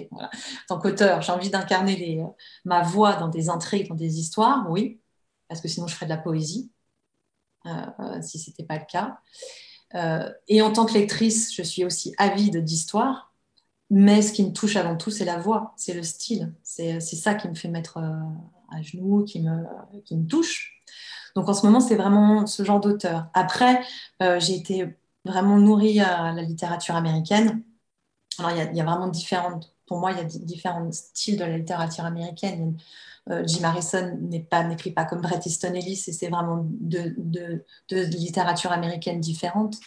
tant 0.67 0.79
qu'auteur, 0.79 1.21
j'ai 1.21 1.31
envie 1.31 1.49
d'incarner 1.49 2.23
ma 2.65 2.81
voix 2.81 3.15
dans 3.15 3.27
des 3.27 3.49
intrigues, 3.49 3.89
dans 3.89 3.95
des 3.95 4.19
histoires, 4.19 4.69
oui, 4.69 4.99
parce 5.47 5.61
que 5.61 5.67
sinon 5.67 5.87
je 5.87 5.95
ferais 5.95 6.05
de 6.05 6.11
la 6.11 6.17
poésie. 6.17 6.71
Euh, 7.65 7.85
euh, 7.99 8.21
si 8.21 8.39
ce 8.39 8.49
n'était 8.49 8.63
pas 8.63 8.77
le 8.77 8.85
cas. 8.85 9.19
Euh, 9.95 10.31
et 10.47 10.61
en 10.61 10.71
tant 10.71 10.85
que 10.85 10.93
lectrice, 10.93 11.53
je 11.53 11.61
suis 11.61 11.83
aussi 11.83 12.13
avide 12.17 12.63
d'histoire, 12.63 13.33
mais 13.89 14.21
ce 14.21 14.31
qui 14.31 14.45
me 14.45 14.53
touche 14.53 14.77
avant 14.77 14.95
tout, 14.95 15.11
c'est 15.11 15.25
la 15.25 15.37
voix, 15.37 15.73
c'est 15.75 15.93
le 15.93 16.03
style. 16.03 16.53
C'est 16.63 17.01
ça 17.01 17.33
qui 17.33 17.49
me 17.49 17.55
fait 17.55 17.67
mettre 17.67 17.97
à 17.97 18.81
genoux, 18.81 19.25
qui 19.25 19.41
me 19.41 20.25
touche. 20.27 20.81
Donc 21.39 21.47
en 21.47 21.53
ce 21.53 21.65
moment, 21.65 21.79
c'est 21.79 21.95
vraiment 21.95 22.45
ce 22.45 22.65
genre 22.65 22.81
d'auteur. 22.81 23.27
Après, 23.33 23.81
j'ai 24.19 24.55
été 24.55 24.93
vraiment 25.23 25.57
nourrie 25.57 26.01
à 26.01 26.33
la 26.33 26.41
littérature 26.41 26.97
américaine. 26.97 27.63
Alors, 28.39 28.51
il 28.51 28.75
y, 28.75 28.81
a, 28.81 28.83
vraiment 28.83 29.07
différentes, 29.07 29.73
pour 29.85 29.99
moi, 29.99 30.11
il 30.11 30.17
y 30.17 30.19
a 30.19 30.25
différents 30.25 30.91
styles 30.91 31.37
de 31.37 31.45
la 31.45 31.57
littérature 31.57 32.03
américaine. 32.03 32.77
Euh, 33.29 33.41
Jim 33.47 33.63
Harrison 33.63 34.17
n'écrit 34.19 34.91
pas, 34.91 35.05
comme 35.05 35.21
Bret 35.21 35.39
Easton 35.45 35.73
Ellis 35.75 36.03
et 36.07 36.11
c'est 36.11 36.27
vraiment 36.27 36.65
deux 36.65 37.15
de, 37.17 37.63
de, 37.87 38.03
littérature 38.17 38.73
américaine 38.73 39.21
différentes. 39.21 39.77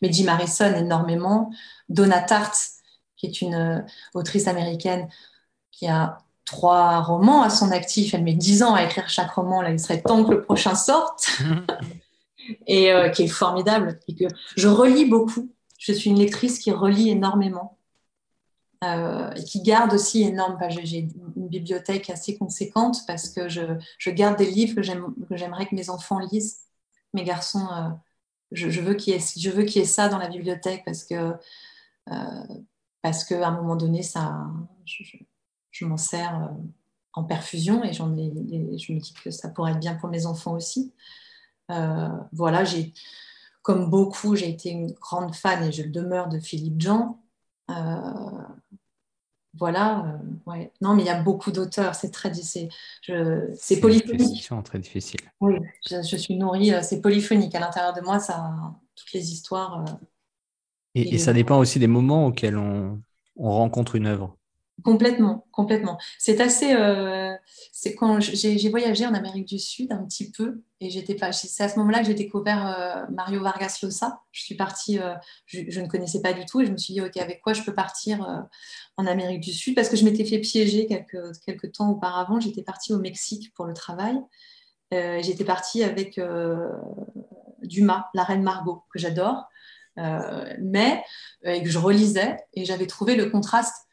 Mais 0.00 0.12
Jim 0.12 0.28
Harrison 0.28 0.72
énormément. 0.76 1.50
Donna 1.88 2.20
Tartt, 2.20 2.54
qui 3.16 3.26
est 3.26 3.40
une 3.40 3.54
euh, 3.54 3.80
autrice 4.14 4.46
américaine 4.46 5.08
qui 5.72 5.88
a 5.88 6.18
trois 6.50 7.00
romans 7.00 7.42
à 7.42 7.50
son 7.50 7.70
actif. 7.70 8.14
Elle 8.14 8.24
met 8.24 8.34
dix 8.34 8.62
ans 8.62 8.74
à 8.74 8.84
écrire 8.84 9.08
chaque 9.08 9.30
roman. 9.30 9.62
Là, 9.62 9.70
il 9.70 9.78
serait 9.78 10.02
temps 10.02 10.24
que 10.24 10.32
le 10.32 10.42
prochain 10.42 10.74
sorte. 10.74 11.28
et 12.66 12.92
euh, 12.92 13.08
qui 13.10 13.24
est 13.24 13.28
formidable. 13.28 14.00
Et 14.08 14.14
que 14.14 14.24
je 14.56 14.68
relis 14.68 15.06
beaucoup. 15.06 15.50
Je 15.78 15.92
suis 15.92 16.10
une 16.10 16.18
lectrice 16.18 16.58
qui 16.58 16.72
relit 16.72 17.10
énormément. 17.10 17.78
Euh, 18.82 19.30
et 19.34 19.44
qui 19.44 19.62
garde 19.62 19.92
aussi 19.92 20.22
énorme. 20.22 20.58
J'ai 20.82 21.08
une 21.36 21.48
bibliothèque 21.48 22.10
assez 22.10 22.36
conséquente 22.36 22.98
parce 23.06 23.28
que 23.28 23.48
je, 23.48 23.62
je 23.98 24.10
garde 24.10 24.36
des 24.36 24.50
livres 24.50 24.74
que 24.74 25.36
j'aimerais 25.36 25.66
que 25.66 25.74
mes 25.74 25.90
enfants 25.90 26.18
lisent. 26.18 26.62
Mes 27.14 27.24
garçons, 27.24 27.66
euh, 27.72 27.88
je, 28.52 28.70
je, 28.70 28.80
veux 28.80 28.94
qu'il 28.94 29.14
y, 29.14 29.18
qu 29.18 29.78
y, 29.78 29.78
ait 29.78 29.84
ça 29.84 30.08
dans 30.08 30.18
la 30.18 30.28
bibliothèque 30.28 30.82
parce 30.84 31.04
que 31.04 31.34
parce 33.02 33.24
qu'à 33.24 33.48
un 33.48 33.52
moment 33.52 33.76
donné, 33.76 34.02
ça, 34.02 34.46
je, 34.84 35.04
je 35.70 35.84
m'en 35.84 35.96
sers 35.96 36.50
en 37.12 37.24
perfusion 37.24 37.82
et, 37.84 37.92
j'en 37.92 38.16
ai, 38.16 38.32
je 38.78 38.92
me 38.92 39.00
dis 39.00 39.14
que 39.24 39.30
ça 39.30 39.48
pourrait 39.48 39.72
être 39.72 39.80
bien 39.80 39.94
pour 39.94 40.08
mes 40.08 40.26
enfants 40.26 40.54
aussi. 40.54 40.92
voilà, 42.32 42.64
j'ai 42.64 42.92
comme 43.62 43.90
beaucoup, 43.90 44.36
j'ai 44.36 44.48
été 44.48 44.70
une 44.70 44.92
grande 44.92 45.34
fan 45.34 45.62
et 45.64 45.72
je 45.72 45.82
le 45.82 45.90
demeure 45.90 46.28
de 46.28 46.38
Philippe 46.38 46.80
Jean. 46.80 47.20
Euh, 47.70 47.74
voilà, 49.54 50.06
euh, 50.06 50.50
ouais. 50.50 50.72
Non, 50.80 50.94
mais 50.94 51.02
il 51.02 51.06
y 51.06 51.10
a 51.10 51.22
beaucoup 51.22 51.50
d'auteurs, 51.50 51.94
c'est 51.94 52.10
très 52.10 52.32
c'est, 52.34 52.68
c'est 53.54 53.80
polyphonique. 53.80 54.42
C'est 54.48 54.62
très 54.62 54.78
difficile. 54.78 55.20
Oui, 55.40 55.54
je, 55.88 56.16
suis 56.16 56.36
nourrie, 56.36 56.72
euh, 56.72 56.82
c'est 56.82 57.00
polyphonique. 57.00 57.54
À 57.54 57.60
l'intérieur 57.60 57.92
de 57.92 58.00
moi, 58.00 58.18
ça, 58.18 58.54
toutes 58.94 59.12
les 59.12 59.32
histoires. 59.32 59.84
et, 60.94 61.18
ça 61.18 61.32
dépend 61.32 61.58
aussi 61.58 61.78
des 61.78 61.86
moments 61.86 62.26
auxquels 62.26 62.56
on, 62.56 63.02
on 63.36 63.50
rencontre 63.50 63.96
une 63.96 64.06
œuvre. 64.06 64.36
Complètement, 64.84 65.46
complètement. 65.52 65.98
C'est 66.18 66.40
assez. 66.40 66.74
Euh, 66.74 67.34
c'est 67.72 67.94
quand 67.94 68.20
j'ai 68.20 68.68
voyagé 68.68 69.06
en 69.06 69.14
Amérique 69.14 69.46
du 69.46 69.58
Sud 69.58 69.92
un 69.92 70.04
petit 70.04 70.30
peu 70.30 70.62
et 70.80 70.90
j'étais 70.90 71.14
pas. 71.14 71.32
C'est 71.32 71.62
à 71.62 71.68
ce 71.68 71.78
moment-là 71.78 72.00
que 72.00 72.06
j'ai 72.06 72.14
découvert 72.14 72.66
euh, 72.66 73.04
Mario 73.12 73.42
Vargas 73.42 73.78
Llosa. 73.82 74.22
Je 74.30 74.42
suis 74.42 74.54
partie. 74.54 74.98
Euh, 74.98 75.14
je, 75.46 75.80
ne 75.80 75.86
connaissais 75.86 76.22
pas 76.22 76.32
du 76.32 76.44
tout 76.46 76.60
et 76.60 76.66
je 76.66 76.72
me 76.72 76.76
suis 76.76 76.94
dit 76.94 77.00
ok 77.00 77.16
avec 77.16 77.40
quoi 77.42 77.52
je 77.52 77.62
peux 77.62 77.74
partir 77.74 78.48
en 78.96 79.06
Amérique 79.06 79.40
du 79.40 79.52
Sud? 79.52 79.74
Parce 79.74 79.88
que 79.88 79.96
je 79.96 80.04
m'étais 80.04 80.24
fait 80.24 80.38
piéger 80.38 80.86
quelques 80.86 81.38
quelques 81.44 81.72
temps 81.72 81.90
auparavant. 81.90 82.38
J'étais 82.40 82.62
partie 82.62 82.92
au 82.92 82.98
Mexique 82.98 83.52
pour 83.54 83.66
le 83.66 83.74
travail. 83.74 84.16
j'étais 84.92 85.44
partie 85.44 85.82
avec 85.82 86.20
Dumas, 87.62 88.06
la 88.14 88.22
Reine 88.22 88.42
Margot 88.42 88.84
que 88.92 88.98
j'adore, 88.98 89.46
mais 89.96 91.02
et 91.44 91.62
que 91.62 91.68
je 91.68 91.78
relisais 91.78 92.36
et 92.54 92.64
j'avais 92.64 92.86
trouvé 92.86 93.16
le 93.16 93.30
contraste 93.30 93.89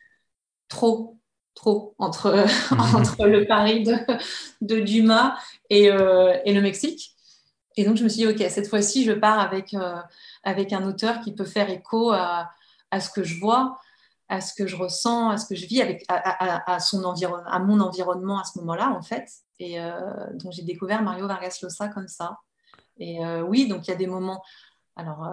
trop, 0.69 1.17
trop 1.55 1.95
entre, 1.97 2.45
entre 2.95 3.25
le 3.25 3.45
Paris 3.45 3.83
de, 3.83 3.95
de 4.61 4.79
Dumas 4.79 5.37
et, 5.69 5.91
euh, 5.91 6.37
et, 6.45 6.53
le 6.53 6.61
Mexique. 6.61 7.15
Et 7.75 7.85
donc, 7.85 7.97
je 7.97 8.03
me 8.03 8.09
suis 8.09 8.25
dit, 8.25 8.27
OK, 8.27 8.49
cette 8.49 8.67
fois-ci, 8.67 9.03
je 9.03 9.11
pars 9.11 9.39
avec, 9.39 9.73
euh, 9.73 9.97
avec 10.43 10.73
un 10.73 10.85
auteur 10.87 11.21
qui 11.21 11.33
peut 11.33 11.45
faire 11.45 11.69
écho 11.69 12.11
à, 12.11 12.49
à, 12.91 12.99
ce 12.99 13.09
que 13.09 13.23
je 13.23 13.39
vois. 13.39 13.79
à 14.29 14.41
ce 14.41 14.53
que 14.53 14.67
je 14.67 14.75
ressens, 14.75 15.29
à 15.29 15.37
ce 15.37 15.45
que 15.45 15.55
je 15.55 15.65
vis, 15.67 15.81
avec, 15.81 16.03
à, 16.09 16.79
son 16.79 17.03
à 17.03 17.59
mon 17.59 17.79
environnement 17.79 18.39
à 18.39 18.43
ce 18.43 18.59
moment-là, 18.59 18.89
en 18.91 19.01
fait. 19.01 19.29
Et 19.59 19.79
donc, 20.33 20.51
j'ai 20.51 20.63
découvert 20.63 21.01
Mario 21.01 21.27
Vargas 21.27 21.59
Llosa 21.61 21.87
comme 21.87 22.07
ça. 22.07 22.39
Et 22.97 23.19
oui, 23.47 23.67
donc 23.67 23.87
il 23.87 23.91
y 23.91 23.93
a 23.93 23.97
des 23.97 24.07
moments. 24.07 24.43
Alors, 24.97 25.25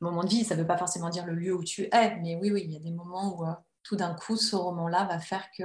moment 0.00 0.24
de 0.24 0.28
vie, 0.28 0.44
ça 0.44 0.54
ne 0.54 0.60
veut 0.60 0.66
pas 0.66 0.78
forcément 0.78 1.10
dire 1.10 1.26
le 1.26 1.34
lieu 1.34 1.54
où 1.54 1.62
tu 1.62 1.88
es, 1.92 2.16
mais 2.22 2.36
oui, 2.36 2.50
oui, 2.50 2.62
il 2.64 2.72
y 2.72 2.76
a 2.76 2.80
des 2.80 2.90
moments 2.90 3.36
où 3.36 3.44
tout 3.86 3.96
d'un 3.96 4.14
coup, 4.14 4.36
ce 4.36 4.56
roman-là 4.56 5.04
va 5.04 5.20
faire 5.20 5.48
que 5.52 5.62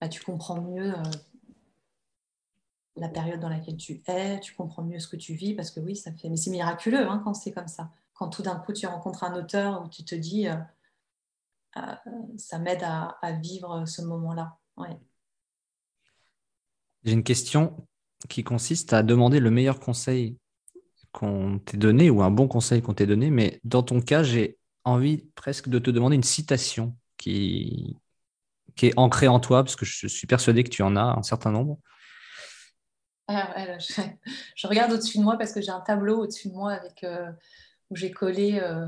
bah, 0.00 0.08
tu 0.08 0.22
comprends 0.22 0.60
mieux 0.60 0.94
la 2.94 3.08
période 3.08 3.40
dans 3.40 3.48
laquelle 3.48 3.76
tu 3.76 4.00
es, 4.06 4.38
tu 4.40 4.54
comprends 4.54 4.82
mieux 4.82 5.00
ce 5.00 5.08
que 5.08 5.16
tu 5.16 5.34
vis, 5.34 5.54
parce 5.54 5.70
que 5.70 5.80
oui, 5.80 5.96
ça 5.96 6.12
fait. 6.12 6.28
Mais 6.28 6.36
c'est 6.36 6.50
miraculeux 6.50 7.08
hein, 7.08 7.20
quand 7.24 7.34
c'est 7.34 7.52
comme 7.52 7.68
ça. 7.68 7.90
Quand 8.14 8.28
tout 8.28 8.42
d'un 8.42 8.56
coup 8.56 8.72
tu 8.72 8.86
rencontres 8.86 9.24
un 9.24 9.34
auteur 9.34 9.84
où 9.84 9.88
tu 9.88 10.04
te 10.04 10.14
dis, 10.14 10.48
euh, 10.48 10.56
euh, 11.76 11.80
ça 12.36 12.58
m'aide 12.58 12.82
à, 12.82 13.18
vivre 13.40 13.84
ce 13.86 14.02
moment-là. 14.02 14.56
J'ai 17.04 17.12
une 17.12 17.24
question 17.24 17.88
qui 18.28 18.44
consiste 18.44 18.92
à 18.92 19.02
demander 19.02 19.40
le 19.40 19.50
meilleur 19.50 19.80
conseil 19.80 20.36
qu'on 21.12 21.58
t'ait 21.58 21.76
donné 21.76 22.10
ou 22.10 22.22
un 22.22 22.30
bon 22.30 22.48
conseil 22.48 22.82
qu'on 22.82 22.94
t'ait 22.94 23.06
donné, 23.06 23.30
mais 23.30 23.60
dans 23.64 23.82
ton 23.82 24.00
cas, 24.00 24.22
j'ai 24.22 24.57
envie 24.88 25.26
presque 25.34 25.68
de 25.68 25.78
te 25.78 25.90
demander 25.90 26.16
une 26.16 26.22
citation 26.22 26.96
qui, 27.16 27.96
qui 28.76 28.86
est 28.86 28.94
ancrée 28.96 29.28
en 29.28 29.40
toi, 29.40 29.64
parce 29.64 29.76
que 29.76 29.84
je 29.84 30.06
suis 30.06 30.26
persuadé 30.26 30.64
que 30.64 30.70
tu 30.70 30.82
en 30.82 30.96
as 30.96 31.16
un 31.18 31.22
certain 31.22 31.50
nombre. 31.50 31.78
Ah, 33.30 33.76
je, 34.56 34.66
regarde 34.66 34.92
au-dessus 34.92 35.18
de 35.18 35.22
moi 35.22 35.36
parce 35.36 35.52
que 35.52 35.60
j'ai 35.60 35.70
un 35.70 35.80
tableau 35.80 36.22
au-dessus 36.22 36.48
de 36.48 36.54
moi 36.54 36.72
avec, 36.72 37.04
euh, 37.04 37.30
où 37.90 37.96
j'ai 37.96 38.10
collé 38.10 38.58
euh, 38.62 38.86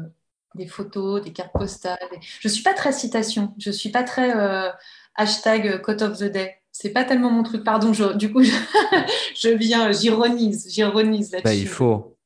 des 0.55 0.67
photos, 0.67 1.23
des 1.23 1.33
cartes 1.33 1.53
postales. 1.53 1.99
Je 2.41 2.49
ne 2.49 2.53
suis 2.53 2.63
pas 2.63 2.73
très 2.73 2.91
citation, 2.91 3.55
je 3.59 3.69
ne 3.69 3.75
suis 3.75 3.91
pas 3.91 4.03
très 4.03 4.35
euh, 4.35 4.71
hashtag 5.15 5.83
quote 5.83 6.01
of 6.01 6.19
the 6.19 6.25
day. 6.25 6.57
C'est 6.73 6.91
pas 6.91 7.05
tellement 7.05 7.31
mon 7.31 7.43
truc, 7.43 7.65
pardon. 7.65 7.91
du 8.15 8.33
coup, 8.33 8.43
je, 9.37 9.55
viens, 9.55 9.93
j'ironise, 9.93 10.73
j'ironise 10.73 11.33
là-dessus. 11.33 11.45
Bah, 11.45 11.55
il 11.55 11.69
faut. 11.69 12.17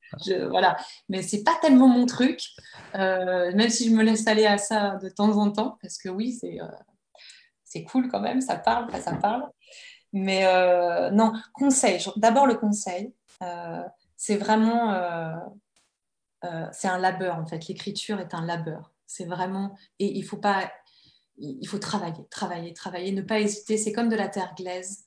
voilà, 0.51 0.77
mais 1.09 1.21
c'est 1.23 1.43
pas 1.43 1.59
tellement 1.61 1.89
mon 1.89 2.07
truc, 2.07 2.43
même 2.95 3.69
si 3.69 3.89
je 3.89 3.95
me 3.95 4.03
laisse 4.03 4.27
aller 4.27 4.47
à 4.47 4.59
ça 4.59 4.97
de 4.97 5.09
temps 5.09 5.37
en 5.37 5.51
temps, 5.51 5.79
parce 5.83 5.99
que 5.99 6.09
oui, 6.09 6.33
c'est 6.33 6.59
c'est 7.75 7.83
cool 7.83 8.09
quand 8.09 8.21
même, 8.21 8.41
ça 8.41 8.57
parle, 8.57 8.89
ça 9.03 9.15
parle. 9.15 9.51
Mais 10.13 10.47
euh, 10.47 11.11
non, 11.11 11.33
conseil. 11.53 11.99
D'abord 12.17 12.47
le 12.47 12.55
conseil. 12.55 13.13
Euh, 13.43 13.83
c'est 14.17 14.37
vraiment, 14.37 14.93
euh, 14.93 15.35
c'est 16.71 16.87
un 16.87 16.99
labeur 16.99 17.37
en 17.37 17.47
fait. 17.47 17.67
L'écriture 17.67 18.21
est 18.21 18.33
un 18.33 18.47
labeur. 18.47 18.93
C'est 19.07 19.25
vraiment, 19.25 19.75
et 19.99 20.17
il 20.17 20.23
faut 20.23 20.37
pas, 20.37 20.73
il 21.37 21.67
faut 21.67 21.81
travailler, 21.81 22.25
travailler, 22.31 22.73
travailler, 22.73 23.11
ne 23.11 23.23
pas 23.23 23.41
hésiter. 23.41 23.77
C'est 23.77 23.93
comme 23.93 24.09
de 24.09 24.17
la 24.17 24.29
terre 24.29 24.55
glaise. 24.57 25.05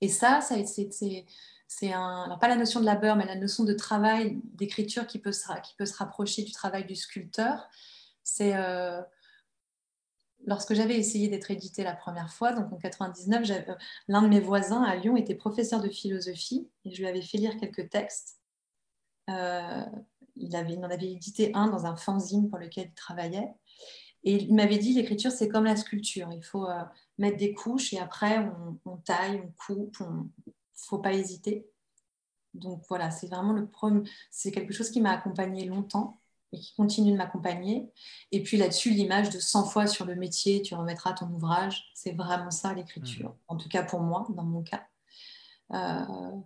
et 0.00 0.08
ça, 0.08 0.40
ça 0.40 0.54
c'est 0.64 1.26
un, 1.82 2.22
alors 2.24 2.38
pas 2.38 2.48
la 2.48 2.56
notion 2.56 2.80
de 2.80 2.86
labeur, 2.86 3.16
mais 3.16 3.26
la 3.26 3.36
notion 3.36 3.64
de 3.64 3.72
travail, 3.72 4.40
d'écriture 4.44 5.06
qui 5.06 5.18
peut 5.18 5.32
se, 5.32 5.46
qui 5.62 5.74
peut 5.76 5.86
se 5.86 5.96
rapprocher 5.96 6.42
du 6.42 6.52
travail 6.52 6.84
du 6.84 6.94
sculpteur. 6.94 7.68
C'est 8.22 8.54
lorsque 10.46 10.74
j'avais 10.74 10.96
essayé 10.96 11.28
d'être 11.28 11.50
édité 11.50 11.82
la 11.82 11.94
première 11.94 12.32
fois, 12.32 12.52
donc 12.52 12.72
en 12.72 12.76
99, 12.76 13.50
euh, 13.50 13.74
l'un 14.08 14.22
de 14.22 14.28
mes 14.28 14.40
voisins 14.40 14.82
à 14.82 14.96
Lyon 14.96 15.16
était 15.16 15.34
professeur 15.34 15.80
de 15.80 15.88
philosophie 15.88 16.68
et 16.84 16.90
je 16.90 17.00
lui 17.00 17.08
avais 17.08 17.22
fait 17.22 17.38
lire 17.38 17.56
quelques 17.58 17.90
textes. 17.90 18.38
Euh, 19.30 19.84
il, 20.36 20.54
avait, 20.56 20.76
en 20.78 20.84
avait 20.84 21.12
édité 21.12 21.50
un 21.54 21.68
dans 21.68 21.86
un 21.86 21.96
fanzine 21.96 22.48
pour 22.50 22.58
lequel 22.58 22.88
il 22.88 22.94
travaillait. 22.94 23.48
Et 24.26 24.36
il 24.36 24.54
m'avait 24.54 24.78
dit 24.78 24.94
l'écriture, 24.94 25.30
c'est 25.30 25.48
comme 25.48 25.64
la 25.64 25.76
sculpture. 25.76 26.28
Il 26.32 26.42
faut 26.42 26.66
euh, 26.66 26.82
mettre 27.18 27.36
des 27.36 27.52
couches 27.52 27.92
et 27.92 27.98
après, 27.98 28.38
on, 28.86 28.96
taille, 28.98 29.42
on 29.44 29.52
coupe. 29.66 29.98
Il 30.00 30.06
ne 30.06 30.63
faut 30.74 30.98
pas 30.98 31.12
hésiter. 31.12 31.68
Donc 32.54 32.82
voilà, 32.88 33.10
c'est 33.10 33.26
vraiment 33.26 33.52
le 33.52 33.66
premier. 33.66 34.08
C'est 34.30 34.52
quelque 34.52 34.72
chose 34.72 34.90
qui 34.90 35.00
m'a 35.00 35.12
accompagné 35.12 35.64
longtemps 35.64 36.20
et 36.52 36.58
qui 36.58 36.74
continue 36.74 37.12
de 37.12 37.16
m'accompagner. 37.16 37.90
Et 38.30 38.42
puis 38.42 38.56
là-dessus, 38.56 38.90
l'image 38.90 39.30
de 39.30 39.40
100 39.40 39.64
fois 39.66 39.86
sur 39.86 40.04
le 40.04 40.14
métier, 40.14 40.62
tu 40.62 40.74
remettras 40.74 41.12
ton 41.12 41.28
ouvrage, 41.30 41.90
c'est 41.94 42.12
vraiment 42.12 42.50
ça 42.50 42.72
l'écriture, 42.72 43.30
mmh. 43.30 43.36
en 43.48 43.56
tout 43.56 43.68
cas 43.68 43.82
pour 43.82 44.00
moi, 44.00 44.26
dans 44.30 44.44
mon 44.44 44.62
cas. 44.62 44.86
Euh, 45.72 46.38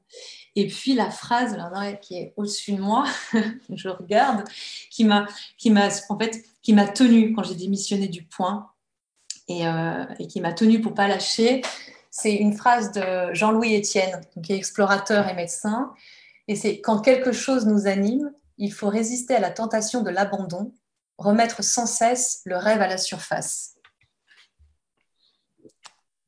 et 0.55 0.67
puis 0.69 0.95
la 0.95 1.11
phrase 1.11 1.57
qui 2.01 2.17
est 2.17 2.33
au-dessus 2.37 2.73
de 2.73 2.81
moi, 2.81 3.05
je 3.71 3.89
regarde, 3.89 4.45
qui 4.91 5.05
m'a, 5.05 5.27
qui 5.57 5.71
m'a 5.71 5.89
en 6.09 6.19
fait, 6.19 6.45
qui 6.63 6.73
m'a 6.73 6.87
tenue 6.87 7.33
quand 7.35 7.43
j'ai 7.43 7.55
démissionné 7.55 8.09
du 8.09 8.23
point 8.25 8.71
et, 9.49 9.67
euh, 9.67 10.05
et 10.19 10.27
qui 10.27 10.41
m'a 10.41 10.53
tenue 10.53 10.81
pour 10.81 10.95
pas 10.95 11.09
lâcher. 11.09 11.63
C'est 12.11 12.35
une 12.35 12.55
phrase 12.55 12.93
de 12.93 13.35
Jean-Louis 13.35 13.77
Etienne, 13.79 14.21
qui 14.43 14.53
est 14.53 14.57
explorateur 14.57 15.29
et 15.29 15.35
médecin. 15.35 15.93
Et 16.47 16.57
c'est 16.57 16.81
quand 16.81 17.01
quelque 17.01 17.33
chose 17.33 17.67
nous 17.67 17.87
anime, 17.87 18.33
il 18.57 18.73
faut 18.73 18.89
résister 18.89 19.35
à 19.35 19.41
la 19.41 19.51
tentation 19.51 20.03
de 20.03 20.11
l'abandon, 20.11 20.73
remettre 21.19 21.63
sans 21.63 21.87
cesse 21.87 22.41
le 22.45 22.57
rêve 22.57 22.81
à 22.81 22.89
la 22.89 22.99
surface. 22.99 23.77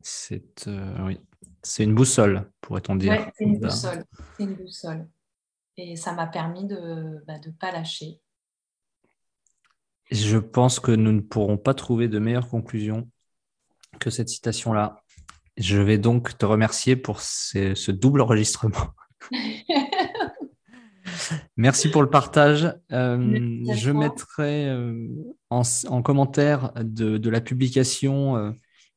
C'est 0.02 0.66
euh, 0.68 1.04
oui. 1.04 1.20
c'est 1.62 1.84
une 1.84 1.94
boussole, 1.94 2.50
pourrait-on 2.60 2.96
dire. 2.96 3.12
Oui, 3.12 3.32
c'est 3.36 3.44
une 3.44 3.58
boussole. 3.58 4.04
C'est 4.36 4.44
une 4.44 4.54
boussole. 4.54 5.08
Et 5.76 5.96
ça 5.96 6.12
m'a 6.12 6.26
permis 6.26 6.66
de 6.66 6.76
ne 6.76 7.24
bah, 7.26 7.34
pas 7.58 7.72
lâcher. 7.72 8.20
Je 10.10 10.38
pense 10.38 10.80
que 10.80 10.92
nous 10.92 11.12
ne 11.12 11.20
pourrons 11.20 11.56
pas 11.56 11.74
trouver 11.74 12.08
de 12.08 12.18
meilleure 12.18 12.48
conclusion 12.48 13.08
que 13.98 14.10
cette 14.10 14.28
citation-là. 14.28 15.02
Je 15.60 15.76
vais 15.76 15.98
donc 15.98 16.36
te 16.38 16.46
remercier 16.46 16.96
pour 16.96 17.20
ce 17.20 17.90
double 17.90 18.22
enregistrement. 18.22 18.94
Merci 21.56 21.90
pour 21.90 22.00
le 22.00 22.08
partage. 22.08 22.74
Euh, 22.92 23.60
je 23.74 23.90
mettrai 23.90 24.66
euh, 24.68 25.06
en, 25.50 26.02
commentaire 26.02 26.72
de, 26.82 27.28
la 27.28 27.42
publication 27.42 28.36
euh, 28.36 28.52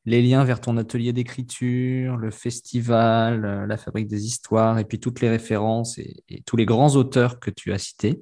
les 0.05 0.21
liens 0.21 0.45
vers 0.45 0.61
ton 0.61 0.77
atelier 0.77 1.11
d'écriture, 1.11 2.15
le 2.15 2.31
festival, 2.31 3.65
la 3.67 3.77
fabrique 3.77 4.07
des 4.07 4.25
histoires, 4.25 4.79
et 4.79 4.85
puis 4.85 5.01
toutes 5.01 5.19
les 5.19 5.29
références 5.29 5.97
et, 5.97 6.23
tous 6.45 6.55
les 6.55 6.65
grands 6.65 6.95
auteurs 6.95 7.41
que 7.41 7.51
tu 7.51 7.73
as 7.73 7.77
cités. 7.77 8.21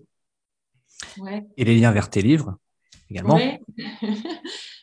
Et 1.57 1.63
les 1.63 1.77
liens 1.77 1.91
vers 1.91 2.09
tes 2.09 2.23
livres 2.23 2.57
également. 3.09 3.39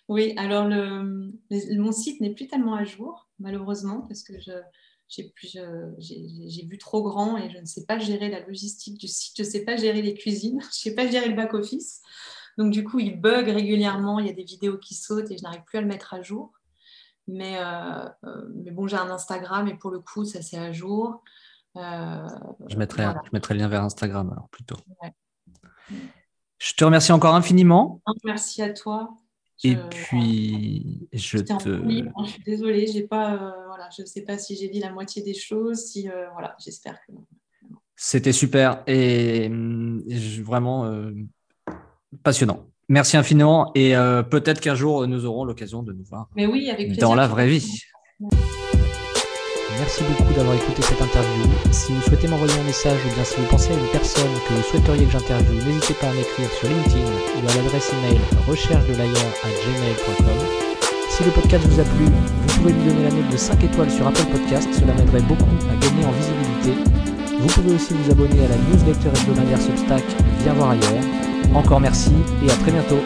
oui, 0.08 0.34
alors 0.36 0.66
le, 0.66 1.32
mon 1.76 1.92
site 1.92 2.20
n'est 2.20 2.34
plus 2.34 2.46
tellement 2.46 2.74
à 2.74 2.84
jour, 2.84 3.28
malheureusement, 3.38 4.02
parce 4.02 4.22
que 4.22 4.38
je, 4.40 4.52
j'ai 5.08 6.66
vu 6.66 6.78
trop 6.78 7.02
grand 7.02 7.36
et 7.38 7.50
je 7.50 7.58
ne 7.58 7.64
sais 7.64 7.84
pas 7.86 7.98
gérer 7.98 8.28
la 8.28 8.40
logistique 8.40 8.98
du 8.98 9.08
site, 9.08 9.36
je 9.36 9.42
ne 9.42 9.48
sais 9.48 9.64
pas 9.64 9.76
gérer 9.76 10.02
les 10.02 10.14
cuisines, 10.14 10.60
je 10.62 10.66
ne 10.66 10.72
sais 10.72 10.94
pas 10.94 11.06
gérer 11.06 11.28
le 11.28 11.34
back-office. 11.34 12.02
Donc 12.58 12.72
du 12.72 12.84
coup, 12.84 12.98
il 12.98 13.20
bug 13.20 13.48
régulièrement, 13.48 14.18
il 14.18 14.26
y 14.26 14.30
a 14.30 14.34
des 14.34 14.44
vidéos 14.44 14.78
qui 14.78 14.94
sautent 14.94 15.30
et 15.30 15.38
je 15.38 15.42
n'arrive 15.42 15.62
plus 15.64 15.78
à 15.78 15.80
le 15.80 15.86
mettre 15.86 16.14
à 16.14 16.22
jour. 16.22 16.52
Mais, 17.28 17.58
euh, 17.58 18.08
euh, 18.24 18.48
mais 18.54 18.70
bon, 18.70 18.86
j'ai 18.86 18.96
un 18.96 19.10
Instagram 19.10 19.68
et 19.68 19.74
pour 19.74 19.90
le 19.90 20.00
coup, 20.00 20.24
ça 20.24 20.42
c'est 20.42 20.58
à 20.58 20.72
jour. 20.72 21.22
Euh, 21.76 22.26
je, 22.66 22.76
mettrai, 22.76 23.04
je 23.24 23.30
mettrai 23.32 23.54
le 23.54 23.60
lien 23.60 23.68
vers 23.68 23.84
Instagram 23.84 24.30
alors 24.32 24.48
plutôt. 24.48 24.76
Je 26.58 26.74
te 26.74 26.84
remercie 26.84 27.12
encore 27.12 27.34
infiniment. 27.34 28.00
Merci 28.24 28.62
à 28.62 28.72
toi. 28.72 29.14
Et 29.64 29.76
puis, 29.90 31.08
je 31.12 31.38
te. 31.38 31.68
je 31.68 32.30
suis 32.30 32.42
désolée, 32.44 32.86
j'ai 32.86 33.02
pas, 33.02 33.34
euh, 33.34 33.66
voilà, 33.66 33.88
je 33.96 34.02
ne 34.02 34.06
sais 34.06 34.22
pas 34.22 34.38
si 34.38 34.56
j'ai 34.56 34.68
dit 34.68 34.78
la 34.78 34.92
moitié 34.92 35.22
des 35.22 35.34
choses. 35.34 35.78
Si, 35.78 36.08
euh, 36.08 36.28
voilà, 36.32 36.54
j'espère 36.64 36.98
que. 37.06 37.12
C'était 37.96 38.32
super 38.32 38.84
et 38.86 39.50
vraiment 40.44 40.84
euh, 40.84 41.10
passionnant. 42.22 42.66
Merci 42.88 43.16
infiniment 43.16 43.72
et 43.74 43.94
peut-être 44.30 44.60
qu'un 44.60 44.76
jour 44.76 45.06
nous 45.08 45.26
aurons 45.26 45.44
l'occasion 45.44 45.82
de 45.82 45.92
nous 45.92 46.04
voir. 46.04 46.28
Mais 46.36 46.46
oui, 46.46 46.70
avec 46.70 46.96
Dans 46.98 47.16
la 47.16 47.26
vraie 47.26 47.48
vie. 47.48 47.82
Merci 49.78 50.02
beaucoup 50.02 50.32
d'avoir 50.32 50.56
écouté 50.56 50.82
cette 50.82 51.00
interview. 51.00 51.44
Si 51.70 51.92
vous 51.92 52.02
souhaitez 52.02 52.26
m'envoyer 52.26 52.54
un 52.58 52.64
message 52.64 52.98
ou 53.06 53.14
bien 53.14 53.22
si 53.22 53.36
vous 53.36 53.46
pensez 53.46 53.70
à 53.70 53.74
une 53.74 53.90
personne 53.92 54.30
que 54.48 54.54
vous 54.54 54.62
souhaiteriez 54.62 55.04
que 55.04 55.12
j'interviewe, 55.12 55.62
n'hésitez 55.64 55.94
pas 55.94 56.08
à 56.08 56.12
m'écrire 56.12 56.50
sur 56.50 56.68
LinkedIn 56.68 57.06
ou 57.06 57.48
à 57.48 57.54
l'adresse 57.54 57.92
email 57.92 58.20
recherche 58.48 58.86
de 58.86 58.94
gmail.com. 58.94 60.38
Si 61.10 61.24
le 61.24 61.30
podcast 61.30 61.64
vous 61.66 61.80
a 61.80 61.84
plu, 61.84 62.04
vous 62.06 62.58
pouvez 62.58 62.72
lui 62.72 62.84
donner 62.84 63.04
la 63.04 63.10
note 63.10 63.30
de 63.30 63.36
5 63.36 63.62
étoiles 63.62 63.90
sur 63.90 64.06
Apple 64.06 64.26
Podcast, 64.32 64.68
cela 64.72 64.94
m'aiderait 64.94 65.22
beaucoup 65.22 65.56
à 65.70 65.76
gagner 65.76 66.04
en 66.04 66.12
visibilité. 66.12 66.92
Vous 67.38 67.46
pouvez 67.46 67.74
aussi 67.74 67.94
vous 67.94 68.10
abonner 68.10 68.44
à 68.44 68.48
la 68.48 68.56
newsletter 68.56 69.08
hebdomadaire 69.08 69.60
Substack 69.60 70.02
Viens 70.42 70.54
voir 70.54 70.70
ailleurs. 70.70 71.04
Encore 71.54 71.80
merci 71.80 72.12
et 72.44 72.50
à 72.50 72.54
très 72.54 72.72
bientôt. 72.72 73.00